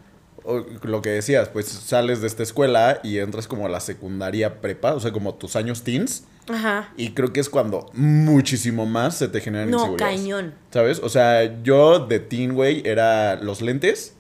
lo 0.83 1.01
que 1.01 1.09
decías, 1.09 1.49
pues 1.49 1.67
sales 1.67 2.21
de 2.21 2.27
esta 2.27 2.43
escuela 2.43 2.99
y 3.03 3.17
entras 3.19 3.47
como 3.47 3.65
a 3.65 3.69
la 3.69 3.79
secundaria 3.79 4.61
prepa, 4.61 4.93
o 4.93 4.99
sea, 4.99 5.11
como 5.11 5.35
tus 5.35 5.55
años 5.55 5.83
teens. 5.83 6.23
Ajá. 6.49 6.93
Y 6.95 7.11
creo 7.11 7.33
que 7.33 7.39
es 7.41 7.49
cuando 7.49 7.89
muchísimo 7.93 8.85
más 8.85 9.17
se 9.17 9.27
te 9.27 9.41
generan 9.41 9.69
No, 9.69 9.77
inseguridades. 9.79 10.15
cañón. 10.21 10.53
¿Sabes? 10.71 10.99
O 11.03 11.09
sea, 11.09 11.61
yo 11.63 11.99
de 12.07 12.19
teen, 12.19 12.53
güey, 12.53 12.81
era 12.87 13.35
los 13.35 13.61
lentes. 13.61 14.13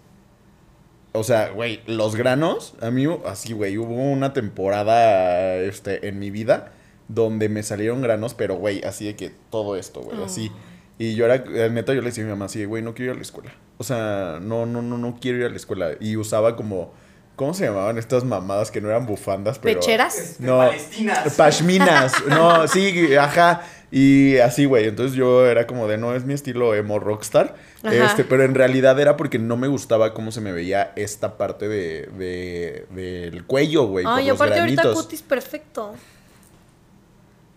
O 1.13 1.23
sea, 1.23 1.49
güey, 1.49 1.81
los 1.87 2.15
granos. 2.15 2.73
A 2.81 2.91
mí, 2.91 3.05
así, 3.25 3.53
güey, 3.53 3.77
hubo 3.77 3.93
una 3.93 4.33
temporada 4.33 5.55
este, 5.55 6.07
en 6.09 6.19
mi 6.19 6.29
vida 6.29 6.73
donde 7.07 7.47
me 7.47 7.63
salieron 7.63 8.01
granos, 8.01 8.33
pero, 8.33 8.55
güey, 8.55 8.83
así 8.83 9.05
de 9.05 9.15
que 9.15 9.31
todo 9.49 9.77
esto, 9.77 10.01
güey, 10.01 10.21
así. 10.23 10.51
Y 10.99 11.15
yo 11.15 11.25
era, 11.25 11.69
neta, 11.69 11.93
yo 11.93 12.01
le 12.01 12.07
decía 12.07 12.23
a 12.23 12.27
mi 12.27 12.31
mamá 12.33 12.45
así, 12.45 12.65
güey, 12.65 12.83
no 12.83 12.93
quiero 12.93 13.11
ir 13.11 13.15
a 13.15 13.19
la 13.19 13.21
escuela. 13.21 13.53
O 13.77 13.83
sea, 13.83 14.39
no, 14.41 14.65
no, 14.65 14.81
no, 14.81 14.97
no 14.97 15.17
quiero 15.21 15.37
ir 15.39 15.45
a 15.45 15.49
la 15.49 15.55
escuela. 15.55 15.91
Y 15.99 16.15
usaba 16.17 16.55
como, 16.55 16.91
¿cómo 17.35 17.53
se 17.53 17.65
llamaban 17.65 17.97
estas 17.97 18.23
mamadas 18.23 18.71
que 18.71 18.81
no 18.81 18.89
eran 18.89 19.05
bufandas, 19.05 19.59
pero... 19.59 19.79
¿Pecheras? 19.79 20.17
Este, 20.17 20.43
No, 20.43 20.57
Palestinas. 20.57 21.33
Pashminas, 21.35 22.13
no, 22.27 22.67
sí, 22.67 23.15
ajá. 23.15 23.61
Y 23.91 24.37
así, 24.39 24.65
güey. 24.65 24.87
Entonces 24.87 25.15
yo 25.15 25.45
era 25.45 25.65
como 25.67 25.87
de 25.87 25.97
no 25.97 26.13
es 26.15 26.25
mi 26.25 26.33
estilo 26.33 26.73
emo 26.75 26.99
rockstar. 26.99 27.55
Ajá. 27.83 27.93
Este, 28.07 28.23
pero 28.25 28.43
en 28.43 28.53
realidad 28.55 28.99
era 28.99 29.15
porque 29.15 29.39
no 29.39 29.55
me 29.55 29.67
gustaba 29.69 30.13
cómo 30.13 30.31
se 30.31 30.41
me 30.41 30.51
veía 30.51 30.91
esta 30.95 31.37
parte 31.37 31.67
de, 31.69 32.07
de- 32.17 32.85
del 32.89 33.45
cuello, 33.45 33.85
güey. 33.85 34.03
Ay, 34.07 34.29
aparte 34.29 34.59
ahorita 34.59 34.91
cutis 34.93 35.21
perfecto. 35.21 35.93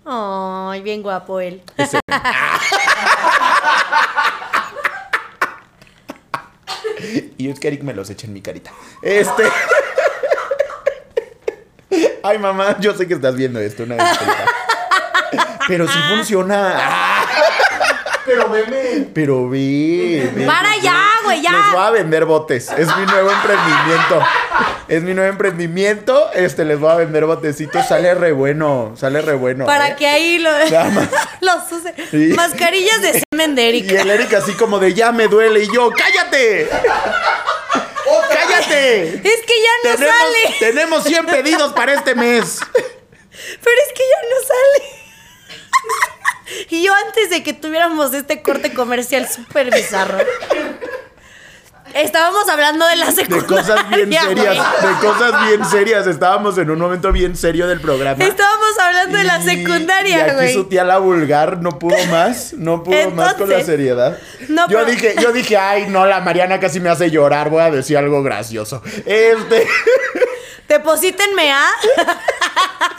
Ay, 0.04 0.82
bien 0.82 1.02
guapo 1.02 1.40
él. 1.40 1.62
Ese- 1.76 1.98
y 7.38 7.48
es 7.48 7.60
que 7.60 7.68
Eric 7.68 7.82
me 7.82 7.94
los 7.94 8.10
echa 8.10 8.26
en 8.26 8.32
mi 8.32 8.40
carita. 8.40 8.72
Este. 9.02 9.44
Ay, 12.22 12.38
mamá, 12.38 12.76
yo 12.80 12.94
sé 12.94 13.08
que 13.08 13.14
estás 13.14 13.34
viendo 13.34 13.58
esto, 13.60 13.84
una 13.84 13.96
disculpa. 13.96 14.44
Pero 15.66 15.88
sí 15.88 15.98
funciona. 16.08 17.24
Pero 18.26 18.50
veme. 18.50 19.08
Pero 19.14 19.48
ve. 19.48 20.30
ve, 20.34 20.46
Para 20.46 20.76
ya, 20.76 20.99
güey, 21.30 21.42
ya. 21.42 21.50
Les 21.52 21.72
voy 21.72 21.82
a 21.82 21.90
vender 21.90 22.24
botes. 22.24 22.70
Es 22.70 22.88
mi 22.96 23.06
nuevo 23.06 23.30
emprendimiento. 23.30 24.22
Es 24.88 25.02
mi 25.02 25.14
nuevo 25.14 25.30
emprendimiento. 25.30 26.30
Este, 26.32 26.64
les 26.64 26.78
voy 26.78 26.90
a 26.90 26.96
vender 26.96 27.26
botecitos. 27.26 27.86
Sale 27.86 28.14
re 28.14 28.32
bueno. 28.32 28.94
Sale 28.96 29.20
re 29.22 29.34
bueno. 29.34 29.66
Para 29.66 29.90
¿eh? 29.90 29.96
que 29.96 30.06
ahí 30.06 30.38
lo, 30.38 30.50
los 31.40 31.72
use. 31.72 31.94
Sí. 32.10 32.32
Mascarillas 32.34 33.02
de 33.02 33.22
semen 33.32 33.54
de 33.54 33.62
Y 33.62 33.68
Eric. 33.68 33.90
el 33.92 34.10
Eric 34.10 34.34
así 34.34 34.52
como 34.54 34.78
de 34.78 34.94
ya 34.94 35.12
me 35.12 35.28
duele. 35.28 35.62
Y 35.62 35.72
yo, 35.72 35.90
¡cállate! 35.90 36.68
¡Cállate! 38.32 39.14
Es 39.14 39.22
que 39.46 39.54
ya 39.62 39.90
no 39.90 39.96
tenemos, 39.96 40.16
sale. 40.18 40.56
tenemos 40.58 41.04
100 41.04 41.26
pedidos 41.26 41.72
para 41.72 41.94
este 41.94 42.14
mes. 42.14 42.58
Pero 42.72 43.76
es 43.86 43.92
que 43.94 44.02
ya 44.02 44.28
no 44.28 44.46
sale. 44.46 45.00
Y 46.68 46.82
yo 46.82 46.92
antes 47.06 47.30
de 47.30 47.44
que 47.44 47.52
tuviéramos 47.52 48.12
este 48.12 48.42
corte 48.42 48.74
comercial 48.74 49.28
súper 49.28 49.72
bizarro. 49.72 50.18
Estábamos 51.94 52.48
hablando 52.48 52.86
de 52.86 52.96
la 52.96 53.06
De 53.06 53.12
secundaria. 53.12 53.46
cosas 53.46 53.88
bien 53.90 54.10
serias. 54.12 54.56
güey. 54.56 54.92
De 54.94 55.00
cosas 55.00 55.46
bien 55.46 55.64
serias. 55.64 56.06
Estábamos 56.06 56.56
en 56.58 56.70
un 56.70 56.78
momento 56.78 57.12
bien 57.12 57.36
serio 57.36 57.66
del 57.66 57.80
programa. 57.80 58.22
Estábamos 58.24 58.78
hablando 58.78 59.18
de 59.18 59.24
la 59.24 59.42
secundaria, 59.42 60.16
Y 60.18 60.20
aquí 60.20 60.34
güey. 60.34 60.54
su 60.54 60.64
tía 60.64 60.84
la 60.84 60.98
vulgar 60.98 61.58
no 61.62 61.78
pudo 61.78 61.96
más, 62.10 62.52
no 62.54 62.82
pudo 62.82 63.10
más 63.10 63.34
con 63.34 63.48
la 63.50 63.62
seriedad. 63.64 64.18
no, 64.48 64.68
yo 64.68 64.78
pero- 64.78 64.90
dije, 64.90 65.14
yo 65.20 65.32
dije, 65.32 65.56
ay, 65.56 65.86
no, 65.88 66.06
la 66.06 66.20
Mariana 66.20 66.60
casi 66.60 66.80
me 66.80 66.90
hace 66.90 67.10
llorar, 67.10 67.50
voy 67.50 67.62
a 67.62 67.70
decir 67.70 67.96
algo 67.98 68.22
gracioso. 68.22 68.82
Este, 69.06 69.66
Deposítenme 70.68 71.52
a. 71.52 71.64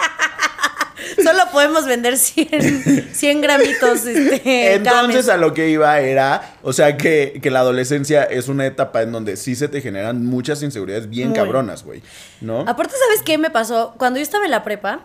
Solo 1.23 1.43
podemos 1.51 1.85
vender 1.85 2.17
100, 2.17 3.09
100 3.13 3.41
gramitos. 3.41 4.05
Este, 4.05 4.73
entonces 4.75 5.29
a 5.29 5.37
lo 5.37 5.53
que 5.53 5.69
iba 5.69 5.99
era, 5.99 6.55
o 6.63 6.73
sea, 6.73 6.97
que, 6.97 7.39
que 7.41 7.51
la 7.51 7.59
adolescencia 7.59 8.23
es 8.23 8.47
una 8.47 8.65
etapa 8.65 9.01
en 9.01 9.11
donde 9.11 9.37
sí 9.37 9.55
se 9.55 9.67
te 9.67 9.81
generan 9.81 10.25
muchas 10.25 10.61
inseguridades 10.63 11.09
bien 11.09 11.29
Muy. 11.29 11.37
cabronas, 11.37 11.83
güey, 11.83 12.01
¿no? 12.41 12.61
Aparte, 12.61 12.93
¿sabes 13.07 13.21
qué 13.23 13.37
me 13.37 13.49
pasó? 13.49 13.93
Cuando 13.97 14.17
yo 14.19 14.23
estaba 14.23 14.45
en 14.45 14.51
la 14.51 14.63
prepa, 14.63 15.01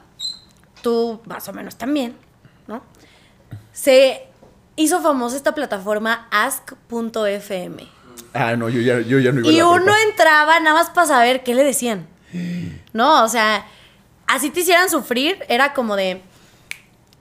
tú 0.82 1.20
más 1.26 1.48
o 1.48 1.52
menos 1.52 1.76
también, 1.76 2.14
¿no? 2.66 2.82
Se 3.72 4.22
hizo 4.76 5.00
famosa 5.02 5.36
esta 5.36 5.54
plataforma 5.54 6.28
ask.fm. 6.30 7.86
Ah, 8.34 8.54
no, 8.56 8.68
yo 8.68 8.80
ya, 8.80 9.00
yo 9.00 9.18
ya 9.18 9.32
no 9.32 9.40
iba 9.40 9.48
a 9.48 9.52
Y 9.52 9.56
la 9.58 9.66
uno 9.68 9.84
prepa. 9.84 10.02
entraba 10.10 10.60
nada 10.60 10.74
más 10.76 10.90
para 10.90 11.06
saber 11.06 11.42
qué 11.42 11.54
le 11.54 11.64
decían. 11.64 12.06
No, 12.92 13.24
o 13.24 13.28
sea, 13.28 13.64
así 14.26 14.50
te 14.50 14.60
hicieran 14.60 14.90
sufrir, 14.90 15.38
era 15.48 15.74
como 15.74 15.96
de, 15.96 16.20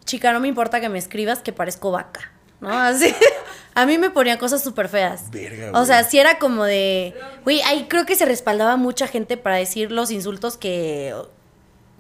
chica, 0.06 0.32
no 0.34 0.40
me 0.40 0.48
importa 0.48 0.80
que 0.80 0.90
me 0.90 1.00
escribas 1.00 1.40
que 1.40 1.54
parezco 1.54 1.92
vaca. 1.92 2.32
¿No? 2.62 2.70
Así. 2.70 3.14
A 3.76 3.86
mí 3.86 3.98
me 3.98 4.10
ponían 4.10 4.38
cosas 4.38 4.64
súper 4.64 4.88
feas. 4.88 5.30
Verga, 5.32 5.78
o 5.78 5.86
sea, 5.86 6.04
sí 6.06 6.18
era 6.18 6.40
como 6.40 6.64
de. 6.64 7.14
Güey, 7.44 7.62
ahí 7.64 7.88
creo 7.90 8.06
que 8.06 8.16
se 8.16 8.26
respaldaba 8.26 8.78
mucha 8.78 9.06
gente 9.06 9.36
para 9.36 9.58
decir 9.58 9.92
los 9.92 10.12
insultos 10.12 10.56
que. 10.56 11.14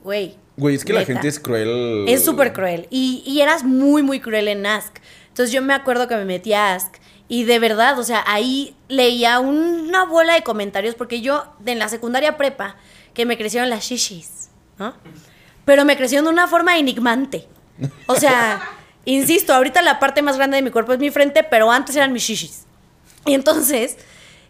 Güey. 0.02 0.38
Güey, 0.56 0.76
es 0.76 0.86
que 0.86 0.94
la 0.94 1.04
gente 1.04 1.28
es 1.28 1.38
cruel. 1.38 2.06
Es 2.08 2.24
súper 2.24 2.54
cruel. 2.54 2.88
Y, 2.90 3.24
y 3.26 3.42
eras 3.42 3.66
muy, 3.66 4.04
muy 4.04 4.22
cruel 4.22 4.48
en 4.48 4.66
Ask. 4.66 5.00
Entonces 5.28 5.52
yo 5.52 5.62
me 5.62 5.74
acuerdo 5.74 6.08
que 6.08 6.16
me 6.16 6.24
metí 6.24 6.54
a 6.54 6.76
Ask. 6.76 6.96
Y 7.28 7.44
de 7.44 7.60
verdad, 7.60 8.00
o 8.00 8.04
sea, 8.04 8.24
ahí 8.26 8.78
leía 8.88 9.40
una 9.40 10.06
bola 10.06 10.36
de 10.36 10.44
comentarios. 10.44 10.96
Porque 10.96 11.20
yo, 11.20 11.46
en 11.66 11.78
la 11.78 11.90
secundaria 11.90 12.38
prepa, 12.38 12.78
que 13.14 13.26
me 13.26 13.38
crecieron 13.38 13.70
las 13.70 13.84
shishis, 13.84 14.45
¿no? 14.80 14.94
pero 15.66 15.84
me 15.86 15.98
crecieron 15.98 16.26
de 16.26 16.32
una 16.32 16.48
forma 16.48 16.78
enigmante. 16.78 17.48
O 18.08 18.16
sea, 18.16 18.62
insisto, 19.06 19.54
ahorita 19.54 19.82
la 19.82 20.00
parte 20.00 20.22
más 20.22 20.38
grande 20.38 20.58
de 20.58 20.62
mi 20.62 20.70
cuerpo 20.72 20.94
es 20.94 21.00
mi 21.00 21.10
frente, 21.12 21.44
pero 21.44 21.72
antes 21.72 21.96
eran 21.96 22.14
mis 22.14 22.24
shishis. 22.24 22.66
Y 23.26 23.34
entonces, 23.34 23.98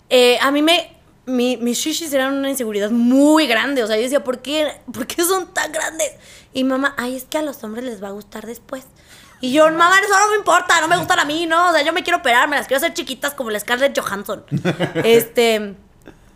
eh, 0.10 0.38
a 0.42 0.52
mí 0.52 0.62
me. 0.62 0.92
mi- 1.26 1.58
mis 1.58 1.78
shishis 1.78 2.12
eran 2.14 2.34
una 2.34 2.50
inseguridad 2.50 2.90
muy 2.92 3.48
grande. 3.48 3.82
O 3.84 3.88
sea, 3.88 3.96
yo 3.96 4.02
decía, 4.04 4.24
¿por 4.24 4.42
qué, 4.42 4.82
¿por 4.94 5.08
qué 5.08 5.24
son 5.24 5.54
tan 5.54 5.72
grandes? 5.72 6.12
Y 6.54 6.64
mamá, 6.66 6.94
ay, 6.98 7.16
es 7.16 7.24
que 7.24 7.38
a 7.38 7.42
los 7.42 7.64
hombres 7.64 7.86
les 7.86 8.04
va 8.04 8.10
a 8.10 8.12
gustar 8.12 8.46
después. 8.46 8.84
Y 9.42 9.52
yo, 9.54 9.66
mamá, 9.72 9.94
eso 10.04 10.20
no 10.20 10.32
me 10.32 10.38
importa, 10.38 10.80
no 10.82 10.88
me 10.90 10.98
gustan 10.98 11.20
a 11.20 11.26
mí, 11.26 11.46
no. 11.46 11.70
O 11.70 11.74
sea, 11.74 11.82
yo 11.82 11.94
me 11.94 12.04
quiero 12.04 12.20
operar, 12.20 12.48
me 12.50 12.56
las 12.58 12.68
quiero 12.68 12.78
hacer 12.78 12.94
chiquitas 12.94 13.34
como 13.34 13.52
la 13.52 13.60
Scarlett 13.60 13.98
Johansson. 13.98 14.44
este. 15.04 15.76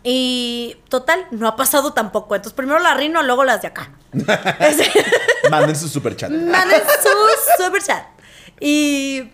Y 0.02 0.76
total, 0.88 1.26
no 1.30 1.46
ha 1.46 1.56
pasado 1.56 1.92
tampoco. 1.92 2.34
Entonces, 2.34 2.54
primero 2.54 2.78
la 2.78 2.94
rino, 2.94 3.22
luego 3.22 3.44
las 3.44 3.60
de 3.62 3.68
acá. 3.68 3.92
Manden 5.50 5.76
su 5.76 5.88
super 5.88 6.16
chat. 6.16 6.30
Manden 6.30 6.80
su 7.02 7.64
super 7.64 7.82
chat. 7.82 8.04
Y. 8.58 9.30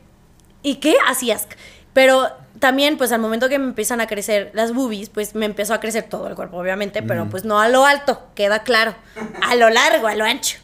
¿Y 0.63 0.77
qué? 0.77 0.97
Así 1.07 1.31
es. 1.31 1.47
Pero 1.93 2.29
también, 2.59 2.99
pues 2.99 3.13
al 3.13 3.21
momento 3.21 3.49
que 3.49 3.59
me 3.59 3.67
empiezan 3.67 4.01
a 4.01 4.07
crecer 4.07 4.51
las 4.55 4.73
boobies, 4.73 5.09
pues 5.09 5.35
me 5.35 5.47
empezó 5.47 5.75
a 5.75 5.81
crecer 5.81 6.09
todo 6.09 6.27
el 6.27 6.35
cuerpo, 6.35 6.57
obviamente, 6.57 7.03
pero 7.03 7.29
pues 7.29 7.45
no 7.45 7.61
a 7.61 7.69
lo 7.69 7.85
alto, 7.85 8.27
queda 8.35 8.63
claro. 8.63 8.95
A 9.43 9.55
lo 9.55 9.71
largo, 9.71 10.09
a 10.09 10.15
lo 10.15 10.25
ancho. 10.25 10.59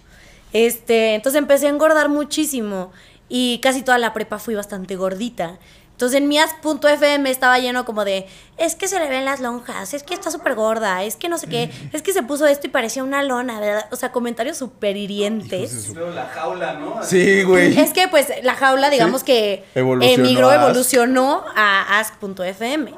Este, 0.52 1.14
entonces 1.14 1.38
empecé 1.38 1.66
a 1.66 1.70
engordar 1.70 2.08
muchísimo. 2.08 2.92
Y 3.28 3.60
casi 3.62 3.82
toda 3.82 3.98
la 3.98 4.12
prepa 4.12 4.38
fui 4.38 4.54
bastante 4.54 4.96
gordita. 4.96 5.58
Entonces 5.92 6.18
en 6.20 6.26
mias.fm 6.26 7.30
estaba 7.30 7.58
lleno 7.60 7.84
como 7.84 8.04
de, 8.04 8.26
es 8.56 8.74
que 8.74 8.88
se 8.88 8.98
le 8.98 9.08
ven 9.08 9.24
las 9.24 9.38
lonjas, 9.40 9.94
es 9.94 10.02
que 10.02 10.14
está 10.14 10.30
súper 10.32 10.54
gorda, 10.56 11.04
es 11.04 11.14
que 11.16 11.28
no 11.28 11.38
sé 11.38 11.46
qué, 11.46 11.70
es 11.92 12.02
que 12.02 12.12
se 12.12 12.22
puso 12.24 12.46
esto 12.46 12.66
y 12.66 12.70
parecía 12.70 13.04
una 13.04 13.22
lona, 13.22 13.60
¿verdad? 13.60 13.86
O 13.92 13.96
sea, 13.96 14.10
comentarios 14.10 14.56
súper 14.56 14.96
hirientes. 14.96 15.90
La 15.94 16.26
jaula, 16.26 16.72
¿no? 16.74 17.02
Sí, 17.04 17.42
güey. 17.44 17.78
Es 17.78 17.92
que 17.92 18.08
pues 18.08 18.28
la 18.42 18.54
jaula, 18.54 18.90
digamos 18.90 19.20
Sí. 19.20 19.26
que 19.26 19.64
Evolucionó 19.76 20.24
emigró, 20.24 20.48
a 20.50 20.54
Ask. 20.54 20.62
evolucionó 20.64 21.44
a 21.54 22.00
ask.fm. 22.00 22.94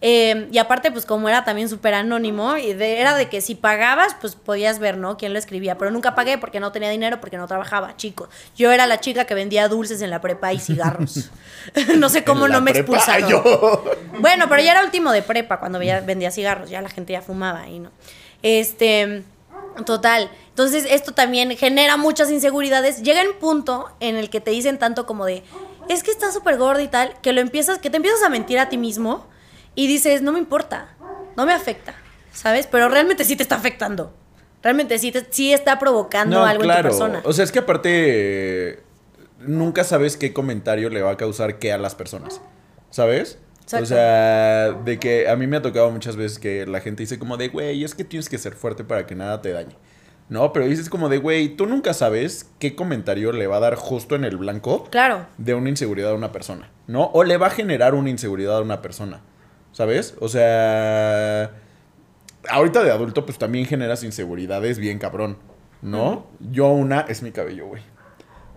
Eh, 0.00 0.48
y 0.52 0.58
aparte, 0.58 0.92
pues 0.92 1.04
como 1.04 1.28
era 1.28 1.44
también 1.44 1.68
súper 1.68 1.92
anónimo, 1.94 2.56
y 2.56 2.72
de- 2.72 3.00
era 3.00 3.16
de 3.16 3.28
que 3.28 3.40
si 3.40 3.56
pagabas, 3.56 4.14
pues 4.20 4.36
podías 4.36 4.78
ver, 4.78 4.96
¿no? 4.96 5.16
Quién 5.16 5.32
lo 5.32 5.38
escribía. 5.40 5.76
Pero 5.76 5.90
nunca 5.90 6.14
pagué 6.14 6.38
porque 6.38 6.60
no 6.60 6.70
tenía 6.70 6.88
dinero, 6.88 7.20
porque 7.20 7.36
no 7.36 7.48
trabajaba, 7.48 7.96
chico. 7.96 8.28
Yo 8.56 8.70
era 8.70 8.86
la 8.86 9.00
chica 9.00 9.24
que 9.24 9.34
vendía 9.34 9.66
dulces 9.66 10.00
en 10.00 10.10
la 10.10 10.20
prepa 10.20 10.52
y 10.52 10.60
cigarros. 10.60 11.30
no 11.96 12.08
sé 12.08 12.22
cómo 12.24 12.46
no 12.46 12.60
me 12.60 12.72
prepa, 12.72 12.96
expulsaron. 12.96 13.28
yo. 13.28 13.84
Bueno, 14.20 14.46
pero 14.48 14.62
ya 14.62 14.72
era 14.72 14.84
último 14.84 15.12
de 15.12 15.22
prepa 15.22 15.58
cuando 15.60 15.78
vendía 15.78 16.30
cigarros, 16.32 16.70
ya 16.70 16.80
la 16.82 16.88
gente 16.88 17.12
ya 17.12 17.22
fumaba 17.22 17.60
ahí, 17.62 17.78
¿no? 17.78 17.90
Este, 18.42 19.22
total. 19.84 20.30
Entonces, 20.50 20.86
esto 20.90 21.12
también 21.12 21.56
genera 21.56 21.96
muchas 21.96 22.30
inseguridades. 22.30 23.02
Llega 23.02 23.22
un 23.22 23.36
punto 23.38 23.88
en 24.00 24.16
el 24.16 24.28
que 24.30 24.40
te 24.40 24.50
dicen 24.50 24.78
tanto 24.78 25.06
como 25.06 25.24
de, 25.24 25.44
es 25.88 26.02
que 26.02 26.10
estás 26.10 26.34
súper 26.34 26.56
gorda 26.56 26.82
y 26.82 26.88
tal, 26.88 27.14
que 27.22 27.32
lo 27.32 27.40
empiezas, 27.40 27.78
que 27.78 27.90
te 27.90 27.96
empiezas 27.96 28.22
a 28.24 28.28
mentir 28.28 28.58
a 28.58 28.68
ti 28.68 28.76
mismo 28.76 29.26
y 29.78 29.86
dices, 29.86 30.22
no 30.22 30.32
me 30.32 30.38
importa, 30.40 30.96
no 31.36 31.46
me 31.46 31.52
afecta, 31.52 31.94
¿sabes? 32.32 32.66
Pero 32.66 32.88
realmente 32.88 33.22
sí 33.24 33.36
te 33.36 33.42
está 33.44 33.54
afectando. 33.54 34.12
Realmente 34.62 34.98
sí, 34.98 35.12
te- 35.12 35.26
sí 35.30 35.52
está 35.52 35.78
provocando 35.78 36.44
algo 36.44 36.64
en 36.64 36.70
tu 36.76 36.82
persona. 36.82 37.20
O 37.24 37.32
sea, 37.32 37.44
es 37.44 37.52
que 37.52 37.60
aparte 37.60 38.80
nunca 39.40 39.84
sabes 39.84 40.16
qué 40.16 40.32
comentario 40.32 40.90
le 40.90 41.00
va 41.02 41.12
a 41.12 41.16
causar 41.16 41.58
qué 41.60 41.72
a 41.72 41.78
las 41.78 41.94
personas. 41.94 42.40
¿Sabes? 42.90 43.38
Exacto. 43.62 43.84
O 43.84 43.86
sea, 43.86 44.72
de 44.84 44.98
que 44.98 45.28
a 45.28 45.36
mí 45.36 45.46
me 45.46 45.58
ha 45.58 45.62
tocado 45.62 45.90
muchas 45.90 46.16
veces 46.16 46.38
que 46.40 46.66
la 46.66 46.80
gente 46.80 47.02
dice 47.04 47.18
como 47.18 47.36
de, 47.36 47.48
güey, 47.48 47.84
es 47.84 47.94
que 47.94 48.02
tienes 48.02 48.28
que 48.28 48.38
ser 48.38 48.54
fuerte 48.54 48.82
para 48.82 49.06
que 49.06 49.14
nada 49.14 49.40
te 49.42 49.52
dañe. 49.52 49.76
No, 50.28 50.52
pero 50.52 50.66
dices 50.66 50.90
como 50.90 51.08
de, 51.08 51.18
güey, 51.18 51.50
tú 51.56 51.66
nunca 51.66 51.94
sabes 51.94 52.50
qué 52.58 52.74
comentario 52.74 53.30
le 53.32 53.46
va 53.46 53.56
a 53.58 53.60
dar 53.60 53.76
justo 53.76 54.14
en 54.16 54.24
el 54.24 54.36
blanco 54.38 54.84
Claro. 54.90 55.26
de 55.38 55.54
una 55.54 55.68
inseguridad 55.70 56.10
a 56.10 56.14
una 56.14 56.32
persona, 56.32 56.70
¿no? 56.86 57.04
O 57.14 57.22
le 57.24 57.36
va 57.36 57.46
a 57.46 57.50
generar 57.50 57.94
una 57.94 58.10
inseguridad 58.10 58.58
a 58.58 58.60
una 58.62 58.82
persona, 58.82 59.20
¿sabes? 59.78 60.16
O 60.18 60.28
sea, 60.28 61.52
ahorita 62.50 62.82
de 62.82 62.90
adulto 62.90 63.24
pues 63.24 63.38
también 63.38 63.64
generas 63.64 64.02
inseguridades 64.02 64.80
bien 64.80 64.98
cabrón, 64.98 65.36
¿no? 65.82 66.26
Yo 66.50 66.66
una 66.66 67.02
es 67.02 67.22
mi 67.22 67.30
cabello, 67.30 67.68
güey. 67.68 67.82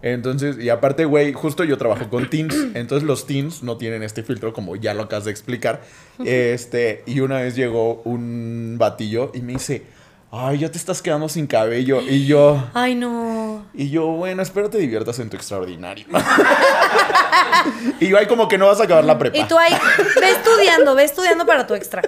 Entonces, 0.01 0.57
y 0.57 0.69
aparte, 0.69 1.05
güey, 1.05 1.31
justo 1.31 1.63
yo 1.63 1.77
trabajo 1.77 2.09
con 2.09 2.27
teens, 2.27 2.55
entonces 2.73 3.07
los 3.07 3.27
teens 3.27 3.61
no 3.61 3.77
tienen 3.77 4.01
este 4.01 4.23
filtro 4.23 4.51
como 4.51 4.75
ya 4.75 4.95
lo 4.95 5.03
acabas 5.03 5.25
de 5.25 5.31
explicar. 5.31 5.83
Este, 6.25 7.03
y 7.05 7.19
una 7.19 7.37
vez 7.37 7.55
llegó 7.55 8.01
un 8.01 8.77
batillo 8.79 9.31
y 9.35 9.41
me 9.41 9.53
dice, 9.53 9.83
"Ay, 10.31 10.57
ya 10.57 10.71
te 10.71 10.79
estás 10.79 11.03
quedando 11.03 11.29
sin 11.29 11.45
cabello." 11.45 12.01
Y 12.01 12.25
yo, 12.25 12.67
Ay, 12.73 12.95
no. 12.95 13.60
Y 13.73 13.89
yo, 13.89 14.07
bueno, 14.07 14.41
espero 14.41 14.69
te 14.69 14.77
diviertas 14.77 15.19
en 15.19 15.29
tu 15.29 15.37
extraordinario. 15.37 16.05
y 17.99 18.09
yo, 18.09 18.17
ahí 18.17 18.25
como 18.25 18.47
que 18.47 18.57
no 18.57 18.67
vas 18.67 18.79
a 18.81 18.83
acabar 18.83 19.05
la 19.05 19.17
prepa. 19.17 19.37
Y 19.37 19.47
tú 19.47 19.57
ahí, 19.57 19.73
ve 20.19 20.31
estudiando, 20.31 20.95
ve 20.95 21.03
estudiando 21.03 21.45
para 21.45 21.65
tu 21.65 21.73
extra. 21.73 22.01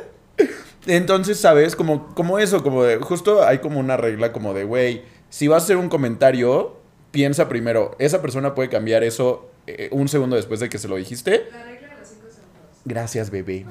Entonces, 0.86 1.40
¿sabes? 1.40 1.76
Como, 1.76 2.14
como 2.14 2.40
eso, 2.40 2.62
como 2.64 2.84
de, 2.84 2.98
justo 2.98 3.46
hay 3.46 3.60
como 3.60 3.80
una 3.80 3.96
regla 3.96 4.34
como 4.34 4.54
de, 4.54 4.66
güey, 4.66 5.04
si 5.30 5.48
vas 5.48 5.64
a 5.64 5.66
hacer 5.66 5.78
un 5.78 5.90
comentario, 5.90 6.78
piensa 7.12 7.48
primero, 7.48 7.96
esa 8.00 8.22
persona 8.22 8.54
puede 8.54 8.70
cambiar 8.70 9.04
eso 9.04 9.50
eh, 9.66 9.88
un 9.92 10.10
segundo 10.10 10.36
después 10.36 10.60
de 10.60 10.70
que 10.70 10.78
se 10.78 10.88
lo 10.88 10.98
dijiste. 10.98 11.48
La 11.52 11.64
regla 11.64 11.88
de 11.88 12.00
los 12.00 12.10
cinco 12.10 12.28
segundos. 12.30 12.82
Gracias, 12.84 13.30
bebé. 13.30 13.66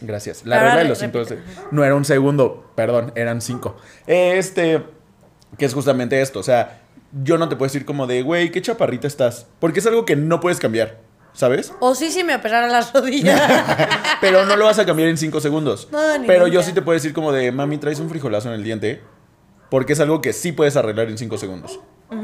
Gracias. 0.00 0.46
La 0.46 0.56
Ahora 0.56 0.68
regla 0.68 0.82
de 0.84 0.88
los 0.88 0.98
cinco... 0.98 1.18
repite. 1.18 1.42
No 1.70 1.84
era 1.84 1.94
un 1.94 2.04
segundo, 2.04 2.70
perdón, 2.74 3.12
eran 3.14 3.42
cinco. 3.42 3.76
Este, 4.06 4.82
que 5.58 5.66
es 5.66 5.74
justamente 5.74 6.20
esto, 6.20 6.40
o 6.40 6.42
sea, 6.42 6.83
yo 7.22 7.38
no 7.38 7.48
te 7.48 7.56
puedo 7.56 7.68
decir 7.68 7.84
como 7.84 8.06
de, 8.06 8.22
güey, 8.22 8.50
qué 8.50 8.60
chaparrita 8.60 9.06
estás, 9.06 9.46
porque 9.60 9.80
es 9.80 9.86
algo 9.86 10.04
que 10.04 10.16
no 10.16 10.40
puedes 10.40 10.58
cambiar, 10.58 10.98
¿sabes? 11.32 11.72
O 11.80 11.94
sí, 11.94 12.10
sí 12.10 12.24
me 12.24 12.34
operaron 12.34 12.72
las 12.72 12.92
rodillas. 12.92 13.40
Pero 14.20 14.44
no 14.46 14.56
lo 14.56 14.64
vas 14.64 14.78
a 14.78 14.86
cambiar 14.86 15.08
en 15.08 15.18
cinco 15.18 15.40
segundos. 15.40 15.88
No, 15.92 16.18
ni 16.18 16.26
Pero 16.26 16.48
yo 16.48 16.62
sí 16.62 16.72
te 16.72 16.82
puedo 16.82 16.94
decir 16.94 17.12
como 17.12 17.32
de, 17.32 17.52
mami, 17.52 17.78
traes 17.78 18.00
un 18.00 18.08
frijolazo 18.08 18.48
en 18.48 18.54
el 18.54 18.64
diente. 18.64 19.02
Porque 19.70 19.94
es 19.94 20.00
algo 20.00 20.20
que 20.20 20.32
sí 20.32 20.52
puedes 20.52 20.76
arreglar 20.76 21.08
en 21.08 21.18
cinco 21.18 21.38
segundos. 21.38 21.80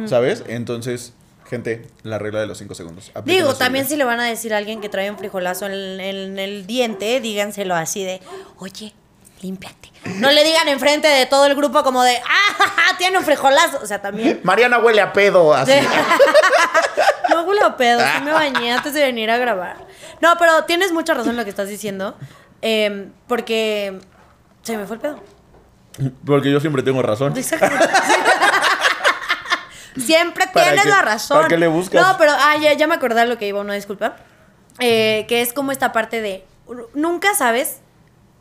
¿Sabes? 0.07 0.45
Entonces, 0.47 1.15
gente, 1.47 1.87
la 2.05 2.19
regla 2.19 2.41
de 2.41 2.47
los 2.47 2.59
cinco 2.59 2.75
segundos. 2.75 3.11
Digo, 3.25 3.55
también 3.55 3.87
si 3.87 3.97
le 3.97 4.05
van 4.05 4.21
a 4.21 4.25
decir 4.25 4.55
a 4.55 4.59
alguien 4.59 4.81
que 4.81 4.89
trae 4.89 5.11
un 5.11 5.19
frijolazo 5.19 5.67
en, 5.67 6.01
en 6.01 6.39
el 6.39 6.67
diente, 6.67 7.21
díganselo 7.21 7.75
así 7.75 8.05
de, 8.05 8.21
oye, 8.59 8.95
límpiate. 9.41 9.91
No 10.17 10.31
le 10.31 10.45
digan 10.45 10.69
enfrente 10.69 11.09
de 11.09 11.27
todo 11.27 11.47
el 11.47 11.55
grupo 11.55 11.83
como 11.83 12.03
de, 12.03 12.17
ah, 12.19 12.95
tiene 12.99 13.19
un 13.19 13.25
frijolazo. 13.25 13.81
O 13.83 13.87
sea, 13.87 14.01
también. 14.01 14.41
Mariana 14.45 14.79
huele 14.79 15.01
a 15.01 15.13
pedo, 15.13 15.53
así. 15.55 15.73
no 17.31 17.43
huele 17.43 17.63
a 17.63 17.77
pedo, 17.77 18.01
sí 18.01 18.23
me 18.23 18.33
bañé 18.33 18.73
antes 18.73 18.93
de 18.95 19.03
venir 19.03 19.31
a 19.31 19.37
grabar. 19.39 19.77
No, 20.21 20.35
pero 20.39 20.65
tienes 20.65 20.93
mucha 20.93 21.15
razón 21.15 21.31
en 21.31 21.37
lo 21.37 21.45
que 21.45 21.51
estás 21.51 21.69
diciendo. 21.69 22.17
eh, 22.63 23.09
porque 23.27 23.99
se 24.63 24.77
me 24.77 24.87
fue 24.87 24.97
el 24.97 25.03
pedo. 25.03 25.23
Porque 26.25 26.51
yo 26.51 26.61
siempre 26.61 26.83
tengo 26.83 27.03
razón. 27.03 27.37
Exacto. 27.37 27.67
Siempre 29.97 30.47
¿Para 30.47 30.67
tienes 30.67 30.85
qué- 30.85 30.89
la 30.89 31.03
razón. 31.03 31.37
para 31.39 31.49
qué 31.49 31.59
le 31.59 31.67
buscas? 31.67 32.01
No, 32.07 32.17
pero 32.17 32.33
ah, 32.33 32.57
ya, 32.61 32.73
ya 32.75 32.87
me 32.87 32.95
acordé 32.95 33.21
de 33.23 33.27
lo 33.27 33.39
que 33.39 33.49
iba, 33.49 33.61
una 33.61 33.75
disculpa. 33.75 34.17
Eh, 34.79 35.27
que 35.29 35.41
es 35.43 35.53
como 35.53 35.73
esta 35.73 35.93
parte 35.93 36.21
de. 36.21 36.47
Nunca 36.95 37.35
sabes, 37.35 37.81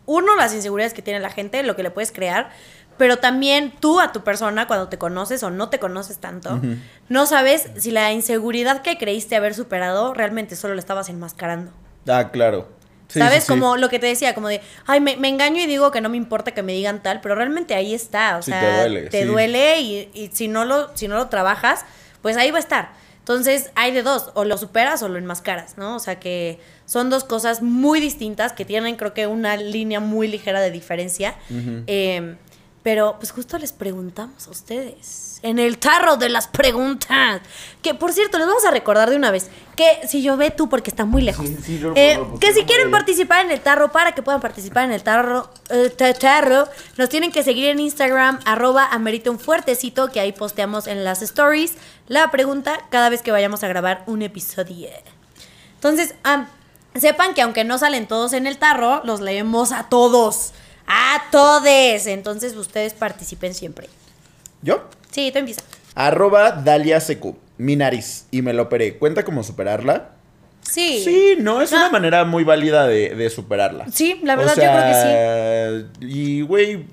uno, 0.10 0.36
las 0.36 0.56
inseguridades 0.56 0.96
que 0.96 1.04
tiene 1.04 1.20
la 1.20 1.30
gente, 1.30 1.62
lo 1.62 1.76
que 1.76 1.84
le 1.84 1.92
puedes 1.92 2.12
crear, 2.12 2.50
pero 2.98 3.18
también 3.18 3.72
tú 3.80 4.00
a 4.00 4.12
tu 4.12 4.24
persona, 4.24 4.66
cuando 4.66 4.90
te 4.90 4.98
conoces 4.98 5.44
o 5.44 5.52
no 5.52 5.70
te 5.70 5.78
conoces 5.78 6.18
tanto, 6.18 6.60
no 7.10 7.28
sabes 7.28 7.70
si 7.78 7.92
la 7.92 8.12
inseguridad 8.12 8.82
que 8.82 8.98
creíste 8.98 9.36
haber 9.36 9.54
superado 9.54 10.16
realmente 10.16 10.56
solo 10.56 10.74
la 10.74 10.80
estabas 10.80 11.10
enmascarando. 11.10 11.72
Ah, 12.08 12.32
claro. 12.32 12.68
Sí, 13.08 13.20
¿Sabes? 13.20 13.36
sí, 13.36 13.42
sí. 13.42 13.48
Como 13.48 13.78
lo 13.78 13.88
que 13.90 14.00
te 14.00 14.08
decía, 14.08 14.34
como 14.34 14.48
de, 14.48 14.62
ay, 14.88 15.00
me, 15.00 15.16
me 15.16 15.30
engaño 15.30 15.62
y 15.62 15.68
digo 15.68 15.92
que 15.92 16.02
no 16.02 16.10
me 16.10 16.18
importa 16.18 16.52
que 16.52 16.64
me 16.64 16.74
digan 16.74 17.04
tal, 17.04 17.22
pero 17.22 17.36
realmente 17.36 17.76
ahí 17.76 17.94
está. 17.94 18.38
O 18.38 18.42
sea, 18.42 18.60
te 18.60 18.78
duele, 18.90 19.12
sí. 19.12 19.24
duele 19.26 19.80
y, 19.80 20.10
y 20.16 20.30
si, 20.34 20.48
no 20.48 20.66
lo, 20.66 20.90
si 20.98 21.08
no 21.08 21.18
lo 21.18 21.28
trabajas, 21.30 21.86
pues 22.24 22.36
ahí 22.36 22.50
va 22.50 22.58
a 22.58 22.62
estar. 22.62 22.90
Entonces, 23.20 23.72
hay 23.76 23.92
de 23.92 24.02
dos, 24.02 24.32
o 24.34 24.44
lo 24.44 24.58
superas 24.58 25.04
o 25.04 25.10
lo 25.10 25.18
enmascaras, 25.18 25.78
¿no? 25.78 25.96
O 25.96 26.00
sea 26.00 26.20
que 26.20 26.60
son 26.86 27.10
dos 27.10 27.24
cosas 27.24 27.62
muy 27.62 28.00
distintas 28.00 28.54
que 28.54 28.66
tienen, 28.66 28.96
creo 28.96 29.14
que, 29.14 29.28
una 29.28 29.56
línea 29.56 30.00
muy 30.00 30.28
ligera 30.28 30.62
de 30.62 30.72
diferencia. 30.72 31.36
Eh, 31.86 32.36
pero, 32.82 33.18
pues 33.20 33.32
justo 33.32 33.58
les 33.58 33.72
preguntamos 33.72 34.48
a 34.48 34.52
ustedes. 34.52 35.29
En 35.42 35.58
el 35.58 35.78
tarro 35.78 36.18
de 36.18 36.28
las 36.30 36.48
preguntas. 36.48 37.42
Que, 37.82 37.94
por 37.94 38.12
cierto, 38.12 38.38
les 38.38 38.46
vamos 38.46 38.66
a 38.66 38.72
recordar 38.72 39.10
de 39.10 39.16
una 39.16 39.32
vez 39.32 39.50
que 39.78 40.06
si 40.06 40.22
yo 40.22 40.36
ve 40.36 40.52
tú, 40.52 40.68
porque 40.68 40.90
está 40.90 41.06
muy 41.06 41.22
lejos. 41.22 41.48
Sí, 41.48 41.58
sí, 41.66 41.80
yo 41.80 41.90
lo 41.92 41.96
Eh, 41.96 42.16
puedo, 42.18 42.40
que 42.40 42.52
si 42.54 42.64
quieren 42.64 42.92
participar 42.92 43.46
en 43.46 43.52
el 43.52 43.62
tarro, 43.62 43.90
para 43.94 44.12
que 44.12 44.22
puedan 44.22 44.42
participar 44.42 44.84
en 44.84 44.92
el 44.92 45.02
tarro, 45.02 45.50
eh, 45.70 45.90
ta- 45.90 46.14
tarro, 46.14 46.68
nos 46.98 47.08
tienen 47.08 47.32
que 47.32 47.42
seguir 47.44 47.70
en 47.70 47.80
Instagram, 47.80 48.42
arroba 48.44 48.86
amerita 48.92 49.32
un 49.32 49.40
fuertecito, 49.40 50.10
que 50.12 50.20
ahí 50.20 50.34
posteamos 50.34 50.88
en 50.88 51.06
las 51.06 51.22
stories 51.22 51.76
la 52.10 52.30
pregunta 52.32 52.78
cada 52.90 53.08
vez 53.10 53.22
que 53.22 53.32
vayamos 53.32 53.64
a 53.64 53.70
grabar 53.70 54.04
un 54.08 54.22
episodio. 54.24 54.90
Entonces, 55.76 56.16
sepan 56.96 57.34
que 57.34 57.42
aunque 57.44 57.64
no 57.64 57.78
salen 57.78 58.08
todos 58.08 58.34
en 58.34 58.46
el 58.46 58.58
tarro, 58.58 59.02
los 59.06 59.22
leemos 59.22 59.72
a 59.72 59.84
todos. 59.88 60.52
A 60.86 61.24
todes. 61.32 62.08
Entonces, 62.08 62.58
ustedes 62.58 62.94
participen 62.94 63.54
siempre. 63.54 63.90
¿Yo? 64.62 64.84
Sí, 65.12 65.32
tú 65.32 65.40
empieza. 65.40 65.62
Arroba 65.96 66.52
Dalia 66.52 67.00
Secu. 67.00 67.38
Mi 67.58 67.76
nariz. 67.76 68.26
Y 68.32 68.42
me 68.42 68.54
lo 68.54 68.64
operé. 68.64 68.98
¿Cuenta 68.98 69.24
cómo 69.26 69.44
superarla? 69.44 70.12
Sí. 70.62 71.02
Sí, 71.04 71.36
no, 71.40 71.62
es 71.62 71.72
No. 71.72 71.78
una 71.78 71.90
manera 71.90 72.26
muy 72.26 72.44
válida 72.44 72.88
de, 72.88 73.16
de 73.16 73.30
superarla. 73.30 73.86
Sí, 73.92 74.20
la 74.24 74.36
verdad 74.36 74.54
O 74.58 74.62
yo 74.62 74.70
creo 74.72 74.86
que 74.86 74.94
sí. 74.94 76.00
que 76.00 76.08
sí. 76.08 76.20
Y, 76.20 76.42
güey, 76.42 76.86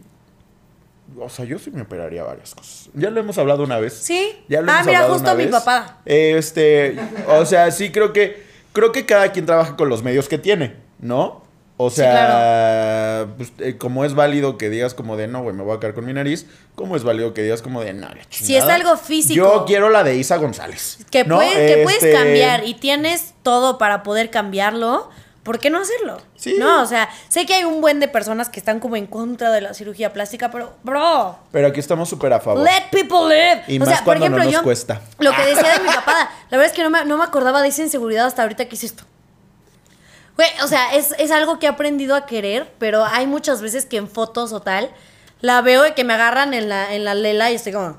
o 1.18 1.28
sea, 1.28 1.44
yo 1.44 1.58
sí 1.58 1.70
me 1.70 1.82
operaría 1.82 2.22
varias 2.24 2.54
cosas. 2.54 2.88
Ya 2.94 3.10
lo 3.10 3.20
hemos 3.20 3.36
hablado 3.38 3.62
una 3.64 3.78
vez. 3.78 3.92
Sí. 3.94 4.32
Ya 4.48 4.60
lo 4.62 4.70
ah, 4.70 4.76
hemos 4.76 4.86
mira, 4.86 4.98
hablado 4.98 5.14
justo 5.14 5.28
una 5.30 5.34
mi 5.38 5.44
vez. 5.44 5.52
papá. 5.52 5.98
Este, 6.04 6.96
o 7.28 7.44
sea, 7.46 7.70
sí 7.70 7.90
creo 7.92 8.12
que 8.12 8.44
creo 8.72 8.92
que 8.92 9.06
cada 9.06 9.32
quien 9.32 9.46
trabaja 9.46 9.76
con 9.76 9.88
los 9.88 10.02
medios 10.02 10.28
que 10.28 10.38
tiene, 10.38 10.74
¿no? 10.98 11.42
O 11.78 11.90
Sí, 11.90 11.96
sea, 11.96 13.26
pues, 13.36 13.52
eh, 13.58 13.76
como 13.76 14.04
es 14.04 14.14
válido 14.14 14.56
que 14.56 14.70
digas 14.70 14.94
como 14.94 15.16
de 15.16 15.28
no, 15.28 15.42
güey, 15.42 15.54
me 15.54 15.62
voy 15.62 15.76
a 15.76 15.80
quedar 15.80 15.94
con 15.94 16.06
mi 16.06 16.12
nariz, 16.14 16.46
como 16.74 16.96
es 16.96 17.04
válido 17.04 17.34
que 17.34 17.42
digas 17.42 17.60
como 17.60 17.82
de 17.82 17.92
no, 17.92 18.08
la 18.08 18.22
Si 18.30 18.46
chingada. 18.46 18.64
es 18.76 18.80
algo 18.80 18.96
físico. 18.96 19.34
Yo 19.34 19.64
quiero 19.66 19.90
la 19.90 20.02
de 20.02 20.16
Isa 20.16 20.36
González. 20.38 20.98
Que, 21.10 21.24
¿no? 21.24 21.36
puedes, 21.36 21.52
que 21.54 21.82
puedes 21.82 22.02
Este, 22.02 22.12
cambiar 22.16 22.64
y 22.66 22.74
tienes 22.74 23.34
todo 23.42 23.76
para 23.76 24.02
poder 24.02 24.30
cambiarlo, 24.30 25.10
¿por 25.42 25.58
qué 25.58 25.68
no 25.68 25.78
hacerlo? 25.78 26.16
Sí. 26.34 26.56
No, 26.58 26.82
o 26.82 26.86
sea, 26.86 27.10
sé 27.28 27.44
que 27.44 27.52
hay 27.54 27.64
un 27.64 27.82
buen 27.82 28.00
de 28.00 28.08
personas 28.08 28.48
que 28.48 28.58
están 28.58 28.80
como 28.80 28.96
en 28.96 29.06
contra 29.06 29.50
de 29.50 29.60
la 29.60 29.74
cirugía 29.74 30.14
plástica, 30.14 30.50
pero, 30.50 30.72
bro, 30.82 31.38
Pero 31.52 31.68
aquí 31.68 31.80
estamos 31.80 32.08
súper 32.08 32.32
a 32.32 32.40
favor. 32.40 32.64
let 32.64 32.84
people 32.90 33.28
live. 33.28 33.64
Y 33.68 33.76
o 33.76 33.80
más 33.80 33.88
sea, 33.90 33.98
por 33.98 34.16
cuando 34.16 34.30
no 34.30 34.36
ejemplo, 34.38 34.44
nos 34.44 34.52
yo, 34.54 34.62
cuesta. 34.62 35.02
lo 35.18 35.30
que 35.32 35.42
decía 35.44 35.74
de 35.74 35.80
mi 35.80 35.88
papá, 35.94 36.30
la 36.50 36.56
verdad 36.56 36.66
es 36.66 36.72
que 36.72 36.82
no 36.82 36.88
me, 36.88 37.04
no 37.04 37.18
me 37.18 37.24
acordaba 37.24 37.60
de 37.60 37.68
esa 37.68 37.82
inseguridad 37.82 38.24
hasta 38.26 38.40
ahorita 38.42 38.64
que 38.66 38.76
hice 38.76 38.86
esto. 38.86 39.04
Güey, 40.36 40.48
o 40.62 40.68
sea, 40.68 40.94
es, 40.94 41.14
es 41.18 41.30
algo 41.30 41.58
que 41.58 41.66
he 41.66 41.68
aprendido 41.68 42.14
a 42.14 42.26
querer, 42.26 42.70
pero 42.78 43.04
hay 43.04 43.26
muchas 43.26 43.62
veces 43.62 43.86
que 43.86 43.96
en 43.96 44.08
fotos 44.08 44.52
o 44.52 44.60
tal, 44.60 44.90
la 45.40 45.62
veo 45.62 45.86
y 45.86 45.92
que 45.92 46.04
me 46.04 46.12
agarran 46.14 46.54
en 46.54 46.68
la, 46.68 46.94
en 46.94 47.04
la 47.04 47.14
lela 47.14 47.50
y 47.50 47.54
estoy 47.54 47.72
como... 47.72 47.98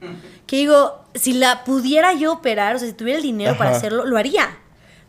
Que 0.46 0.56
digo, 0.56 1.02
si 1.14 1.32
la 1.32 1.64
pudiera 1.64 2.12
yo 2.12 2.32
operar, 2.32 2.76
o 2.76 2.78
sea, 2.78 2.86
si 2.86 2.92
tuviera 2.92 3.16
el 3.16 3.22
dinero 3.22 3.56
para 3.56 3.70
hacerlo, 3.70 4.04
lo 4.04 4.18
haría. 4.18 4.58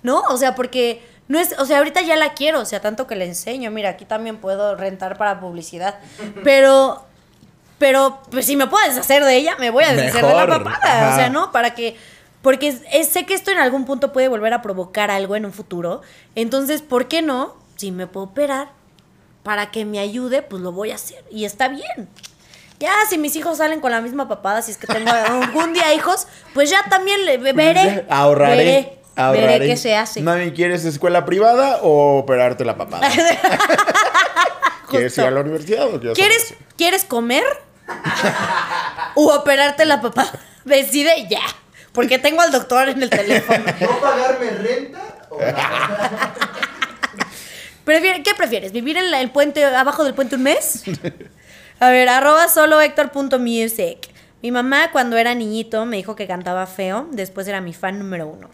¿No? 0.01 0.21
O 0.30 0.38
sea, 0.38 0.55
porque 0.55 1.05
no 1.28 1.38
es, 1.38 1.53
o 1.59 1.65
sea, 1.65 1.80
ahorita 1.80 2.01
ya 2.01 2.15
la 2.15 2.34
quiero, 2.34 2.61
o 2.61 2.65
sea, 2.65 2.80
tanto 2.80 3.07
que 3.07 3.17
le 3.17 3.26
enseño, 3.26 3.69
mira, 3.69 3.89
aquí 3.89 4.05
también 4.05 4.38
puedo 4.38 4.76
rentar 4.76 5.17
para 5.17 5.41
publicidad. 5.41 5.99
Pero 6.43 7.05
pero 7.80 8.21
pues 8.32 8.45
si 8.45 8.55
me 8.55 8.67
puedo 8.67 8.88
deshacer 8.88 9.26
de 9.26 9.36
ella, 9.36 9.57
me 9.59 9.69
voy 9.69 9.84
a 9.84 9.91
deshacer 9.91 10.26
de 10.26 10.34
la 10.34 10.47
papada, 10.47 10.78
ajá. 10.84 11.13
o 11.13 11.15
sea, 11.17 11.30
¿no? 11.30 11.51
Para 11.51 11.76
que 11.76 11.97
porque 12.43 12.67
es- 12.67 12.81
es- 12.91 13.09
sé 13.09 13.25
que 13.25 13.33
esto 13.33 13.49
en 13.49 13.57
algún 13.57 13.85
punto 13.85 14.13
puede 14.13 14.27
volver 14.27 14.53
a 14.53 14.61
provocar 14.61 15.09
algo 15.09 15.35
en 15.35 15.45
un 15.45 15.53
futuro. 15.53 16.01
Entonces, 16.35 16.83
¿por 16.83 17.07
qué 17.07 17.23
no? 17.23 17.55
Si 17.77 17.91
me 17.91 18.05
puedo 18.05 18.27
operar 18.27 18.69
para 19.41 19.71
que 19.71 19.83
me 19.85 19.97
ayude, 19.97 20.43
pues 20.43 20.61
lo 20.61 20.71
voy 20.71 20.91
a 20.91 20.95
hacer 20.95 21.23
y 21.31 21.45
está 21.45 21.67
bien. 21.69 22.07
Ya, 22.79 22.91
si 23.09 23.17
mis 23.17 23.35
hijos 23.35 23.57
salen 23.59 23.79
con 23.79 23.91
la 23.91 24.01
misma 24.01 24.27
papada, 24.27 24.61
si 24.61 24.71
es 24.71 24.77
que 24.77 24.87
tengo 24.87 25.09
algún 25.11 25.73
día 25.73 25.93
hijos, 25.95 26.27
pues 26.53 26.69
ya 26.69 26.83
también 26.89 27.25
le 27.25 27.37
veré. 27.37 28.05
Ahorraré. 28.09 28.55
Veré, 28.57 28.99
ahorraré. 29.15 29.47
veré 29.47 29.67
qué 29.67 29.77
se 29.77 29.95
hace. 29.95 30.21
Mami, 30.21 30.51
¿quieres 30.51 30.83
escuela 30.85 31.25
privada 31.25 31.79
o 31.81 32.17
operarte 32.19 32.63
la 32.65 32.77
papada? 32.77 33.09
¿Quieres 34.89 35.17
ir 35.17 35.23
a 35.23 35.31
la 35.31 35.41
universidad 35.41 35.87
o 35.87 35.99
quieres 35.99 36.17
¿Quieres, 36.17 36.53
¿Quieres 36.77 37.05
comer? 37.05 37.43
¿O 39.15 39.33
operarte 39.33 39.85
la 39.85 40.01
papada? 40.01 40.31
Decide 40.65 41.27
ya. 41.29 41.41
Porque 41.93 42.19
tengo 42.19 42.41
al 42.41 42.51
doctor 42.51 42.89
en 42.89 43.01
el 43.01 43.09
teléfono. 43.09 43.63
¿No 43.81 43.99
pagarme 44.01 44.49
renta? 44.51 45.01
O 45.29 45.37
¿Qué 47.85 48.33
prefieres? 48.35 48.71
¿Vivir 48.71 48.97
en 48.97 49.11
la- 49.11 49.21
el 49.21 49.31
puente, 49.31 49.63
abajo 49.65 50.03
del 50.03 50.13
puente 50.13 50.35
un 50.35 50.43
mes? 50.43 50.83
A 51.79 51.89
ver, 51.89 52.07
arroba 52.09 52.47
solo 52.47 52.79
Héctor.music. 52.81 54.09
Mi 54.41 54.51
mamá 54.51 54.91
cuando 54.91 55.17
era 55.17 55.33
niñito 55.35 55.85
me 55.85 55.97
dijo 55.97 56.15
que 56.15 56.27
cantaba 56.27 56.65
feo, 56.65 57.07
después 57.11 57.47
era 57.47 57.61
mi 57.61 57.73
fan 57.73 57.99
número 57.99 58.27
uno. 58.27 58.49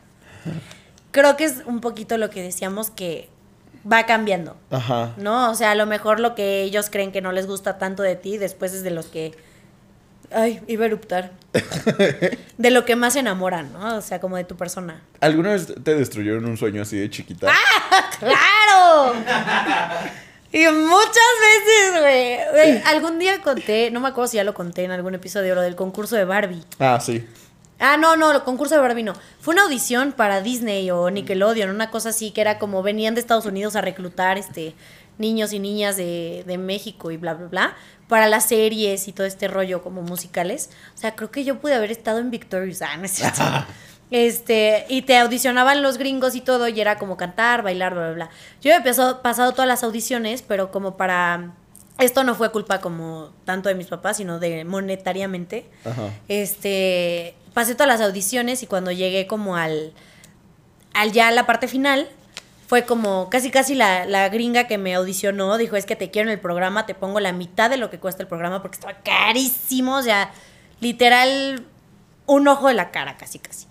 Creo 1.11 1.35
que 1.37 1.45
es 1.45 1.63
un 1.65 1.81
poquito 1.81 2.17
lo 2.17 2.29
que 2.29 2.41
decíamos 2.43 2.91
que 2.91 3.29
va 3.91 4.05
cambiando, 4.05 4.55
Ajá. 4.71 5.13
¿no? 5.17 5.49
O 5.49 5.55
sea, 5.55 5.71
a 5.71 5.75
lo 5.75 5.85
mejor 5.85 6.19
lo 6.19 6.35
que 6.35 6.61
ellos 6.61 6.89
creen 6.91 7.11
que 7.11 7.21
no 7.21 7.31
les 7.31 7.47
gusta 7.47 7.77
tanto 7.77 8.03
de 8.03 8.15
ti, 8.15 8.37
después 8.37 8.73
es 8.73 8.83
de 8.83 8.91
los 8.91 9.07
que... 9.07 9.35
Ay, 10.31 10.61
iba 10.67 10.83
a 10.83 10.87
eruptar. 10.87 11.31
De 12.57 12.69
lo 12.69 12.85
que 12.85 12.95
más 12.95 13.13
se 13.13 13.19
enamoran, 13.19 13.73
¿no? 13.73 13.97
O 13.97 14.01
sea, 14.01 14.19
como 14.19 14.37
de 14.37 14.43
tu 14.43 14.55
persona. 14.55 15.01
¿Alguna 15.21 15.53
vez 15.53 15.73
te 15.83 15.95
destruyeron 15.95 16.45
un 16.45 16.57
sueño 16.57 16.81
así 16.81 16.97
de 16.97 17.09
chiquita? 17.09 17.47
¡Ah! 17.49 18.09
¡Claro! 18.19 19.13
Y 20.51 20.67
muchas 20.67 21.31
veces, 21.41 22.01
güey. 22.01 22.37
Güey, 22.51 22.83
Algún 22.85 23.19
día 23.19 23.41
conté, 23.41 23.91
no 23.91 23.99
me 23.99 24.09
acuerdo 24.09 24.27
si 24.27 24.37
ya 24.37 24.43
lo 24.43 24.53
conté 24.53 24.83
en 24.83 24.91
algún 24.91 25.15
episodio, 25.15 25.55
lo 25.55 25.61
del 25.61 25.75
concurso 25.75 26.15
de 26.15 26.25
Barbie. 26.25 26.63
Ah, 26.79 26.99
sí. 26.99 27.25
Ah, 27.79 27.95
no, 27.97 28.17
no, 28.17 28.31
el 28.31 28.41
concurso 28.43 28.75
de 28.75 28.81
Barbie 28.81 29.03
no. 29.03 29.13
Fue 29.39 29.53
una 29.53 29.63
audición 29.63 30.11
para 30.11 30.41
Disney 30.41 30.91
o 30.91 31.09
Nickelodeon, 31.09 31.69
una 31.69 31.89
cosa 31.89 32.09
así, 32.09 32.31
que 32.31 32.41
era 32.41 32.59
como 32.59 32.83
venían 32.83 33.15
de 33.15 33.21
Estados 33.21 33.45
Unidos 33.45 33.75
a 33.77 33.81
reclutar 33.81 34.37
este 34.37 34.75
niños 35.19 35.53
y 35.53 35.59
niñas 35.59 35.97
de, 35.97 36.43
de 36.47 36.57
México 36.57 37.11
y 37.11 37.17
bla, 37.17 37.35
bla, 37.35 37.47
bla, 37.47 37.75
para 38.07 38.27
las 38.27 38.47
series 38.47 39.07
y 39.07 39.13
todo 39.13 39.27
este 39.27 39.47
rollo 39.47 39.83
como 39.83 40.01
musicales. 40.01 40.71
O 40.95 40.97
sea, 40.97 41.15
creo 41.15 41.29
que 41.29 41.43
yo 41.43 41.59
pude 41.59 41.75
haber 41.75 41.91
estado 41.91 42.17
en 42.17 42.31
Victorious. 42.31 42.81
Ah, 42.81 42.97
no 42.97 43.05
es 43.05 43.11
cierto. 43.11 43.43
Este, 44.11 44.85
y 44.89 45.03
te 45.03 45.17
audicionaban 45.17 45.83
los 45.83 45.99
gringos 45.99 46.33
y 46.33 46.41
todo, 46.41 46.67
y 46.67 46.81
era 46.81 46.97
como 46.97 47.15
cantar, 47.15 47.61
bailar, 47.61 47.93
bla, 47.93 48.05
bla, 48.05 48.13
bla. 48.13 48.29
Yo 48.61 48.73
he 48.73 48.81
pasado, 48.81 49.21
pasado 49.21 49.51
todas 49.51 49.67
las 49.67 49.83
audiciones, 49.83 50.41
pero 50.41 50.71
como 50.71 50.97
para. 50.97 51.53
Esto 51.99 52.23
no 52.23 52.33
fue 52.33 52.51
culpa 52.51 52.79
como 52.79 53.31
tanto 53.45 53.69
de 53.69 53.75
mis 53.75 53.87
papás, 53.87 54.17
sino 54.17 54.39
de 54.39 54.65
monetariamente. 54.65 55.69
Ajá. 55.85 56.09
Este. 56.27 57.35
Pasé 57.53 57.75
todas 57.75 57.87
las 57.87 58.01
audiciones 58.01 58.63
y 58.63 58.67
cuando 58.67 58.91
llegué 58.91 59.27
como 59.27 59.55
al. 59.55 59.93
al 60.93 61.11
ya 61.11 61.27
a 61.27 61.31
la 61.31 61.45
parte 61.45 61.67
final. 61.67 62.09
Fue 62.69 62.85
como 62.85 63.31
casi 63.31 63.49
casi 63.49 63.73
la, 63.73 64.05
la 64.05 64.29
gringa 64.29 64.67
que 64.67 64.77
me 64.77 64.93
audicionó. 64.93 65.57
Dijo, 65.57 65.75
es 65.75 65.87
que 65.87 65.95
te 65.95 66.11
quiero 66.11 66.29
en 66.29 66.33
el 66.33 66.39
programa, 66.39 66.85
te 66.85 66.93
pongo 66.93 67.19
la 67.19 67.33
mitad 67.33 67.67
de 67.67 67.77
lo 67.77 67.89
que 67.89 67.97
cuesta 67.97 68.21
el 68.21 68.27
programa 68.27 68.61
porque 68.61 68.75
estaba 68.75 68.93
carísimo. 69.01 69.95
O 69.97 70.03
sea, 70.03 70.31
literal, 70.79 71.65
un 72.27 72.47
ojo 72.47 72.67
de 72.67 72.75
la 72.75 72.91
cara, 72.91 73.17
casi 73.17 73.39
casi. 73.39 73.65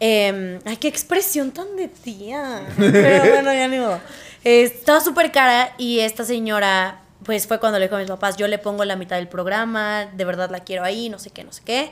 Eh, 0.00 0.60
ay, 0.66 0.76
qué 0.76 0.86
expresión 0.86 1.50
tan 1.50 1.76
de 1.76 1.88
tía. 1.88 2.66
Pero 2.76 3.32
bueno, 3.32 3.54
ya 3.54 3.68
ni 3.68 3.78
modo. 3.78 4.00
Estaba 4.44 5.00
súper 5.00 5.32
cara 5.32 5.72
y 5.78 6.00
esta 6.00 6.22
señora, 6.22 7.00
pues 7.24 7.46
fue 7.46 7.58
cuando 7.58 7.78
le 7.78 7.86
dijo 7.86 7.96
a 7.96 8.00
mis 8.00 8.08
papás, 8.08 8.36
yo 8.36 8.48
le 8.48 8.58
pongo 8.58 8.84
la 8.84 8.96
mitad 8.96 9.16
del 9.16 9.28
programa, 9.28 10.04
de 10.12 10.24
verdad 10.26 10.50
la 10.50 10.60
quiero 10.60 10.84
ahí, 10.84 11.08
no 11.08 11.18
sé 11.18 11.30
qué, 11.30 11.42
no 11.42 11.52
sé 11.52 11.62
qué. 11.64 11.90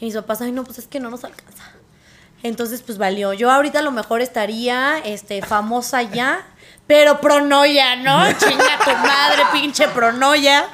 Y 0.00 0.06
mis 0.06 0.14
papás, 0.14 0.40
ay, 0.40 0.52
no, 0.52 0.64
pues 0.64 0.78
es 0.78 0.86
que 0.86 1.00
no 1.00 1.10
nos 1.10 1.22
alcanza. 1.24 1.71
Entonces, 2.42 2.82
pues 2.82 2.98
valió. 2.98 3.32
Yo 3.32 3.50
ahorita 3.50 3.78
a 3.78 3.82
lo 3.82 3.92
mejor 3.92 4.20
estaría 4.20 4.98
este, 5.04 5.42
famosa 5.42 6.02
ya, 6.02 6.44
pero 6.86 7.20
pronoya, 7.20 7.96
¿no? 7.96 8.24
Chinga 8.38 8.78
tu 8.84 8.90
madre, 8.90 9.42
pinche 9.52 9.86
pronoya. 9.88 10.66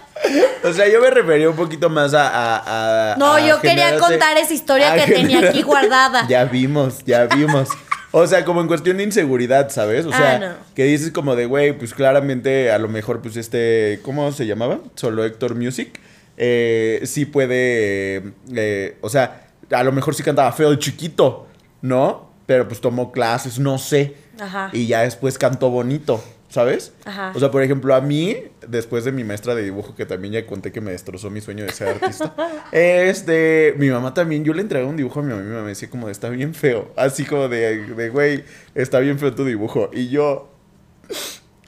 O 0.64 0.72
sea, 0.72 0.88
yo 0.88 1.00
me 1.00 1.10
refería 1.10 1.48
un 1.48 1.56
poquito 1.56 1.88
más 1.88 2.12
a. 2.14 2.28
a- 2.28 3.12
a- 3.12 3.16
No, 3.16 3.34
a 3.34 3.40
yo 3.46 3.60
quería 3.60 3.98
contar 3.98 4.36
esa 4.38 4.52
historia 4.54 4.94
que 4.96 5.12
tenía 5.12 5.48
aquí 5.50 5.62
guardada. 5.62 6.26
Ya 6.28 6.44
vimos, 6.44 7.04
ya 7.04 7.26
vimos. 7.26 7.68
O 8.10 8.26
sea, 8.26 8.42
como 8.44 8.62
en 8.62 8.68
cuestión 8.68 8.96
de 8.96 9.02
inseguridad, 9.04 9.68
¿sabes? 9.68 10.06
O 10.06 10.10
sea, 10.10 10.36
Ah, 10.36 10.38
no. 10.38 10.52
que 10.74 10.84
dices 10.84 11.12
como 11.12 11.36
de, 11.36 11.44
güey, 11.44 11.72
pues 11.76 11.92
claramente 11.92 12.72
a 12.72 12.78
lo 12.78 12.88
mejor, 12.88 13.20
pues 13.20 13.36
este, 13.36 14.00
¿cómo 14.02 14.32
se 14.32 14.46
llamaba? 14.46 14.78
Solo 14.94 15.24
Héctor 15.24 15.54
Music. 15.54 16.00
Eh, 16.38 17.00
sí 17.04 17.26
puede, 17.26 18.32
eh, 18.54 18.96
o 19.02 19.10
sea, 19.10 19.48
a 19.70 19.82
lo 19.84 19.92
mejor 19.92 20.14
sí 20.14 20.22
cantaba 20.22 20.50
feo 20.52 20.70
de 20.70 20.78
chiquito, 20.78 21.47
¿no? 21.82 22.28
Pero 22.46 22.66
pues 22.68 22.80
tomó 22.80 23.12
clases, 23.12 23.58
no 23.58 23.78
sé. 23.78 24.14
Ajá. 24.40 24.70
Y 24.72 24.86
ya 24.86 25.02
después 25.02 25.36
cantó 25.36 25.68
bonito, 25.70 26.22
¿sabes? 26.48 26.92
Ajá. 27.04 27.32
O 27.34 27.40
sea, 27.40 27.50
por 27.50 27.62
ejemplo, 27.62 27.94
a 27.94 28.00
mí, 28.00 28.36
después 28.66 29.04
de 29.04 29.12
mi 29.12 29.24
maestra 29.24 29.54
de 29.54 29.64
dibujo, 29.64 29.94
que 29.94 30.06
también 30.06 30.32
ya 30.32 30.46
conté 30.46 30.72
que 30.72 30.80
me 30.80 30.92
destrozó 30.92 31.28
mi 31.28 31.40
sueño 31.40 31.64
de 31.64 31.72
ser 31.72 31.88
artista, 31.88 32.34
este, 32.72 33.74
mi 33.76 33.90
mamá 33.90 34.14
también, 34.14 34.44
yo 34.44 34.54
le 34.54 34.62
entregué 34.62 34.86
un 34.86 34.96
dibujo 34.96 35.20
a 35.20 35.22
mi 35.22 35.30
mamá 35.30 35.42
y 35.42 35.44
mi 35.44 35.50
mamá 35.50 35.62
me 35.64 35.68
decía 35.70 35.90
como 35.90 36.06
de, 36.06 36.12
está 36.12 36.30
bien 36.30 36.54
feo, 36.54 36.90
así 36.96 37.26
como 37.26 37.48
de, 37.48 37.84
de, 37.94 38.08
güey, 38.08 38.44
está 38.74 39.00
bien 39.00 39.18
feo 39.18 39.34
tu 39.34 39.44
dibujo. 39.44 39.90
Y 39.92 40.08
yo, 40.08 40.48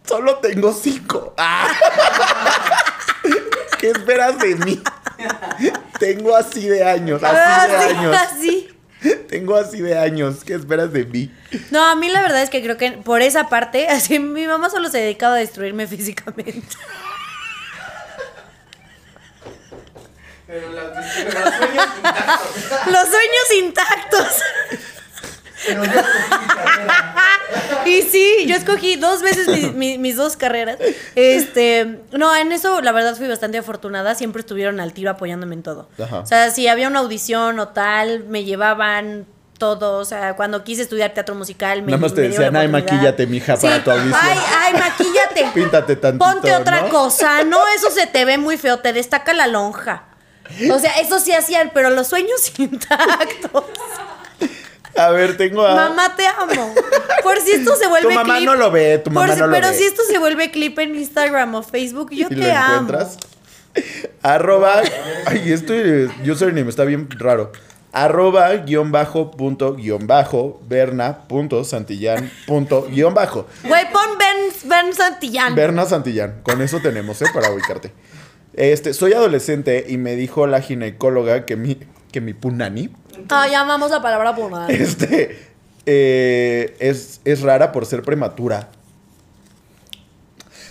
solo 0.07 0.37
tengo 0.37 0.73
cinco. 0.73 1.35
¡Ah! 1.37 1.69
¿Qué 3.79 3.91
esperas 3.91 4.39
de 4.39 4.57
mí? 4.57 4.83
Tengo 5.99 6.37
así 6.37 6.69
de 6.69 6.85
años, 6.85 7.23
así 7.23 7.35
de 7.35 7.77
Así, 7.77 7.95
años. 7.97 8.17
así. 8.17 8.60
Tengo 9.31 9.55
así 9.57 9.81
de 9.81 9.97
años. 9.97 10.43
¿Qué 10.45 10.55
esperas 10.55 10.93
de 10.93 11.05
mí? 11.07 11.31
No, 11.71 11.85
a 11.85 11.95
mí 11.95 12.09
la 12.09 12.21
verdad 12.21 12.43
es 12.43 12.51
que 12.51 12.61
creo 12.63 12.77
que 12.77 12.91
por 12.91 13.23
esa 13.23 13.49
parte, 13.49 13.87
así 13.89 14.19
mi 14.19 14.47
mamá 14.47 14.69
solo 14.71 14.89
se 14.91 14.99
dedicaba 14.99 15.37
a 15.37 15.39
destruirme 15.39 15.87
físicamente. 15.87 16.61
Pero, 20.47 20.73
la- 20.73 20.93
pero 20.93 21.41
los 21.41 21.55
sueños 21.55 21.87
intactos. 22.03 22.87
Los 22.93 23.09
sueños 23.09 23.53
intactos. 23.63 24.27
Pero 25.67 25.85
yo 25.85 25.91
escogí 25.93 26.39
mi 26.41 26.47
carrera. 26.47 27.15
Y 27.87 28.03
sí, 28.03 28.45
yo 28.47 28.55
escogí 28.55 28.97
dos 28.97 29.23
veces 29.23 29.49
mi- 29.49 29.71
mi- 29.71 29.99
mis 29.99 30.15
dos 30.17 30.37
carreras. 30.37 30.77
Este, 31.17 31.99
no, 32.13 32.35
en 32.37 32.53
eso 32.53 32.81
la 32.83 32.93
verdad 32.93 33.17
fui 33.17 33.27
bastante 33.27 33.59
afortunada. 33.59 34.15
Siempre 34.15 34.41
estuvieron 34.41 34.79
al 34.81 34.93
tiro 34.93 35.11
apoyándome 35.11 35.55
en 35.55 35.63
todo. 35.63 35.89
Ajá. 36.01 36.19
O 36.21 36.27
sea, 36.27 36.51
si 36.51 36.69
había 36.69 36.87
una 36.89 37.01
audición 37.01 37.59
o 37.59 37.69
tal, 37.69 38.25
me 38.25 38.45
llevaban 38.45 39.27
todo. 39.59 39.99
O 39.99 40.05
sea, 40.05 40.37
cuando 40.37 40.63
quise 40.63 40.83
estudiar 40.83 41.13
teatro 41.15 41.35
musical, 41.35 41.83
me 41.83 41.91
Nada 41.93 42.01
más 42.03 42.15
te 42.15 42.21
me 42.23 42.29
dieron 42.29 42.45
decían, 42.45 42.53
la 42.55 42.61
ay, 42.61 42.67
oportunidad". 42.69 42.95
maquíllate, 42.97 43.27
mija, 43.27 43.57
para 43.57 43.83
tu 43.85 43.91
audición. 43.91 44.15
Ay, 44.21 44.39
ay, 44.61 44.73
maquíllate. 44.75 45.47
Píntate 45.55 45.97
tantito, 45.97 46.25
Ponte 46.25 46.55
otra 46.55 46.83
¿no? 46.83 46.89
cosa. 46.91 47.43
No, 47.45 47.61
eso 47.75 47.91
se 47.91 48.07
te 48.07 48.25
ve 48.25 48.39
muy 48.39 48.59
feo, 48.59 48.79
te 48.79 48.93
destaca 48.93 49.33
la 49.33 49.47
lonja. 49.49 50.05
O 50.71 50.79
sea, 50.79 50.93
eso 51.01 51.19
sí 51.19 51.33
hacían, 51.33 51.71
pero 51.75 51.91
los 51.91 52.07
sueños 52.09 52.53
intactos. 52.59 53.65
A 54.97 55.11
ver, 55.11 55.37
tengo 55.37 55.67
a... 55.67 55.75
Mamá, 55.75 56.15
te 56.17 56.27
amo. 56.27 56.75
Por 57.23 57.39
si 57.41 57.53
esto 57.53 57.77
se 57.77 57.87
vuelve 57.87 58.09
Tu 58.09 58.15
mamá 58.15 58.35
clip. 58.37 58.47
no 58.47 58.55
lo 58.57 58.71
ve, 58.71 58.99
tu 58.99 59.05
Por 59.05 59.15
mamá 59.23 59.35
si- 59.35 59.41
no 59.41 59.47
lo 59.47 59.53
Pero 59.55 59.69
ve. 59.69 59.75
si 59.75 59.85
esto 59.85 60.03
se 60.09 60.19
vuelve 60.19 60.51
clip 60.51 60.79
en 60.79 60.95
Instagram 60.97 61.55
o 61.55 61.63
Facebook, 61.63 62.11
yo 62.11 62.27
y 62.31 62.35
te 62.35 62.37
lo 62.37 62.53
amo. 62.53 62.73
encuentras. 62.75 63.19
Arroba. 64.23 64.83
Ay, 65.27 65.53
esto 65.53 65.73
yo 66.25 66.35
soy 66.35 66.53
me 66.53 66.63
está 66.69 66.85
bien 66.85 67.09
raro. 67.19 67.53
Arroba 67.93 68.53
guion 68.57 68.93
bajo 68.93 69.33
punto 69.33 69.75
guion 69.75 70.07
bajo 70.07 70.61
Berna 70.69 71.27
punto 71.27 71.65
Santillán 71.65 72.31
punto 72.47 72.87
guion 72.89 73.15
bajo. 73.15 73.47
Güey, 73.65 73.91
pon 73.93 74.17
Ben, 74.19 74.53
ben 74.69 74.93
Santillán. 74.93 75.55
Berna 75.57 75.87
Santillán. 75.87 76.41
Con 76.43 76.61
eso 76.63 76.79
tenemos, 76.81 77.21
¿eh? 77.23 77.27
Para 77.35 77.51
ubicarte. 77.51 77.93
Este, 78.55 78.93
soy 78.95 79.13
adolescente 79.13 79.87
y 79.89 79.97
me 79.97 80.15
dijo 80.17 80.47
la 80.47 80.61
ginecóloga 80.61 81.47
que 81.47 81.57
mi, 81.57 81.79
que 82.13 82.21
mi 82.21 82.35
punani 82.35 82.91
Ay, 83.29 83.55
amamos 83.55 83.91
la 83.91 84.01
palabra 84.03 84.35
por 84.35 84.53
este, 84.71 85.53
eh, 85.87 86.77
es, 86.81 87.21
es 87.25 87.41
rara 87.43 87.71
por 87.73 87.87
ser 87.87 88.03
prematura. 88.03 88.69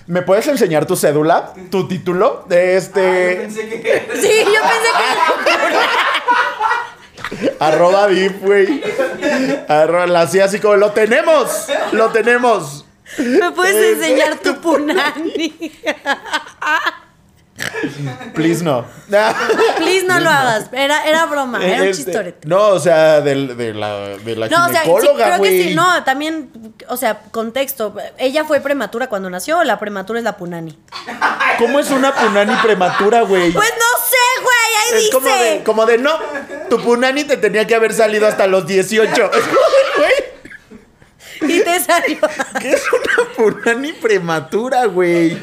¿Me 0.08 0.22
puedes 0.24 0.48
enseñar 0.48 0.86
tu 0.88 0.96
cédula? 0.96 1.54
¿Tu 1.70 1.88
título? 1.88 2.46
De 2.50 2.58
Ah, 2.58 2.72
yo 2.72 2.78
este. 2.78 3.36
pensé 3.36 3.70
que. 3.70 4.08
Sí, 4.22 4.32
yo 4.46 4.62
pensé 4.62 4.90
arroba 7.60 8.08
dip, 8.08 8.42
güey. 8.42 8.82
Arroba, 9.68 10.08
la 10.08 10.22
hacía 10.22 10.46
así 10.46 10.60
como, 10.60 10.76
lo 10.78 10.92
tenemos, 10.92 11.68
lo 11.92 12.10
tenemos. 12.10 12.86
que 13.16 13.22
me 13.24 13.52
puedes 13.52 13.76
Eh, 13.76 13.92
enseñar 13.94 14.40
tu 14.40 14.60
punani. 14.60 15.54
Please 18.34 18.64
no. 18.64 18.86
Please 19.78 20.06
no 20.06 20.20
lo 20.20 20.30
hagas. 20.30 20.70
Era, 20.72 21.06
era 21.06 21.26
broma, 21.26 21.64
era 21.66 21.82
un 21.84 21.88
Este, 21.90 22.04
chistorete. 22.06 22.48
No, 22.48 22.68
o 22.70 22.80
sea, 22.80 23.22
del- 23.22 23.56
de, 23.58 23.74
la, 23.74 23.96
de 24.18 24.36
la 24.36 24.48
No, 24.48 24.66
o 24.68 24.70
sea, 24.70 24.84
sí, 24.84 24.90
creo 25.16 25.38
güey. 25.38 25.52
que 25.58 25.64
sí. 25.70 25.76
No, 25.76 26.04
también, 26.04 26.52
o 26.88 26.98
sea, 26.98 27.22
contexto. 27.32 27.96
Ella 28.18 28.44
fue 28.46 28.60
prematura 28.62 29.08
cuando 29.08 29.30
nació 29.30 29.60
o 29.60 29.64
la 29.64 29.80
prematura 29.80 30.20
es 30.20 30.24
la 30.26 30.38
punani. 30.38 30.78
¿Cómo 31.58 31.80
es 31.80 31.90
una 31.92 32.14
punani 32.14 32.54
prematura, 32.64 33.22
güey? 33.22 33.52
Pues 33.52 33.70
no 33.70 34.06
sé, 34.06 34.42
güey, 34.44 34.76
ahí 34.82 34.98
es 34.98 35.00
dice. 35.04 35.12
como 35.14 35.30
de, 35.30 35.64
como 35.64 35.86
de, 35.86 35.98
no, 35.98 36.18
tu 36.70 36.82
punani 36.82 37.24
te 37.24 37.38
tenía 37.38 37.66
que 37.68 37.76
haber 37.76 37.94
salido 37.94 38.28
hasta 38.28 38.48
los 38.48 38.66
18. 38.68 39.12
Es 39.12 39.20
como 39.20 39.32
de, 39.32 39.98
güey, 39.98 41.52
Y 41.58 41.62
te 41.64 41.80
salió. 41.80 42.18
¿qué 42.60 42.72
es 42.74 42.84
una 42.92 43.30
punani 43.36 43.94
prematura, 43.94 44.86
güey? 44.86 45.38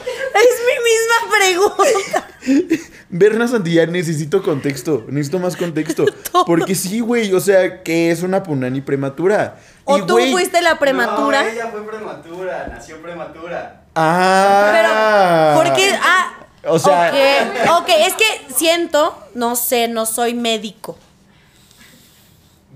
Es 0.00 0.60
mi 0.66 0.76
misma 0.84 1.16
pregunta. 1.38 2.84
Berna 3.08 3.46
Santillán, 3.46 3.92
necesito 3.92 4.42
contexto. 4.42 5.04
Necesito 5.08 5.38
más 5.38 5.56
contexto. 5.56 6.04
Todo. 6.32 6.44
Porque 6.44 6.74
sí, 6.74 7.00
güey. 7.00 7.32
O 7.32 7.40
sea, 7.40 7.82
¿qué 7.82 8.10
es 8.10 8.22
una 8.22 8.42
punani 8.42 8.80
prematura? 8.80 9.58
O 9.84 9.98
Y, 9.98 10.02
tú 10.06 10.14
güey, 10.14 10.32
fuiste 10.32 10.60
la 10.62 10.78
prematura. 10.78 11.42
No, 11.42 11.48
ella 11.48 11.68
fue 11.68 11.86
prematura, 11.86 12.66
nació 12.68 13.00
prematura. 13.00 13.82
Ah. 13.94 15.54
Pero, 15.54 15.64
¿por 15.70 15.76
qué? 15.76 15.94
Ah, 16.02 16.34
O 16.66 16.78
sea- 16.78 17.10
Ok, 17.12 17.82
ok, 17.82 17.88
es 18.06 18.14
que 18.14 18.24
siento, 18.54 19.16
no 19.34 19.54
sé, 19.54 19.86
no 19.88 20.06
soy 20.06 20.34
médico. 20.34 20.98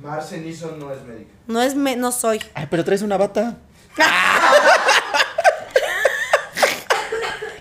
Marce 0.02 0.38
Nison 0.38 0.78
no 0.78 0.92
es 0.92 1.02
médica. 1.02 1.30
No 1.48 1.60
es, 1.62 1.74
me- 1.74 1.96
no 1.96 2.12
soy. 2.12 2.40
Ay, 2.54 2.68
pero 2.70 2.84
traes 2.84 3.02
una 3.02 3.16
bata. 3.16 3.56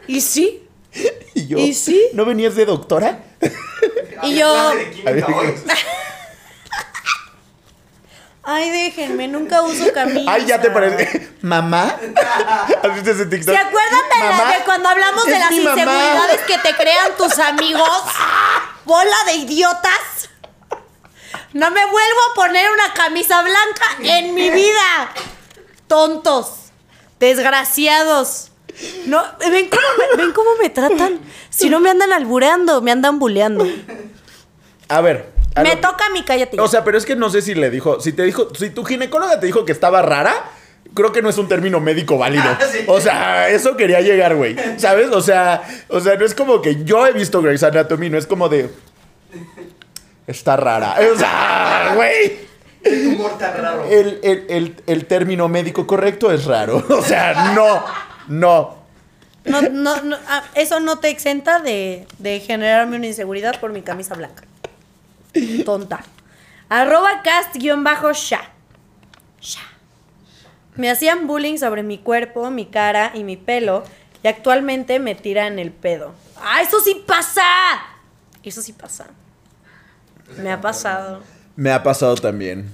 ¿Y 0.07 0.21
sí? 0.21 0.63
Y 1.33 1.47
yo. 1.47 1.57
¿Y 1.59 1.73
sí? 1.73 2.01
¿No 2.13 2.25
venías 2.25 2.55
de 2.55 2.65
doctora? 2.65 3.19
Y 4.23 4.35
yo-. 4.35 4.73
Ay, 8.49 8.69
déjenme, 8.69 9.27
nunca 9.27 9.61
uso 9.61 9.91
camisa. 9.93 10.31
Ay, 10.31 10.45
ya 10.45 10.61
te 10.61 10.71
parece. 10.71 11.31
¿Mamá? 11.41 11.97
¿Has 12.81 12.93
visto 12.95 13.11
ese 13.11 13.25
TikTok? 13.25 13.53
¿Se 13.53 13.59
acuerdan 13.59 13.99
de, 14.13 14.19
la- 14.25 14.31
¿Mamá? 14.31 14.51
de 14.57 14.63
cuando 14.63 14.87
hablamos 14.89 15.25
de 15.25 15.31
las 15.37 15.51
mamá. 15.51 15.71
inseguridades 15.71 16.41
que 16.47 16.57
te 16.59 16.73
crean 16.75 17.11
tus 17.17 17.37
amigos? 17.39 18.03
¡Bola 18.85 19.15
de 19.25 19.33
idiotas! 19.33 20.29
No 21.51 21.69
me 21.71 21.85
vuelvo 21.85 22.19
a 22.31 22.35
poner 22.35 22.71
una 22.71 22.93
camisa 22.93 23.41
blanca 23.41 23.85
en 23.99 24.33
mi 24.33 24.49
vida. 24.49 25.11
Tontos. 25.87 26.53
Desgraciados. 27.19 28.51
No, 29.07 29.23
¿ven 29.39 29.69
cómo 29.69 29.82
me, 29.97 30.23
ven 30.23 30.34
cómo 30.34 30.49
me 30.61 30.69
tratan? 30.69 31.19
Si 31.49 31.69
no 31.69 31.80
me 31.80 31.89
andan 31.89 32.11
albureando, 32.13 32.82
me 32.82 32.91
andan 32.91 33.17
buleando. 33.19 33.65
A 34.89 35.01
ver. 35.01 35.30
a 35.55 35.63
Me 35.63 35.75
lo- 35.75 35.82
toca 35.82 36.05
a 36.05 36.09
mí, 36.11 36.23
cállate. 36.23 36.57
ya. 36.57 36.63
O 36.63 36.67
sea, 36.67 36.84
pero 36.84 36.97
es 36.97 37.05
que 37.05 37.15
no 37.15 37.30
sé 37.30 37.41
si 37.41 37.55
le 37.55 37.69
dijo. 37.71 37.99
Si 37.99 38.13
te 38.13 38.23
dijo. 38.23 38.53
Si 38.55 38.69
tu 38.69 38.84
ginecóloga 38.86 39.39
te 39.39 39.45
dijo 39.47 39.65
que 39.65 39.71
estaba 39.71 40.01
rara. 40.01 40.34
Creo 40.93 41.11
que 41.11 41.21
no 41.21 41.30
es 41.30 41.38
un 41.38 41.47
término 41.47 41.80
médico 41.80 42.17
válido. 42.17 42.43
Ah, 42.47 42.59
sí. 42.71 42.80
O 42.88 43.01
sea, 43.01 43.49
eso 43.49 43.75
quería 43.78 43.99
llegar, 44.01 44.36
güey. 44.36 44.55
¿Sabes? 44.78 45.09
O 45.11 45.21
sea, 45.21 45.61
o 45.89 45.99
sea, 45.99 46.15
no 46.15 46.25
es 46.25 46.34
como 46.34 46.61
que 46.61 46.84
yo 46.86 47.05
he 47.05 47.11
visto 47.11 47.41
Grey's 47.41 47.61
Anatomy, 47.63 48.09
no 48.09 48.17
es 48.17 48.25
como 48.25 48.47
de. 48.49 48.69
Está 50.28 50.55
rara. 50.57 50.95
O 51.13 51.17
sea, 51.17 51.91
güey. 51.95 52.47
El, 52.84 54.19
el- 54.23 54.45
el- 54.49 54.75
el 54.88 55.05
término 55.05 55.47
médico 55.49 55.86
correcto 55.86 56.32
es 56.32 56.45
raro. 56.45 56.84
O 56.89 57.01
sea, 57.01 57.51
no. 57.53 57.84
No. 58.28 58.75
No, 59.45 59.61
no, 59.61 60.01
no, 60.01 60.17
ah, 60.28 60.43
eso 60.55 60.80
no 60.80 60.99
te 60.99 61.09
exenta 61.09 61.59
de, 61.59 62.05
de 62.19 62.39
generarme 62.41 62.97
una 62.97 63.07
inseguridad 63.07 63.59
por 63.59 63.71
mi 63.71 63.82
camisa 63.82 64.15
blanca. 64.15 64.43
Tonta. 65.65 66.03
Arroba 66.69 67.21
cast-sha. 67.23 68.41
Sha. 69.39 69.61
Me 70.75 70.89
hacían 70.89 71.28
bullying 71.28 71.57
sobre 71.57 71.84
mi 71.84 71.97
cuerpo, 71.97 72.51
mi 72.51 72.65
cara 72.65 73.11
y 73.13 73.23
mi 73.23 73.38
pelo. 73.38 73.84
Y 74.23 74.28
actualmente 74.28 74.99
me 74.99 75.15
tiran 75.15 75.59
el 75.59 75.71
pedo. 75.71 76.13
¡Ah, 76.41 76.61
eso 76.61 76.80
sí 76.82 77.03
pasa! 77.07 77.43
Eso 78.43 78.61
sí 78.61 78.73
pasa. 78.73 79.07
Me 80.38 80.51
ha 80.51 80.59
pasado. 80.59 81.21
Me 81.55 81.71
ha 81.71 81.84
pasado 81.84 82.15
también. 82.15 82.69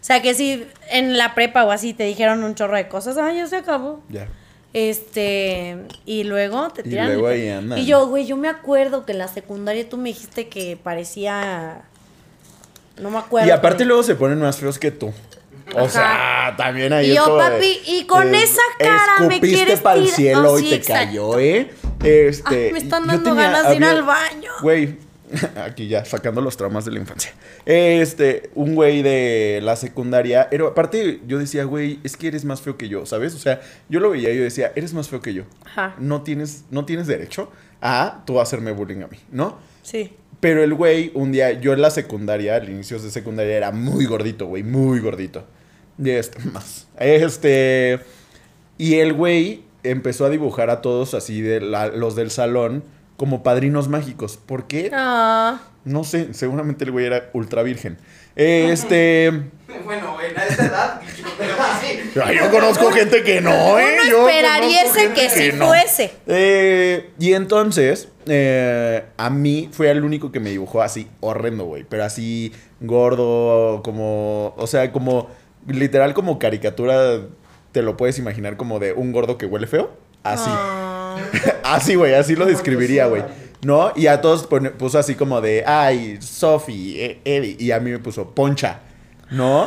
O 0.00 0.04
sea, 0.06 0.22
que 0.22 0.34
si 0.34 0.66
en 0.88 1.18
la 1.18 1.34
prepa 1.34 1.64
o 1.64 1.72
así 1.72 1.92
te 1.94 2.04
dijeron 2.04 2.44
un 2.44 2.54
chorro 2.54 2.76
de 2.76 2.86
cosas, 2.88 3.18
ah, 3.18 3.32
ya 3.32 3.46
se 3.46 3.56
acabó. 3.56 4.02
Ya. 4.08 4.28
Este, 4.76 5.78
y 6.04 6.24
luego 6.24 6.68
te 6.68 6.82
Y 6.82 6.90
tiran. 6.90 7.06
luego 7.06 7.30
el- 7.30 7.40
ahí 7.40 7.48
andan. 7.48 7.78
Y 7.78 7.86
yo, 7.86 8.06
güey, 8.08 8.26
yo 8.26 8.36
me 8.36 8.48
acuerdo 8.48 9.06
que 9.06 9.12
en 9.12 9.18
la 9.18 9.28
secundaria 9.28 9.88
tú 9.88 9.96
me 9.96 10.10
dijiste 10.10 10.48
que 10.48 10.76
parecía. 10.76 11.80
No 13.00 13.10
me 13.10 13.16
acuerdo. 13.16 13.48
Y 13.48 13.52
aparte 13.52 13.78
pero- 13.78 13.88
luego 13.88 14.02
se 14.02 14.14
ponen 14.16 14.38
más 14.38 14.58
feos 14.58 14.78
que 14.78 14.90
tú. 14.90 15.14
O 15.74 15.78
Ajá. 15.80 15.88
sea, 15.88 16.54
también 16.58 16.92
ahí 16.92 17.10
Y 17.10 17.14
yo, 17.16 17.38
papi, 17.38 17.80
y 17.86 18.04
con 18.04 18.34
esa 18.34 18.60
cara 18.78 19.26
me 19.26 19.40
quieres 19.40 19.80
pa'l 19.80 20.02
tirar. 20.02 20.14
cielo 20.16 20.52
Oh, 20.52 20.58
y 20.58 20.68
te 20.68 20.74
exacto. 20.76 21.06
cayó, 21.06 21.38
¿eh? 21.40 21.70
Este, 22.04 22.66
Ay, 22.66 22.72
me 22.72 22.78
están 22.78 23.06
dando 23.06 23.30
tenía- 23.30 23.50
ganas 23.50 23.68
de 23.70 23.76
ir 23.76 23.84
había- 23.84 23.96
al 23.98 24.02
baño. 24.04 24.50
Güey, 24.60 24.98
aquí 25.64 25.88
ya, 25.88 26.04
sacando 26.04 26.40
los 26.40 26.56
traumas 26.56 26.84
de 26.84 26.92
la 26.92 26.98
infancia. 27.00 27.32
Este, 27.64 28.50
un 28.54 28.74
güey 28.74 29.02
de 29.02 29.60
la 29.62 29.76
secundaria, 29.76 30.48
pero 30.50 30.68
aparte 30.68 31.20
yo 31.26 31.38
decía, 31.38 31.64
güey, 31.64 31.98
es 32.04 32.16
que 32.16 32.28
eres 32.28 32.44
más 32.44 32.60
feo 32.60 32.76
que 32.76 32.88
yo, 32.88 33.06
¿sabes? 33.06 33.34
O 33.34 33.38
sea, 33.38 33.60
yo 33.88 34.00
lo 34.00 34.10
veía 34.10 34.32
y 34.32 34.36
yo 34.36 34.42
decía, 34.42 34.72
eres 34.76 34.94
más 34.94 35.08
feo 35.08 35.20
que 35.20 35.34
yo. 35.34 35.44
Ajá. 35.64 35.94
No 35.98 36.22
tienes, 36.22 36.64
no 36.70 36.84
tienes 36.84 37.06
derecho 37.06 37.50
a 37.80 38.22
tú 38.26 38.40
hacerme 38.40 38.72
bullying 38.72 39.02
a 39.02 39.08
mí, 39.08 39.18
¿no? 39.30 39.58
Sí. 39.82 40.12
Pero 40.40 40.62
el 40.62 40.74
güey, 40.74 41.10
un 41.14 41.32
día, 41.32 41.52
yo 41.52 41.72
en 41.72 41.80
la 41.80 41.90
secundaria, 41.90 42.56
al 42.56 42.68
inicio 42.68 42.98
de 42.98 43.10
secundaria, 43.10 43.56
era 43.56 43.72
muy 43.72 44.04
gordito, 44.06 44.46
güey, 44.46 44.62
muy 44.62 45.00
gordito. 45.00 45.44
Y 45.98 46.10
este, 46.10 46.38
más. 46.52 46.86
Este. 46.98 48.00
Y 48.78 48.96
el 48.96 49.14
güey 49.14 49.64
empezó 49.82 50.26
a 50.26 50.30
dibujar 50.30 50.68
a 50.68 50.82
todos 50.82 51.14
así, 51.14 51.40
de 51.40 51.60
la- 51.60 51.88
los 51.88 52.16
del 52.16 52.30
salón, 52.30 52.84
como 53.16 53.42
padrinos 53.42 53.88
mágicos. 53.88 54.36
¿Por 54.36 54.66
qué? 54.66 54.90
Ah. 54.92 55.60
No 55.84 56.04
sé, 56.04 56.34
seguramente 56.34 56.84
el 56.84 56.90
güey 56.90 57.06
era 57.06 57.30
ultra 57.32 57.62
virgen. 57.62 57.98
Este. 58.34 59.32
Bueno, 59.84 60.14
güey, 60.14 60.34
a 60.34 60.46
esa 60.46 60.66
edad, 60.66 61.00
pero 61.36 61.54
sí. 61.80 62.20
ay, 62.24 62.36
yo 62.38 62.50
conozco 62.50 62.90
gente 62.92 63.22
que 63.22 63.40
no, 63.40 63.78
¿eh? 63.78 63.98
Uno 64.00 64.10
Yo 64.10 64.28
esperaría 64.28 64.82
ese 64.84 65.12
que 65.12 65.28
sí 65.28 65.50
no. 65.54 65.66
fuese. 65.66 66.12
Eh, 66.26 67.10
y 67.18 67.34
entonces, 67.34 68.08
eh, 68.26 69.04
a 69.16 69.28
mí 69.28 69.68
fue 69.72 69.90
el 69.90 70.02
único 70.02 70.32
que 70.32 70.40
me 70.40 70.50
dibujó 70.50 70.82
así 70.82 71.08
horrendo, 71.20 71.64
güey. 71.64 71.84
Pero 71.88 72.04
así 72.04 72.52
gordo, 72.80 73.82
como. 73.82 74.54
O 74.56 74.66
sea, 74.66 74.92
como. 74.92 75.28
Literal, 75.66 76.14
como 76.14 76.38
caricatura 76.38 77.20
te 77.72 77.82
lo 77.82 77.96
puedes 77.96 78.18
imaginar 78.18 78.56
como 78.56 78.78
de 78.78 78.92
un 78.92 79.12
gordo 79.12 79.36
que 79.36 79.46
huele 79.46 79.66
feo. 79.66 79.90
Así. 80.22 80.48
Ah. 80.48 80.95
Así, 81.64 81.94
güey, 81.96 82.14
así 82.14 82.36
lo 82.36 82.46
describiría, 82.46 83.06
güey. 83.06 83.22
¿No? 83.62 83.92
Y 83.96 84.06
a 84.06 84.20
todos 84.20 84.46
pone- 84.46 84.70
puso 84.70 84.98
así 84.98 85.14
como 85.16 85.40
de, 85.40 85.64
ay, 85.66 86.18
Sofi, 86.20 87.00
eh, 87.00 87.20
Eddie. 87.24 87.56
Y 87.58 87.70
a 87.72 87.80
mí 87.80 87.90
me 87.90 87.98
puso 87.98 88.30
Poncha, 88.34 88.80
¿no? 89.30 89.66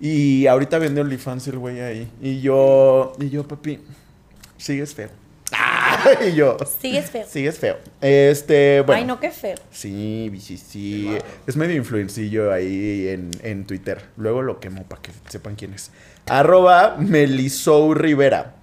Y 0.00 0.46
ahorita 0.46 0.78
vende 0.78 1.00
OnlyFans 1.02 1.48
el 1.48 1.58
güey 1.58 1.80
ahí. 1.80 2.10
Y 2.22 2.40
yo, 2.40 3.12
y 3.18 3.28
yo, 3.28 3.46
papi, 3.46 3.80
sigues 4.56 4.94
feo. 4.94 5.08
y 6.26 6.32
yo, 6.34 6.56
Sigues 6.80 7.10
feo. 7.10 7.26
sigues 7.28 7.58
feo. 7.58 7.76
Este, 8.00 8.80
bueno. 8.80 9.00
Ay, 9.00 9.04
no, 9.06 9.20
qué 9.20 9.30
feo. 9.30 9.56
Sí, 9.70 10.32
sí, 10.40 10.56
sí. 10.56 11.08
Es 11.46 11.56
medio 11.56 11.76
influencillo 11.76 12.52
ahí 12.52 13.08
en, 13.08 13.30
en 13.42 13.64
Twitter. 13.66 14.02
Luego 14.16 14.42
lo 14.42 14.60
quemo 14.60 14.82
para 14.84 15.02
que 15.02 15.12
sepan 15.28 15.54
quién 15.56 15.74
es. 15.74 15.90
Arroba 16.26 16.96
Melisou 16.98 17.94
Rivera. 17.94 18.54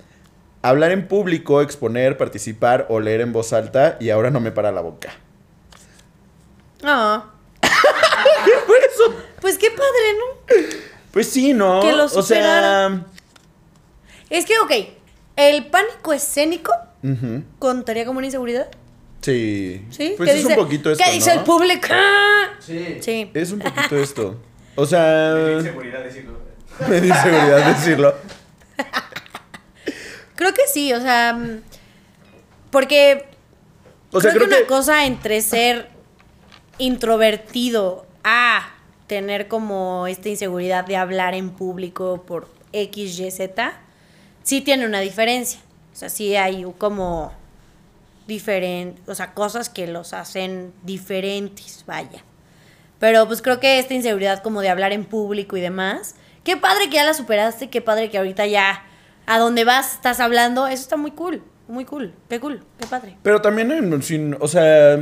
Hablar 0.63 0.91
en 0.91 1.07
público, 1.07 1.61
exponer, 1.61 2.17
participar 2.17 2.87
o 2.89 2.99
leer 2.99 3.19
en 3.21 3.33
voz 3.33 3.51
alta 3.53 3.97
y 3.99 4.09
ahora 4.09 4.31
no 4.31 4.39
me 4.39 4.51
para 4.51 4.71
la 4.71 4.81
boca. 4.81 5.13
Ah. 6.83 7.25
¿Qué 7.61 8.51
fue 8.65 8.77
eso? 8.79 9.13
Pues 9.41 9.57
qué 9.57 9.69
padre, 9.69 10.13
¿no? 10.17 10.55
Pues 11.11 11.29
sí, 11.29 11.53
¿no? 11.53 11.81
Que 11.81 11.91
lo 11.91 12.05
o 12.05 12.21
sea. 12.21 13.03
Es 14.29 14.45
que, 14.45 14.57
ok, 14.59 14.71
el 15.35 15.67
pánico 15.67 16.13
escénico 16.13 16.71
contaría 17.59 18.05
como 18.05 18.19
una 18.19 18.27
inseguridad. 18.27 18.67
sí. 19.21 19.85
¿Sí? 19.91 20.13
Pues 20.15 20.29
¿Qué 20.29 20.37
es 20.37 20.43
dice, 20.43 20.57
un 20.57 20.63
poquito 20.63 20.91
esto, 20.91 21.03
¿Qué 21.03 21.11
dice 21.11 21.33
¿no? 21.33 21.39
el 21.41 21.45
público? 21.45 21.87
Sí. 22.59 22.99
Sí. 23.01 23.29
Es 23.33 23.51
un 23.51 23.59
poquito 23.59 23.97
esto. 24.01 24.39
O 24.75 24.85
sea, 24.85 25.33
Me 25.35 25.43
dio 25.49 25.59
inseguridad 25.59 26.03
decirlo. 26.03 26.39
me 26.89 27.01
dio 27.01 27.13
seguridad 27.15 27.65
decirlo. 27.75 28.15
Creo 30.35 30.53
que 30.53 30.67
sí, 30.67 30.93
o 30.93 31.01
sea, 31.01 31.33
mm, 31.33 31.61
porque 32.71 33.25
O 34.11 34.19
sea, 34.21 34.31
creo, 34.31 34.45
creo 34.45 34.49
que, 34.49 34.55
que 34.55 34.61
una 34.63 34.67
cosa 34.67 35.05
entre 35.05 35.41
ser 35.41 35.89
introvertido 36.77 38.05
a 38.23 38.69
tener 39.07 39.47
como 39.47 40.07
esta 40.07 40.29
inseguridad 40.29 40.85
de 40.85 40.97
hablar 40.97 41.33
en 41.35 41.51
público 41.51 42.23
por 42.25 42.47
X, 42.71 43.19
Y, 43.19 43.31
Z, 43.31 43.73
sí 44.43 44.61
tiene 44.61 44.85
una 44.85 44.99
diferencia. 44.99 45.59
O 45.93 45.95
sea, 45.95 46.09
sí 46.09 46.35
hay 46.35 46.65
como 46.77 47.31
diferentes, 48.25 49.07
o 49.07 49.13
sea, 49.15 49.33
cosas 49.33 49.69
que 49.69 49.85
los 49.87 50.13
hacen 50.13 50.73
diferentes, 50.83 51.83
vaya. 51.85 52.23
Pero 52.99 53.27
pues 53.27 53.41
creo 53.41 53.59
que 53.59 53.79
esta 53.79 53.93
inseguridad 53.93 54.41
como 54.41 54.61
de 54.61 54.69
hablar 54.69 54.93
en 54.93 55.05
público 55.05 55.57
y 55.57 55.61
demás, 55.61 56.15
qué 56.43 56.57
padre 56.57 56.89
que 56.89 56.95
ya 56.95 57.03
la 57.03 57.13
superaste, 57.13 57.69
qué 57.69 57.81
padre 57.81 58.09
que 58.09 58.17
ahorita 58.17 58.45
ya 58.47 58.83
a 59.25 59.39
donde 59.39 59.63
vas 59.65 59.93
estás 59.93 60.19
hablando, 60.19 60.67
eso 60.67 60.81
está 60.83 60.97
muy 60.97 61.11
cool, 61.11 61.43
muy 61.67 61.85
cool, 61.85 62.13
qué 62.29 62.39
cool, 62.39 62.65
qué 62.79 62.87
padre. 62.87 63.17
Pero 63.23 63.41
también, 63.41 63.71
en- 63.71 64.01
sin- 64.03 64.37
o 64.39 64.47
sea, 64.47 64.97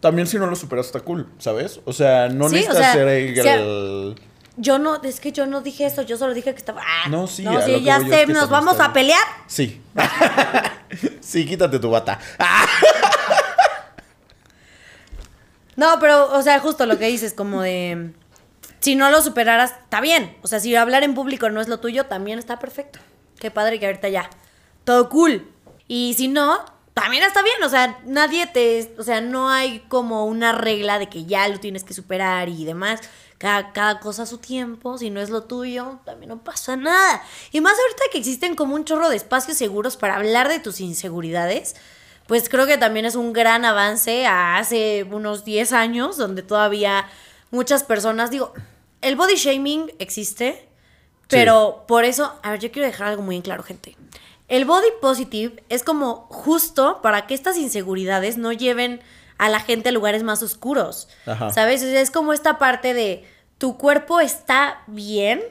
también 0.00 0.26
si 0.26 0.38
no 0.38 0.46
lo 0.46 0.56
superas 0.56 0.86
está 0.86 1.00
cool, 1.00 1.28
¿sabes? 1.38 1.80
O 1.84 1.92
sea, 1.92 2.28
no 2.28 2.48
Sí, 2.48 2.56
o 2.56 2.58
necesitas 2.58 2.76
sea, 2.78 2.92
ser 2.92 3.08
el... 3.08 3.38
o 3.38 3.42
sea, 3.42 4.24
Yo 4.56 4.78
no, 4.78 5.00
es 5.02 5.20
que 5.20 5.32
yo 5.32 5.46
no 5.46 5.60
dije 5.62 5.86
eso, 5.86 6.02
yo 6.02 6.16
solo 6.18 6.34
dije 6.34 6.52
que 6.52 6.58
estaba... 6.58 6.82
ah, 6.84 7.08
No, 7.08 7.26
sí, 7.26 7.42
no, 7.44 7.60
sí, 7.62 7.82
ya 7.82 8.00
sé, 8.00 8.26
nos 8.26 8.50
vamos 8.50 8.78
a 8.80 8.92
pelear. 8.92 9.22
Sí. 9.46 9.80
sí, 11.20 11.46
quítate 11.46 11.78
tu 11.78 11.90
bata. 11.90 12.18
No, 15.76 15.98
pero, 16.00 16.30
o 16.36 16.42
sea, 16.42 16.60
justo 16.60 16.84
lo 16.86 16.98
que 16.98 17.06
dices, 17.06 17.32
como 17.32 17.62
de... 17.62 18.12
Si 18.80 18.94
no 18.96 19.10
lo 19.10 19.22
superaras, 19.22 19.70
está 19.84 20.00
bien. 20.00 20.36
O 20.42 20.46
sea, 20.48 20.60
si 20.60 20.74
hablar 20.76 21.02
en 21.02 21.14
público 21.14 21.48
no 21.50 21.60
es 21.60 21.68
lo 21.68 21.78
tuyo, 21.80 22.06
también 22.06 22.38
está 22.38 22.58
perfecto. 22.58 22.98
Qué 23.42 23.50
padre 23.50 23.80
que 23.80 23.86
ahorita 23.86 24.08
ya. 24.08 24.30
Todo 24.84 25.08
cool. 25.08 25.52
Y 25.88 26.14
si 26.16 26.28
no, 26.28 26.64
también 26.94 27.24
está 27.24 27.42
bien. 27.42 27.60
O 27.64 27.68
sea, 27.68 27.98
nadie 28.04 28.46
te... 28.46 28.94
O 28.98 29.02
sea, 29.02 29.20
no 29.20 29.50
hay 29.50 29.80
como 29.88 30.26
una 30.26 30.52
regla 30.52 31.00
de 31.00 31.08
que 31.08 31.24
ya 31.24 31.48
lo 31.48 31.58
tienes 31.58 31.82
que 31.82 31.92
superar 31.92 32.48
y 32.48 32.64
demás. 32.64 33.00
Cada, 33.38 33.72
cada 33.72 33.98
cosa 33.98 34.22
a 34.22 34.26
su 34.26 34.38
tiempo. 34.38 34.96
Si 34.96 35.10
no 35.10 35.20
es 35.20 35.28
lo 35.28 35.42
tuyo, 35.42 35.98
también 36.04 36.28
no 36.28 36.44
pasa 36.44 36.76
nada. 36.76 37.20
Y 37.50 37.60
más 37.60 37.72
ahorita 37.76 38.04
que 38.12 38.18
existen 38.18 38.54
como 38.54 38.76
un 38.76 38.84
chorro 38.84 39.08
de 39.08 39.16
espacios 39.16 39.56
seguros 39.56 39.96
para 39.96 40.14
hablar 40.14 40.48
de 40.48 40.60
tus 40.60 40.80
inseguridades 40.80 41.74
pues 42.28 42.48
creo 42.48 42.66
que 42.66 42.78
también 42.78 43.04
es 43.04 43.16
un 43.16 43.32
gran 43.32 43.64
avance 43.64 44.26
a 44.26 44.56
hace 44.56 45.04
unos 45.10 45.44
10 45.44 45.72
años, 45.72 46.16
donde 46.16 46.42
todavía 46.42 47.08
muchas 47.50 47.82
personas, 47.82 48.30
digo, 48.30 48.54
el 49.00 49.16
body 49.16 49.34
shaming 49.34 49.92
existe, 49.98 50.68
pero 51.28 51.84
por 51.86 52.04
eso, 52.04 52.34
a 52.42 52.50
ver, 52.50 52.60
yo 52.60 52.70
quiero 52.70 52.86
dejar 52.86 53.08
algo 53.08 53.22
muy 53.22 53.36
en 53.36 53.42
claro, 53.42 53.62
gente. 53.62 53.96
El 54.48 54.64
body 54.64 54.88
positive 55.00 55.62
es 55.68 55.82
como 55.82 56.26
justo 56.28 57.00
para 57.02 57.26
que 57.26 57.34
estas 57.34 57.56
inseguridades 57.56 58.36
no 58.36 58.52
lleven 58.52 59.00
a 59.38 59.48
la 59.48 59.60
gente 59.60 59.88
a 59.88 59.92
lugares 59.92 60.22
más 60.22 60.42
oscuros. 60.42 61.08
Ajá. 61.26 61.50
¿Sabes? 61.50 61.82
O 61.82 61.86
sea, 61.86 62.00
es 62.00 62.10
como 62.10 62.32
esta 62.32 62.58
parte 62.58 62.92
de 62.92 63.24
tu 63.58 63.78
cuerpo 63.78 64.20
está 64.20 64.82
bien, 64.86 65.42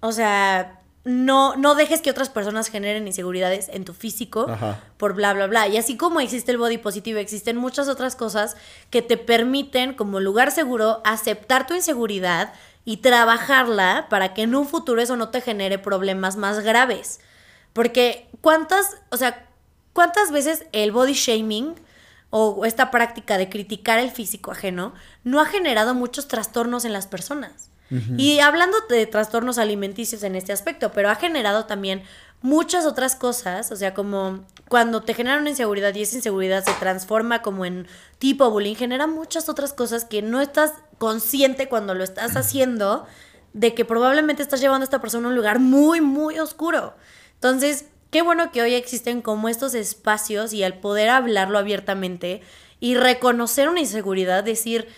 o 0.00 0.12
sea, 0.12 0.78
no, 1.04 1.56
no 1.56 1.74
dejes 1.74 2.02
que 2.02 2.10
otras 2.10 2.28
personas 2.28 2.68
generen 2.68 3.06
inseguridades 3.06 3.68
en 3.70 3.84
tu 3.84 3.94
físico 3.94 4.46
Ajá. 4.48 4.82
por 4.96 5.14
bla, 5.14 5.32
bla, 5.32 5.46
bla. 5.46 5.68
Y 5.68 5.78
así 5.78 5.96
como 5.96 6.20
existe 6.20 6.52
el 6.52 6.58
body 6.58 6.78
positivo, 6.78 7.18
existen 7.18 7.56
muchas 7.56 7.88
otras 7.88 8.14
cosas 8.14 8.56
que 8.90 9.00
te 9.00 9.16
permiten, 9.16 9.94
como 9.94 10.20
lugar 10.20 10.50
seguro, 10.50 11.00
aceptar 11.04 11.66
tu 11.66 11.74
inseguridad 11.74 12.52
y 12.88 12.96
trabajarla 12.96 14.06
para 14.08 14.32
que 14.32 14.40
en 14.40 14.54
un 14.54 14.66
futuro 14.66 15.02
eso 15.02 15.14
no 15.14 15.28
te 15.28 15.42
genere 15.42 15.78
problemas 15.78 16.38
más 16.38 16.60
graves. 16.60 17.20
Porque 17.74 18.30
cuántas, 18.40 18.96
o 19.10 19.18
sea, 19.18 19.46
cuántas 19.92 20.32
veces 20.32 20.64
el 20.72 20.90
body 20.90 21.12
shaming 21.12 21.74
o 22.30 22.64
esta 22.64 22.90
práctica 22.90 23.36
de 23.36 23.50
criticar 23.50 23.98
el 23.98 24.10
físico 24.10 24.52
ajeno 24.52 24.94
no 25.22 25.38
ha 25.38 25.44
generado 25.44 25.92
muchos 25.92 26.28
trastornos 26.28 26.86
en 26.86 26.94
las 26.94 27.06
personas. 27.06 27.68
Y 28.16 28.40
hablando 28.40 28.76
de 28.88 29.06
trastornos 29.06 29.58
alimenticios 29.58 30.22
en 30.22 30.34
este 30.34 30.52
aspecto, 30.52 30.92
pero 30.92 31.10
ha 31.10 31.14
generado 31.14 31.66
también 31.66 32.02
muchas 32.40 32.86
otras 32.86 33.16
cosas, 33.16 33.70
o 33.70 33.76
sea, 33.76 33.92
como 33.92 34.44
cuando 34.68 35.02
te 35.02 35.14
genera 35.14 35.38
una 35.38 35.50
inseguridad 35.50 35.94
y 35.94 36.02
esa 36.02 36.16
inseguridad 36.16 36.64
se 36.64 36.72
transforma 36.74 37.42
como 37.42 37.64
en 37.64 37.86
tipo 38.18 38.50
bullying, 38.50 38.76
genera 38.76 39.06
muchas 39.06 39.48
otras 39.48 39.72
cosas 39.72 40.04
que 40.04 40.20
no 40.20 40.40
estás 40.40 40.72
consciente 40.98 41.68
cuando 41.68 41.94
lo 41.94 42.04
estás 42.04 42.36
haciendo 42.36 43.06
de 43.52 43.74
que 43.74 43.84
probablemente 43.84 44.42
estás 44.42 44.60
llevando 44.60 44.82
a 44.82 44.84
esta 44.84 45.00
persona 45.00 45.26
a 45.26 45.30
un 45.30 45.36
lugar 45.36 45.58
muy, 45.58 46.00
muy 46.00 46.38
oscuro. 46.38 46.94
Entonces, 47.34 47.86
qué 48.10 48.22
bueno 48.22 48.52
que 48.52 48.62
hoy 48.62 48.74
existen 48.74 49.22
como 49.22 49.48
estos 49.48 49.74
espacios 49.74 50.52
y 50.52 50.62
al 50.62 50.74
poder 50.74 51.08
hablarlo 51.08 51.58
abiertamente 51.58 52.42
y 52.80 52.96
reconocer 52.96 53.68
una 53.68 53.80
inseguridad, 53.80 54.44
decir, 54.44 54.88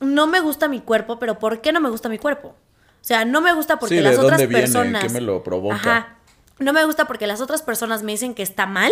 no 0.00 0.26
me 0.26 0.40
gusta 0.40 0.68
mi 0.68 0.80
cuerpo, 0.80 1.18
pero 1.18 1.38
¿por 1.38 1.60
qué 1.60 1.72
no 1.72 1.80
me 1.80 1.88
gusta 1.90 2.08
mi 2.08 2.18
cuerpo? 2.18 2.48
O 2.48 3.04
sea, 3.06 3.24
no 3.24 3.40
me 3.40 3.52
gusta 3.52 3.78
porque 3.78 3.94
Sí, 3.94 4.02
¿de 4.02 4.02
las 4.02 4.18
otras 4.18 4.32
dónde 4.32 4.46
viene? 4.46 4.62
personas... 4.62 5.02
¿Qué 5.02 5.08
me 5.10 5.20
lo 5.20 5.42
provoca? 5.42 5.76
Ajá. 5.76 6.18
No 6.58 6.72
me 6.72 6.84
gusta 6.84 7.06
porque 7.06 7.26
las 7.26 7.40
otras 7.40 7.62
personas 7.62 8.02
me 8.02 8.12
dicen 8.12 8.34
que 8.34 8.42
está 8.42 8.66
mal 8.66 8.90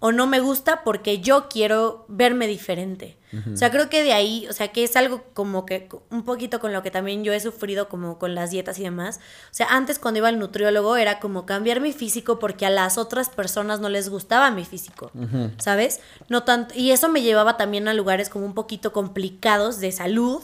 o 0.00 0.12
no 0.12 0.26
me 0.26 0.40
gusta 0.40 0.82
porque 0.82 1.20
yo 1.20 1.48
quiero 1.48 2.06
verme 2.08 2.46
diferente. 2.46 3.18
O 3.52 3.56
sea, 3.56 3.70
creo 3.70 3.88
que 3.88 4.02
de 4.02 4.12
ahí, 4.12 4.46
o 4.50 4.52
sea, 4.52 4.72
que 4.72 4.82
es 4.82 4.96
algo 4.96 5.22
como 5.34 5.64
que 5.64 5.88
un 6.10 6.24
poquito 6.24 6.58
con 6.58 6.72
lo 6.72 6.82
que 6.82 6.90
también 6.90 7.22
yo 7.22 7.32
he 7.32 7.38
sufrido 7.38 7.88
como 7.88 8.18
con 8.18 8.34
las 8.34 8.50
dietas 8.50 8.80
y 8.80 8.82
demás. 8.82 9.18
O 9.18 9.54
sea, 9.54 9.68
antes 9.70 10.00
cuando 10.00 10.18
iba 10.18 10.28
al 10.28 10.40
nutriólogo 10.40 10.96
era 10.96 11.20
como 11.20 11.46
cambiar 11.46 11.80
mi 11.80 11.92
físico 11.92 12.40
porque 12.40 12.66
a 12.66 12.70
las 12.70 12.98
otras 12.98 13.28
personas 13.28 13.78
no 13.78 13.88
les 13.88 14.08
gustaba 14.08 14.50
mi 14.50 14.64
físico, 14.64 15.12
¿sabes? 15.58 16.00
No 16.28 16.42
tanto 16.42 16.74
y 16.74 16.90
eso 16.90 17.08
me 17.08 17.22
llevaba 17.22 17.56
también 17.56 17.86
a 17.86 17.94
lugares 17.94 18.30
como 18.30 18.46
un 18.46 18.54
poquito 18.54 18.92
complicados 18.92 19.78
de 19.78 19.92
salud 19.92 20.42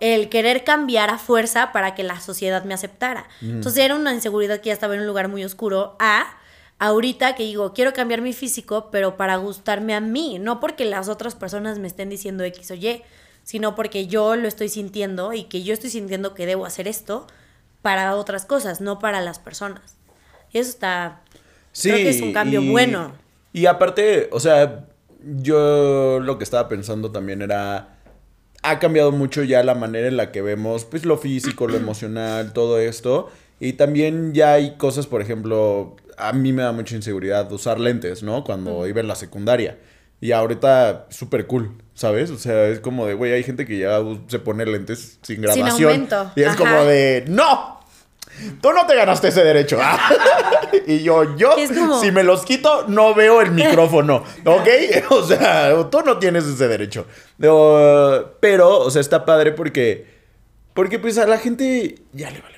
el 0.00 0.28
querer 0.28 0.64
cambiar 0.64 1.10
a 1.10 1.18
fuerza 1.18 1.72
para 1.72 1.94
que 1.94 2.02
la 2.02 2.20
sociedad 2.20 2.64
me 2.64 2.74
aceptara. 2.74 3.28
Entonces 3.40 3.84
era 3.84 3.94
una 3.94 4.12
inseguridad 4.12 4.60
que 4.60 4.68
ya 4.68 4.72
estaba 4.72 4.94
en 4.94 5.02
un 5.02 5.06
lugar 5.06 5.28
muy 5.28 5.44
oscuro 5.44 5.94
a 6.00 6.26
ahorita 6.78 7.34
que 7.34 7.44
digo, 7.44 7.72
quiero 7.72 7.92
cambiar 7.92 8.20
mi 8.20 8.32
físico, 8.32 8.88
pero 8.90 9.16
para 9.16 9.36
gustarme 9.36 9.94
a 9.94 10.00
mí, 10.00 10.38
no 10.38 10.60
porque 10.60 10.84
las 10.84 11.08
otras 11.08 11.34
personas 11.34 11.78
me 11.78 11.86
estén 11.86 12.08
diciendo 12.10 12.44
X 12.44 12.70
o 12.70 12.74
Y, 12.74 13.02
sino 13.42 13.74
porque 13.74 14.06
yo 14.06 14.36
lo 14.36 14.48
estoy 14.48 14.68
sintiendo 14.68 15.32
y 15.32 15.44
que 15.44 15.62
yo 15.62 15.72
estoy 15.74 15.90
sintiendo 15.90 16.34
que 16.34 16.46
debo 16.46 16.66
hacer 16.66 16.88
esto 16.88 17.26
para 17.82 18.14
otras 18.16 18.44
cosas, 18.46 18.80
no 18.80 18.98
para 18.98 19.20
las 19.20 19.38
personas. 19.38 19.96
Y 20.52 20.58
eso 20.58 20.70
está 20.70 21.20
creo 21.80 21.96
que 21.96 22.10
es 22.10 22.22
un 22.22 22.32
cambio 22.32 22.62
y- 22.62 22.70
bueno. 22.70 23.12
Y 23.52 23.66
aparte, 23.66 24.28
o 24.32 24.40
sea, 24.40 24.86
yo 25.22 26.20
lo 26.20 26.38
que 26.38 26.44
estaba 26.44 26.68
pensando 26.68 27.10
también 27.12 27.42
era. 27.42 27.90
Ha 28.62 28.78
cambiado 28.78 29.12
mucho 29.12 29.42
ya 29.42 29.62
la 29.62 29.74
manera 29.74 30.08
en 30.08 30.16
la 30.16 30.32
que 30.32 30.40
vemos, 30.40 30.84
pues, 30.86 31.04
lo 31.04 31.18
físico, 31.18 31.68
lo 31.68 31.76
emocional, 31.76 32.52
todo 32.54 32.78
esto. 32.78 33.30
Y 33.60 33.74
también 33.74 34.32
ya 34.32 34.54
hay 34.54 34.76
cosas, 34.76 35.06
por 35.06 35.20
ejemplo, 35.20 35.96
a 36.18 36.32
mí 36.32 36.52
me 36.52 36.62
da 36.62 36.72
mucha 36.72 36.94
inseguridad 36.96 37.50
usar 37.52 37.78
lentes, 37.80 38.22
¿no? 38.22 38.44
Cuando 38.44 38.86
iba 38.86 39.00
en 39.00 39.08
la 39.08 39.14
secundaria. 39.14 39.78
Y 40.20 40.32
ahorita, 40.32 41.06
súper 41.10 41.46
cool, 41.46 41.72
¿sabes? 41.94 42.30
O 42.30 42.38
sea, 42.38 42.68
es 42.68 42.80
como 42.80 43.06
de, 43.06 43.14
güey, 43.14 43.32
hay 43.32 43.42
gente 43.42 43.66
que 43.66 43.78
ya 43.78 43.98
se 44.28 44.38
pone 44.38 44.64
lentes 44.64 45.18
sin 45.22 45.42
grabación. 45.42 45.90
aumento, 45.92 46.32
Y 46.36 46.40
es 46.42 46.48
ajá. 46.48 46.56
como 46.56 46.84
de, 46.84 47.24
¡no! 47.28 47.74
Tú 48.60 48.72
no 48.72 48.84
te 48.86 48.96
ganaste 48.96 49.28
ese 49.28 49.44
derecho. 49.44 49.78
y 50.86 51.02
yo, 51.02 51.36
yo, 51.36 51.54
como- 51.74 52.00
si 52.00 52.10
me 52.10 52.22
los 52.24 52.44
quito, 52.44 52.86
no 52.88 53.14
veo 53.14 53.40
el 53.42 53.52
micrófono. 53.52 54.24
¿Ok? 54.44 54.68
O 55.10 55.22
sea, 55.22 55.88
tú 55.90 56.00
no 56.04 56.18
tienes 56.18 56.44
ese 56.44 56.66
derecho. 56.68 57.06
Pero, 58.40 58.78
o 58.80 58.90
sea, 58.90 59.00
está 59.00 59.24
padre 59.24 59.52
porque. 59.52 60.06
Porque, 60.74 60.98
pues, 60.98 61.18
a 61.18 61.26
la 61.26 61.38
gente 61.38 61.96
ya 62.12 62.30
le 62.30 62.40
vale. 62.40 62.53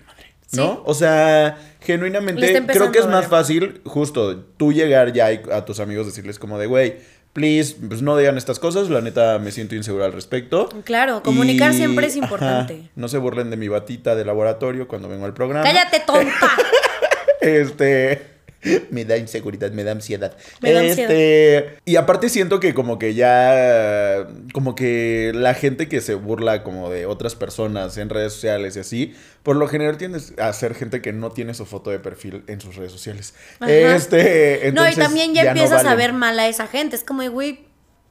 ¿No? 0.56 0.72
Sí. 0.74 0.80
O 0.84 0.94
sea, 0.94 1.58
genuinamente, 1.80 2.62
creo 2.66 2.90
que 2.92 2.98
es 2.98 3.06
más 3.06 3.26
fácil, 3.28 3.80
justo, 3.84 4.36
tú 4.56 4.72
llegar 4.72 5.12
ya 5.12 5.32
y 5.32 5.40
a 5.52 5.64
tus 5.64 5.80
amigos 5.80 6.06
decirles 6.06 6.38
como 6.38 6.58
de, 6.58 6.66
güey, 6.66 6.96
please, 7.32 7.76
pues 7.88 8.00
no 8.02 8.16
digan 8.16 8.38
estas 8.38 8.58
cosas. 8.58 8.88
La 8.88 9.00
neta, 9.02 9.38
me 9.38 9.52
siento 9.52 9.74
inseguro 9.74 10.04
al 10.04 10.12
respecto. 10.12 10.68
Claro, 10.84 11.22
comunicar 11.22 11.72
Y- 11.72 11.76
siempre 11.76 12.06
es 12.06 12.14
ajá, 12.16 12.24
importante. 12.24 12.90
no 12.96 13.08
se 13.08 13.18
burlen 13.18 13.50
de 13.50 13.56
mi 13.56 13.68
batita 13.68 14.14
de 14.14 14.24
laboratorio 14.24 14.88
cuando 14.88 15.08
vengo 15.08 15.26
al 15.26 15.34
programa. 15.34 15.64
Cállate, 15.64 16.00
tonta. 16.06 16.50
Este. 17.40 18.35
Me 18.90 19.04
da 19.04 19.16
inseguridad, 19.16 19.70
me 19.70 19.84
da 19.84 19.92
ansiedad. 19.92 20.36
Me 20.60 20.72
da 20.72 20.82
este. 20.82 21.78
Y 21.84 21.96
aparte 21.96 22.28
siento 22.28 22.60
que 22.60 22.74
como 22.74 22.98
que 22.98 23.14
ya. 23.14 24.26
Como 24.52 24.74
que 24.74 25.32
la 25.34 25.54
gente 25.54 25.88
que 25.88 26.00
se 26.00 26.14
burla 26.14 26.62
como 26.62 26.90
de 26.90 27.06
otras 27.06 27.34
personas 27.34 27.96
en 27.98 28.08
redes 28.08 28.32
sociales 28.32 28.76
y 28.76 28.80
así. 28.80 29.14
Por 29.42 29.56
lo 29.56 29.68
general 29.68 29.96
tiende 29.96 30.20
a 30.38 30.52
ser 30.52 30.74
gente 30.74 31.00
que 31.00 31.12
no 31.12 31.30
tiene 31.30 31.54
su 31.54 31.66
foto 31.66 31.90
de 31.90 32.00
perfil 32.00 32.42
en 32.48 32.60
sus 32.60 32.76
redes 32.76 32.92
sociales. 32.92 33.34
Ajá. 33.60 33.70
Este. 33.72 34.72
no, 34.74 34.88
y 34.88 34.94
también 34.94 35.34
ya, 35.34 35.44
no 35.44 35.48
empiezas 35.50 35.84
a 35.84 35.94
ver 35.94 36.12
mal 36.12 36.38
a 36.38 36.48
esa 36.48 36.66
gente. 36.66 36.96
Es 36.96 37.04
como, 37.04 37.28
güey, 37.30 37.65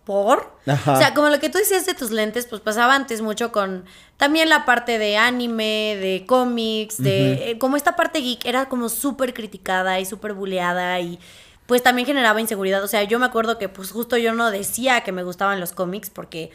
¿por? 0.05 0.57
Ajá. 0.65 0.93
O 0.93 0.97
sea, 0.97 1.13
como 1.13 1.29
lo 1.29 1.39
que 1.39 1.49
tú 1.49 1.57
decías 1.57 1.85
de 1.85 1.93
tus 1.93 2.11
lentes, 2.11 2.45
pues 2.45 2.61
pasaba 2.61 2.95
antes 2.95 3.21
mucho 3.21 3.51
con 3.51 3.85
también 4.17 4.47
la 4.47 4.63
parte 4.63 4.97
de 4.97 5.17
anime, 5.17 5.97
de 5.99 6.25
cómics, 6.25 7.01
de... 7.01 7.51
eh, 7.51 7.57
como 7.57 7.75
esta 7.75 7.95
parte 7.95 8.19
geek 8.19 8.45
era 8.45 8.69
como 8.69 8.87
súper 8.87 9.33
criticada 9.33 9.99
y 9.99 10.05
súper 10.05 10.33
buleada 10.33 10.99
y 10.99 11.19
pues 11.65 11.83
también 11.83 12.05
generaba 12.05 12.39
inseguridad. 12.39 12.83
O 12.83 12.87
sea, 12.87 13.03
yo 13.03 13.19
me 13.19 13.25
acuerdo 13.25 13.57
que 13.57 13.67
pues 13.67 13.91
justo 13.91 14.15
yo 14.17 14.33
no 14.33 14.51
decía 14.51 15.01
que 15.01 15.11
me 15.11 15.23
gustaban 15.23 15.59
los 15.59 15.73
cómics 15.73 16.09
porque 16.09 16.51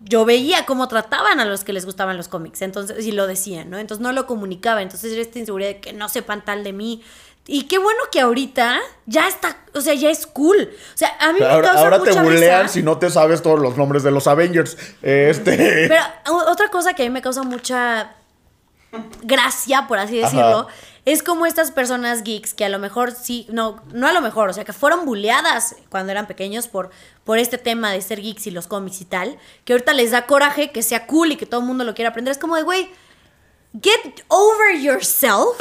yo 0.00 0.24
veía 0.24 0.66
cómo 0.66 0.88
trataban 0.88 1.40
a 1.40 1.44
los 1.44 1.64
que 1.64 1.72
les 1.72 1.86
gustaban 1.86 2.16
los 2.16 2.28
cómics, 2.28 2.62
entonces, 2.62 3.06
y 3.06 3.12
lo 3.12 3.26
decían, 3.26 3.70
¿no? 3.70 3.78
Entonces 3.78 4.02
no 4.02 4.12
lo 4.12 4.26
comunicaba, 4.26 4.82
entonces 4.82 5.12
era 5.12 5.22
esta 5.22 5.38
inseguridad 5.38 5.70
de 5.70 5.80
que 5.80 5.92
no 5.92 6.08
sepan 6.08 6.44
tal 6.44 6.64
de 6.64 6.72
mí. 6.72 7.02
Y 7.46 7.64
qué 7.64 7.76
bueno 7.78 7.98
que 8.10 8.20
ahorita 8.20 8.80
ya 9.04 9.28
está, 9.28 9.58
o 9.74 9.80
sea, 9.82 9.92
ya 9.92 10.10
es 10.10 10.26
cool. 10.26 10.70
O 10.94 10.96
sea, 10.96 11.14
a 11.20 11.32
mí 11.32 11.40
me 11.40 11.46
Ahora, 11.46 11.68
causa 11.68 11.82
ahora 11.82 12.02
te 12.02 12.12
bulean 12.12 12.62
risa. 12.62 12.68
si 12.68 12.82
no 12.82 12.98
te 12.98 13.10
sabes 13.10 13.42
todos 13.42 13.60
los 13.60 13.76
nombres 13.76 14.02
de 14.02 14.10
los 14.10 14.26
Avengers. 14.26 14.78
Este. 15.02 15.86
Pero 15.88 16.02
otra 16.48 16.70
cosa 16.70 16.94
que 16.94 17.02
a 17.02 17.06
mí 17.06 17.10
me 17.10 17.20
causa 17.20 17.42
mucha 17.42 18.14
gracia, 19.22 19.86
por 19.88 19.98
así 19.98 20.18
decirlo, 20.18 20.60
Ajá. 20.60 20.68
es 21.04 21.22
como 21.22 21.46
estas 21.46 21.70
personas 21.70 22.22
geeks 22.22 22.54
que 22.54 22.64
a 22.64 22.68
lo 22.68 22.78
mejor 22.78 23.12
sí, 23.12 23.46
no, 23.50 23.82
no 23.92 24.06
a 24.06 24.12
lo 24.12 24.20
mejor, 24.20 24.48
o 24.48 24.52
sea, 24.52 24.64
que 24.64 24.72
fueron 24.72 25.04
buleadas 25.04 25.76
cuando 25.90 26.12
eran 26.12 26.26
pequeños 26.26 26.68
por, 26.68 26.90
por 27.24 27.38
este 27.38 27.58
tema 27.58 27.92
de 27.92 28.00
ser 28.02 28.22
geeks 28.22 28.46
y 28.46 28.52
los 28.52 28.68
cómics 28.68 29.00
y 29.00 29.04
tal, 29.04 29.36
que 29.64 29.72
ahorita 29.72 29.92
les 29.92 30.12
da 30.12 30.26
coraje 30.26 30.70
que 30.70 30.82
sea 30.82 31.06
cool 31.06 31.32
y 31.32 31.36
que 31.36 31.44
todo 31.44 31.60
el 31.60 31.66
mundo 31.66 31.84
lo 31.84 31.94
quiera 31.94 32.10
aprender. 32.10 32.32
Es 32.32 32.38
como 32.38 32.56
de, 32.56 32.62
güey, 32.62 32.88
get 33.82 34.24
over 34.28 34.80
yourself. 34.80 35.60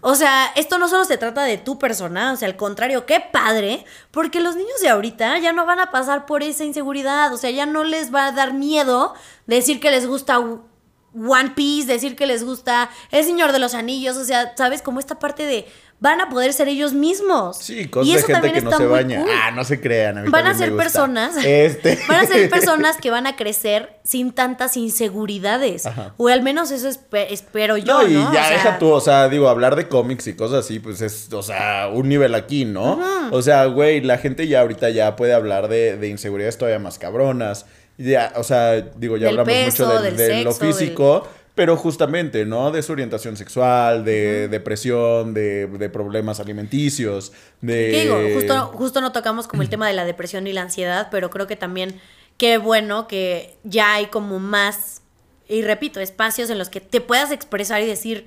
O 0.00 0.14
sea, 0.14 0.46
esto 0.56 0.78
no 0.78 0.88
solo 0.88 1.04
se 1.04 1.18
trata 1.18 1.42
de 1.42 1.58
tu 1.58 1.78
persona, 1.78 2.32
o 2.32 2.36
sea, 2.36 2.48
al 2.48 2.56
contrario, 2.56 3.06
qué 3.06 3.20
padre, 3.20 3.84
porque 4.10 4.40
los 4.40 4.56
niños 4.56 4.80
de 4.80 4.88
ahorita 4.88 5.38
ya 5.38 5.52
no 5.52 5.66
van 5.66 5.80
a 5.80 5.90
pasar 5.90 6.26
por 6.26 6.42
esa 6.42 6.64
inseguridad, 6.64 7.32
o 7.32 7.36
sea, 7.36 7.50
ya 7.50 7.66
no 7.66 7.84
les 7.84 8.14
va 8.14 8.26
a 8.26 8.32
dar 8.32 8.52
miedo 8.52 9.14
decir 9.46 9.80
que 9.80 9.90
les 9.90 10.06
gusta 10.06 10.38
One 10.38 11.50
Piece, 11.54 11.86
decir 11.86 12.16
que 12.16 12.26
les 12.26 12.44
gusta 12.44 12.90
El 13.10 13.24
Señor 13.24 13.52
de 13.52 13.58
los 13.58 13.74
Anillos, 13.74 14.16
o 14.16 14.24
sea, 14.24 14.54
¿sabes? 14.56 14.82
Como 14.82 15.00
esta 15.00 15.18
parte 15.18 15.44
de 15.44 15.66
van 16.02 16.18
a 16.20 16.28
poder 16.30 16.52
ser 16.54 16.66
ellos 16.68 16.94
mismos. 16.94 17.58
Sí, 17.58 17.86
cosas 17.88 18.08
y 18.08 18.12
de 18.14 18.18
eso 18.18 18.26
gente 18.26 18.40
también 18.40 18.54
que 18.54 18.60
no 18.62 18.70
está 18.70 18.82
se 18.82 18.88
muy 18.88 18.92
baña. 18.98 19.20
cool. 19.20 19.30
Ah, 19.32 19.50
no 19.50 19.64
se 19.64 19.80
crean. 19.80 20.16
A 20.18 20.22
mí 20.22 20.30
Van 20.30 20.46
a 20.46 20.54
ser 20.54 20.74
personas. 20.74 21.36
Este. 21.44 21.98
Van 22.08 22.20
a 22.20 22.26
ser 22.26 22.48
personas 22.48 22.96
que 23.02 23.10
van 23.10 23.26
a 23.26 23.36
crecer 23.36 24.00
sin 24.02 24.32
tantas 24.32 24.76
inseguridades. 24.78 25.86
Ajá. 25.86 26.14
O 26.16 26.28
al 26.28 26.42
menos 26.42 26.70
eso 26.70 26.88
espe- 26.88 27.26
espero 27.30 27.76
yo, 27.76 27.84
No, 27.92 28.02
¿no? 28.02 28.08
y 28.08 28.16
O 28.16 28.32
ya 28.32 28.44
sea, 28.44 28.50
deja 28.56 28.78
tú, 28.78 28.90
o 28.90 29.00
sea, 29.00 29.28
digo, 29.28 29.48
hablar 29.48 29.76
de 29.76 29.88
cómics 29.88 30.26
y 30.26 30.34
cosas 30.34 30.64
así, 30.64 30.78
pues 30.80 31.00
es, 31.02 31.32
o 31.32 31.42
sea, 31.42 31.88
un 31.92 32.08
nivel 32.08 32.34
aquí, 32.34 32.64
¿no? 32.64 32.98
O 33.30 33.42
sea, 33.42 33.66
güey, 33.66 34.00
la 34.00 34.18
gente 34.18 34.48
ya 34.48 34.60
ahorita 34.62 34.90
ya 34.90 35.16
puede 35.16 35.34
hablar 35.34 35.68
de, 35.68 35.96
de 35.96 36.08
inseguridades 36.08 36.56
todavía 36.56 36.78
más 36.78 36.98
cabronas. 36.98 37.66
Ya, 37.98 38.32
o 38.36 38.42
sea, 38.44 38.80
digo, 38.80 39.18
ya 39.18 39.26
Del 39.26 39.40
hablamos 39.40 39.52
peso, 39.52 39.84
mucho 39.86 40.00
del 40.02 40.16
de 40.16 40.44
lo 40.44 40.52
sexo, 40.52 40.64
del- 40.64 40.74
físico, 40.74 41.28
pero 41.54 41.76
justamente, 41.76 42.46
¿no? 42.46 42.70
De 42.70 42.82
su 42.82 42.92
orientación 42.92 43.36
sexual, 43.36 44.04
de 44.04 44.48
depresión, 44.48 45.34
de, 45.34 45.66
de 45.66 45.90
problemas 45.90 46.40
alimenticios, 46.40 47.32
de... 47.60 47.90
¿Qué 47.90 48.00
digo? 48.02 48.18
Justo, 48.34 48.66
justo 48.78 49.00
no 49.00 49.12
tocamos 49.12 49.48
como 49.48 49.62
el 49.62 49.68
tema 49.68 49.86
de 49.86 49.94
la 49.94 50.04
depresión 50.04 50.46
y 50.46 50.52
la 50.52 50.62
ansiedad, 50.62 51.08
pero 51.10 51.30
creo 51.30 51.46
que 51.46 51.56
también 51.56 52.00
qué 52.38 52.58
bueno 52.58 53.08
que 53.08 53.56
ya 53.64 53.94
hay 53.94 54.06
como 54.06 54.38
más, 54.38 55.02
y 55.48 55.62
repito, 55.62 56.00
espacios 56.00 56.48
en 56.50 56.58
los 56.58 56.70
que 56.70 56.80
te 56.80 57.00
puedas 57.00 57.30
expresar 57.32 57.82
y 57.82 57.86
decir, 57.86 58.26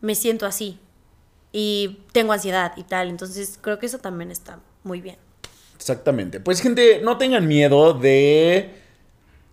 me 0.00 0.14
siento 0.14 0.46
así 0.46 0.78
y 1.52 2.00
tengo 2.12 2.34
ansiedad 2.34 2.72
y 2.76 2.82
tal. 2.82 3.08
Entonces 3.08 3.58
creo 3.60 3.78
que 3.78 3.86
eso 3.86 3.98
también 3.98 4.30
está 4.30 4.58
muy 4.84 5.00
bien. 5.00 5.16
Exactamente. 5.76 6.40
Pues 6.40 6.60
gente, 6.60 7.00
no 7.02 7.16
tengan 7.16 7.46
miedo 7.48 7.94
de 7.94 8.74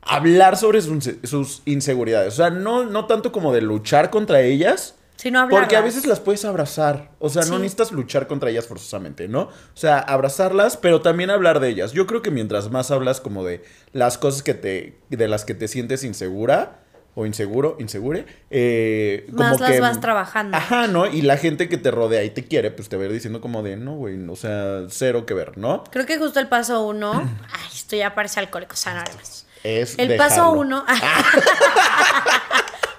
hablar 0.05 0.57
sobre 0.57 0.81
sus, 0.81 1.09
sus 1.23 1.61
inseguridades. 1.65 2.33
O 2.33 2.37
sea, 2.37 2.49
no, 2.49 2.85
no 2.85 3.05
tanto 3.05 3.31
como 3.31 3.53
de 3.53 3.61
luchar 3.61 4.09
contra 4.09 4.41
ellas. 4.41 4.95
Sino 5.15 5.39
hablarlas. 5.39 5.61
Porque 5.61 5.75
a 5.77 5.81
veces 5.81 6.05
las 6.05 6.19
puedes 6.19 6.43
abrazar. 6.43 7.11
O 7.19 7.29
sea, 7.29 7.43
no 7.45 7.57
necesitas 7.59 7.91
luchar 7.91 8.27
contra 8.27 8.49
ellas 8.49 8.67
forzosamente, 8.67 9.27
¿no? 9.29 9.41
O 9.43 9.51
sea, 9.75 9.99
abrazarlas, 9.99 10.75
pero 10.75 11.01
también 11.01 11.29
hablar 11.29 11.59
de 11.59 11.69
ellas. 11.69 11.93
Yo 11.93 12.07
creo 12.07 12.21
que 12.21 12.31
mientras 12.31 12.71
más 12.71 12.91
hablas 12.91 13.21
como 13.21 13.45
de 13.45 13.63
las 13.93 14.17
cosas 14.17 14.43
que 14.43 14.53
te, 14.53 14.97
de 15.09 15.27
las 15.27 15.45
que 15.45 15.53
te 15.53 15.67
sientes 15.69 16.03
insegura 16.03 16.79
o 17.15 17.27
inseguro, 17.27 17.77
insegure, 17.79 18.25
eh, 18.49 19.27
como 19.29 19.43
Más 19.43 19.59
las 19.59 19.71
que- 19.71 19.79
vas 19.79 20.01
trabajando. 20.01 20.57
Ajá, 20.57 20.87
¿no? 20.87 21.05
Y 21.05 21.21
la 21.21 21.37
gente 21.37 21.69
que 21.69 21.77
te 21.77 21.91
rodea 21.91 22.23
y 22.23 22.31
te 22.31 22.43
quiere, 22.43 22.71
pues 22.71 22.89
te 22.89 22.97
va 22.97 23.03
a 23.03 23.05
ir 23.05 23.13
diciendo 23.13 23.39
como 23.39 23.61
de, 23.61 23.77
no, 23.77 23.93
güey, 23.95 24.17
o 24.27 24.35
sea, 24.35 24.85
cero 24.89 25.25
que 25.27 25.35
ver, 25.35 25.57
¿no? 25.59 25.83
Creo 25.91 26.07
que 26.07 26.17
justo 26.17 26.39
el 26.39 26.47
paso 26.49 26.83
uno. 26.83 27.11
Ay, 27.53 27.69
esto 27.73 27.95
ya 27.95 28.15
parece 28.15 28.39
alcohólicos 28.39 28.85
anónimos. 28.87 29.45
Es 29.63 29.95
El 29.97 30.15
paso 30.17 30.51
uno. 30.51 30.85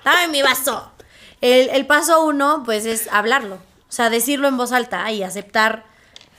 Dame 0.04 0.28
mi 0.28 0.42
vaso. 0.42 0.90
El, 1.40 1.68
el 1.70 1.86
paso 1.86 2.24
uno, 2.24 2.62
pues, 2.64 2.86
es 2.86 3.08
hablarlo. 3.10 3.56
O 3.56 3.92
sea, 3.94 4.10
decirlo 4.10 4.48
en 4.48 4.56
voz 4.56 4.72
alta 4.72 5.10
y 5.12 5.22
aceptar 5.22 5.84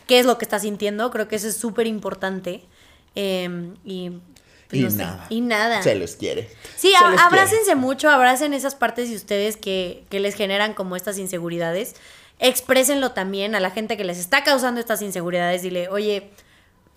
qué 0.07 0.19
es 0.19 0.26
lo 0.26 0.38
que 0.38 0.45
estás 0.45 0.63
sintiendo. 0.63 1.09
Creo 1.11 1.28
que 1.28 1.36
eso 1.38 1.47
es 1.47 1.57
súper 1.57 1.88
importante. 1.88 2.63
Eh, 3.15 3.73
y, 3.84 4.09
pues, 4.69 4.82
Y 4.82 4.84
no 4.84 4.89
sé. 4.91 4.97
nada. 4.97 5.26
Y 5.30 5.41
nada. 5.41 5.82
Se 5.84 5.95
les 5.95 6.15
quiere. 6.15 6.49
Sí, 6.76 6.93
a- 6.95 7.26
abrácense 7.26 7.76
mucho, 7.76 8.09
abracen 8.09 8.53
esas 8.53 8.76
partes 8.76 9.09
de 9.09 9.15
ustedes 9.15 9.57
que, 9.57 10.03
que 10.09 10.19
les 10.19 10.36
generan 10.36 10.73
como 10.73 10.95
estas 10.95 11.17
inseguridades. 11.17 11.95
Exprésenlo 12.39 13.11
también 13.11 13.55
a 13.55 13.59
la 13.59 13.71
gente 13.71 13.95
que 13.95 14.03
les 14.03 14.17
está 14.17 14.43
causando 14.43 14.80
estas 14.82 15.01
inseguridades. 15.01 15.61
Dile, 15.61 15.88
oye, 15.89 16.32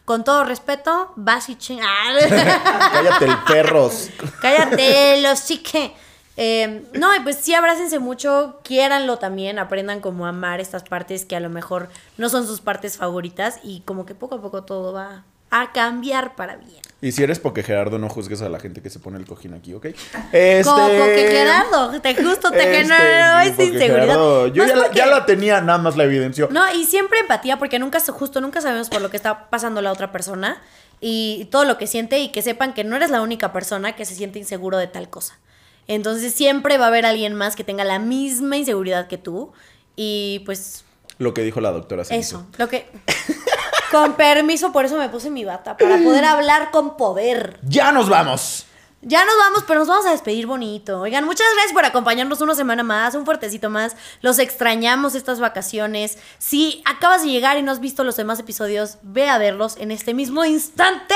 con 0.09 0.25
todo 0.25 0.43
respeto, 0.43 1.13
vas 1.17 1.51
y 1.51 1.57
ching- 1.57 1.83
Ah. 1.85 2.91
Cállate 2.95 3.27
el 3.27 3.37
perros. 3.47 4.09
Cállate, 4.41 5.21
los 5.21 5.45
chique. 5.45 5.93
Eh, 6.39 6.83
no, 6.95 7.15
y 7.15 7.21
pues 7.21 7.37
sí, 7.37 7.53
abrácense 7.53 7.99
mucho, 7.99 8.61
quiéranlo 8.65 9.19
también, 9.19 9.59
aprendan 9.59 10.01
como 10.01 10.25
a 10.25 10.31
amar 10.31 10.61
estas 10.61 10.83
partes 10.83 11.27
que 11.27 11.37
a 11.37 11.41
lo 11.41 11.51
mejor 11.51 11.91
no 12.17 12.31
son 12.31 12.47
sus 12.47 12.63
partes 12.63 12.97
favoritas 12.97 13.61
y 13.63 13.81
como 13.81 14.07
que 14.07 14.15
poco 14.15 14.37
a 14.37 14.41
poco 14.41 14.63
todo 14.65 14.95
va 14.95 15.25
a 15.51 15.73
cambiar 15.73 16.35
para 16.37 16.57
bien. 16.57 16.83
Y 17.01 17.13
si 17.13 17.23
eres 17.23 17.39
porque 17.39 17.63
Gerardo, 17.63 17.99
no 17.99 18.09
juzgues 18.09 18.43
a 18.43 18.49
la 18.49 18.59
gente 18.59 18.83
que 18.83 18.91
se 18.91 18.99
pone 18.99 19.19
el 19.19 19.25
cojín 19.27 19.55
aquí, 19.55 19.73
¿ok? 19.73 19.87
Este... 20.33 20.65
Como 20.65 20.89
porque 20.89 21.29
Gerardo, 21.31 22.01
te 22.01 22.15
justo 22.17 22.51
te 22.51 22.59
este, 22.59 22.75
generó 22.75 23.39
esa 23.41 23.63
inseguridad. 23.63 24.07
Gerardo- 24.07 24.47
yo 24.49 24.67
ya 24.67 24.77
la, 24.77 24.91
ya 24.91 25.07
la 25.07 25.25
tenía, 25.25 25.61
nada 25.61 25.79
más 25.79 25.97
la 25.97 26.05
evidenció. 26.05 26.49
No, 26.51 26.63
y 26.75 26.85
siempre 26.85 27.21
empatía, 27.21 27.57
porque 27.59 27.79
nunca, 27.79 28.01
justo 28.01 28.41
nunca 28.41 28.61
sabemos 28.61 28.89
por 28.89 29.01
lo 29.01 29.11
que 29.11 29.17
está 29.17 29.49
pasando 29.49 29.81
la 29.81 29.93
otra 29.93 30.11
persona 30.11 30.61
y 31.01 31.47
todo 31.53 31.65
lo 31.65 31.79
que 31.79 31.87
siente 31.87 32.19
y 32.19 32.31
que 32.33 32.43
sepan 32.43 32.75
que 32.75 32.83
no 32.83 32.97
eres 32.97 33.11
la 33.11 33.23
única 33.23 33.53
persona 33.53 33.95
que 33.95 34.05
se 34.05 34.17
siente 34.17 34.41
inseguro 34.41 34.77
de 34.77 34.89
tal 34.89 35.09
cosa. 35.09 35.39
Entonces 35.87 36.35
siempre 36.35 36.79
va 36.79 36.87
a 36.87 36.89
haber 36.89 37.07
alguien 37.07 37.35
más 37.35 37.55
que 37.55 37.63
tenga 37.63 37.85
la 37.85 38.01
misma 38.01 38.57
inseguridad 38.57 39.07
que 39.07 39.19
tú 39.19 39.53
y 39.95 40.43
pues 40.45 40.85
Lo 41.19 41.33
que 41.33 41.43
dijo 41.43 41.61
la 41.61 41.71
doctora 41.71 42.05
Celso. 42.05 42.39
eso, 42.41 42.47
lo 42.59 42.69
que... 42.69 42.87
Con 43.91 44.15
permiso, 44.15 44.71
por 44.73 44.85
eso 44.85 44.97
me 44.97 45.09
puse 45.09 45.31
mi 45.31 45.45
bata, 45.45 45.77
para 45.77 45.99
poder 45.99 46.25
hablar 46.25 46.71
con 46.71 46.97
poder. 46.97 47.59
¡Ya 47.63 47.91
nos 47.93 48.09
vamos! 48.09 48.68
Ya 49.01 49.25
nos 49.25 49.37
vamos, 49.39 49.65
pero 49.67 49.81
nos 49.81 49.89
vamos 49.89 50.07
a 50.07 50.11
despedir 50.11 50.47
bonito. 50.47 51.01
Oigan, 51.01 51.25
muchas 51.25 51.47
gracias 51.55 51.73
por 51.73 51.85
acompañarnos 51.85 52.41
una 52.41 52.57
semana 52.57 52.83
más, 52.83 53.15
un 53.15 53.25
fuertecito 53.25 53.71
más. 53.71 53.95
Los 54.23 54.41
extrañamos 54.41 55.15
estas 55.15 55.39
vacaciones. 55.39 56.19
Si 56.39 56.83
acabas 56.85 57.23
de 57.23 57.29
llegar 57.29 57.57
y 57.59 57.63
no 57.63 57.71
has 57.71 57.79
visto 57.79 58.03
los 58.03 58.17
demás 58.17 58.41
episodios, 58.41 58.99
ve 59.03 59.29
a 59.29 59.39
verlos 59.39 59.77
en 59.77 59.93
este 59.93 60.15
mismo 60.15 60.45
instante. 60.45 61.15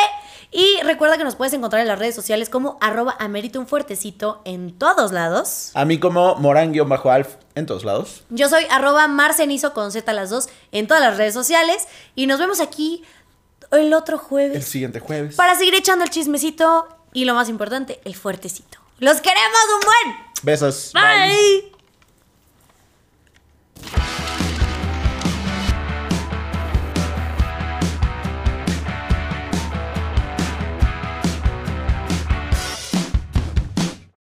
Y 0.52 0.78
recuerda 0.84 1.18
que 1.18 1.24
nos 1.24 1.34
puedes 1.34 1.54
encontrar 1.54 1.82
en 1.82 1.88
las 1.88 1.98
redes 1.98 2.14
sociales 2.14 2.48
como 2.50 2.78
arroba 2.80 3.16
un 3.56 3.66
fuertecito 3.66 4.42
en 4.44 4.78
todos 4.78 5.10
lados. 5.10 5.70
A 5.74 5.84
mí 5.84 5.98
como 5.98 6.36
Morán-Alf 6.36 7.28
en 7.56 7.66
todos 7.66 7.84
lados. 7.84 8.22
Yo 8.30 8.48
soy 8.48 8.64
arroba 8.70 9.08
marcenizo 9.08 9.72
con 9.72 9.90
Z 9.90 10.12
las 10.12 10.30
dos 10.30 10.50
en 10.70 10.86
todas 10.86 11.02
las 11.02 11.16
redes 11.16 11.34
sociales. 11.34 11.88
Y 12.14 12.26
nos 12.26 12.38
vemos 12.38 12.60
aquí 12.60 13.02
el 13.72 13.92
otro 13.92 14.16
El 14.16 14.22
jueves 14.22 14.64
siguiente 14.66 15.00
jueves. 15.00 15.34
para 15.34 15.56
seguir 15.56 15.74
echando 15.74 16.04
el 16.04 16.10
chismecito 16.10 16.86
y 17.12 17.24
lo 17.24 17.34
más 17.34 17.48
importante, 17.48 18.00
el 18.04 18.14
fuertecito. 18.14 18.78
¡Los 18.98 19.20
queremos 19.20 19.60
un 19.74 19.80
buen! 19.80 20.16
Besos. 20.42 20.92
Bye. 20.94 21.72
Bye. 23.90 24.21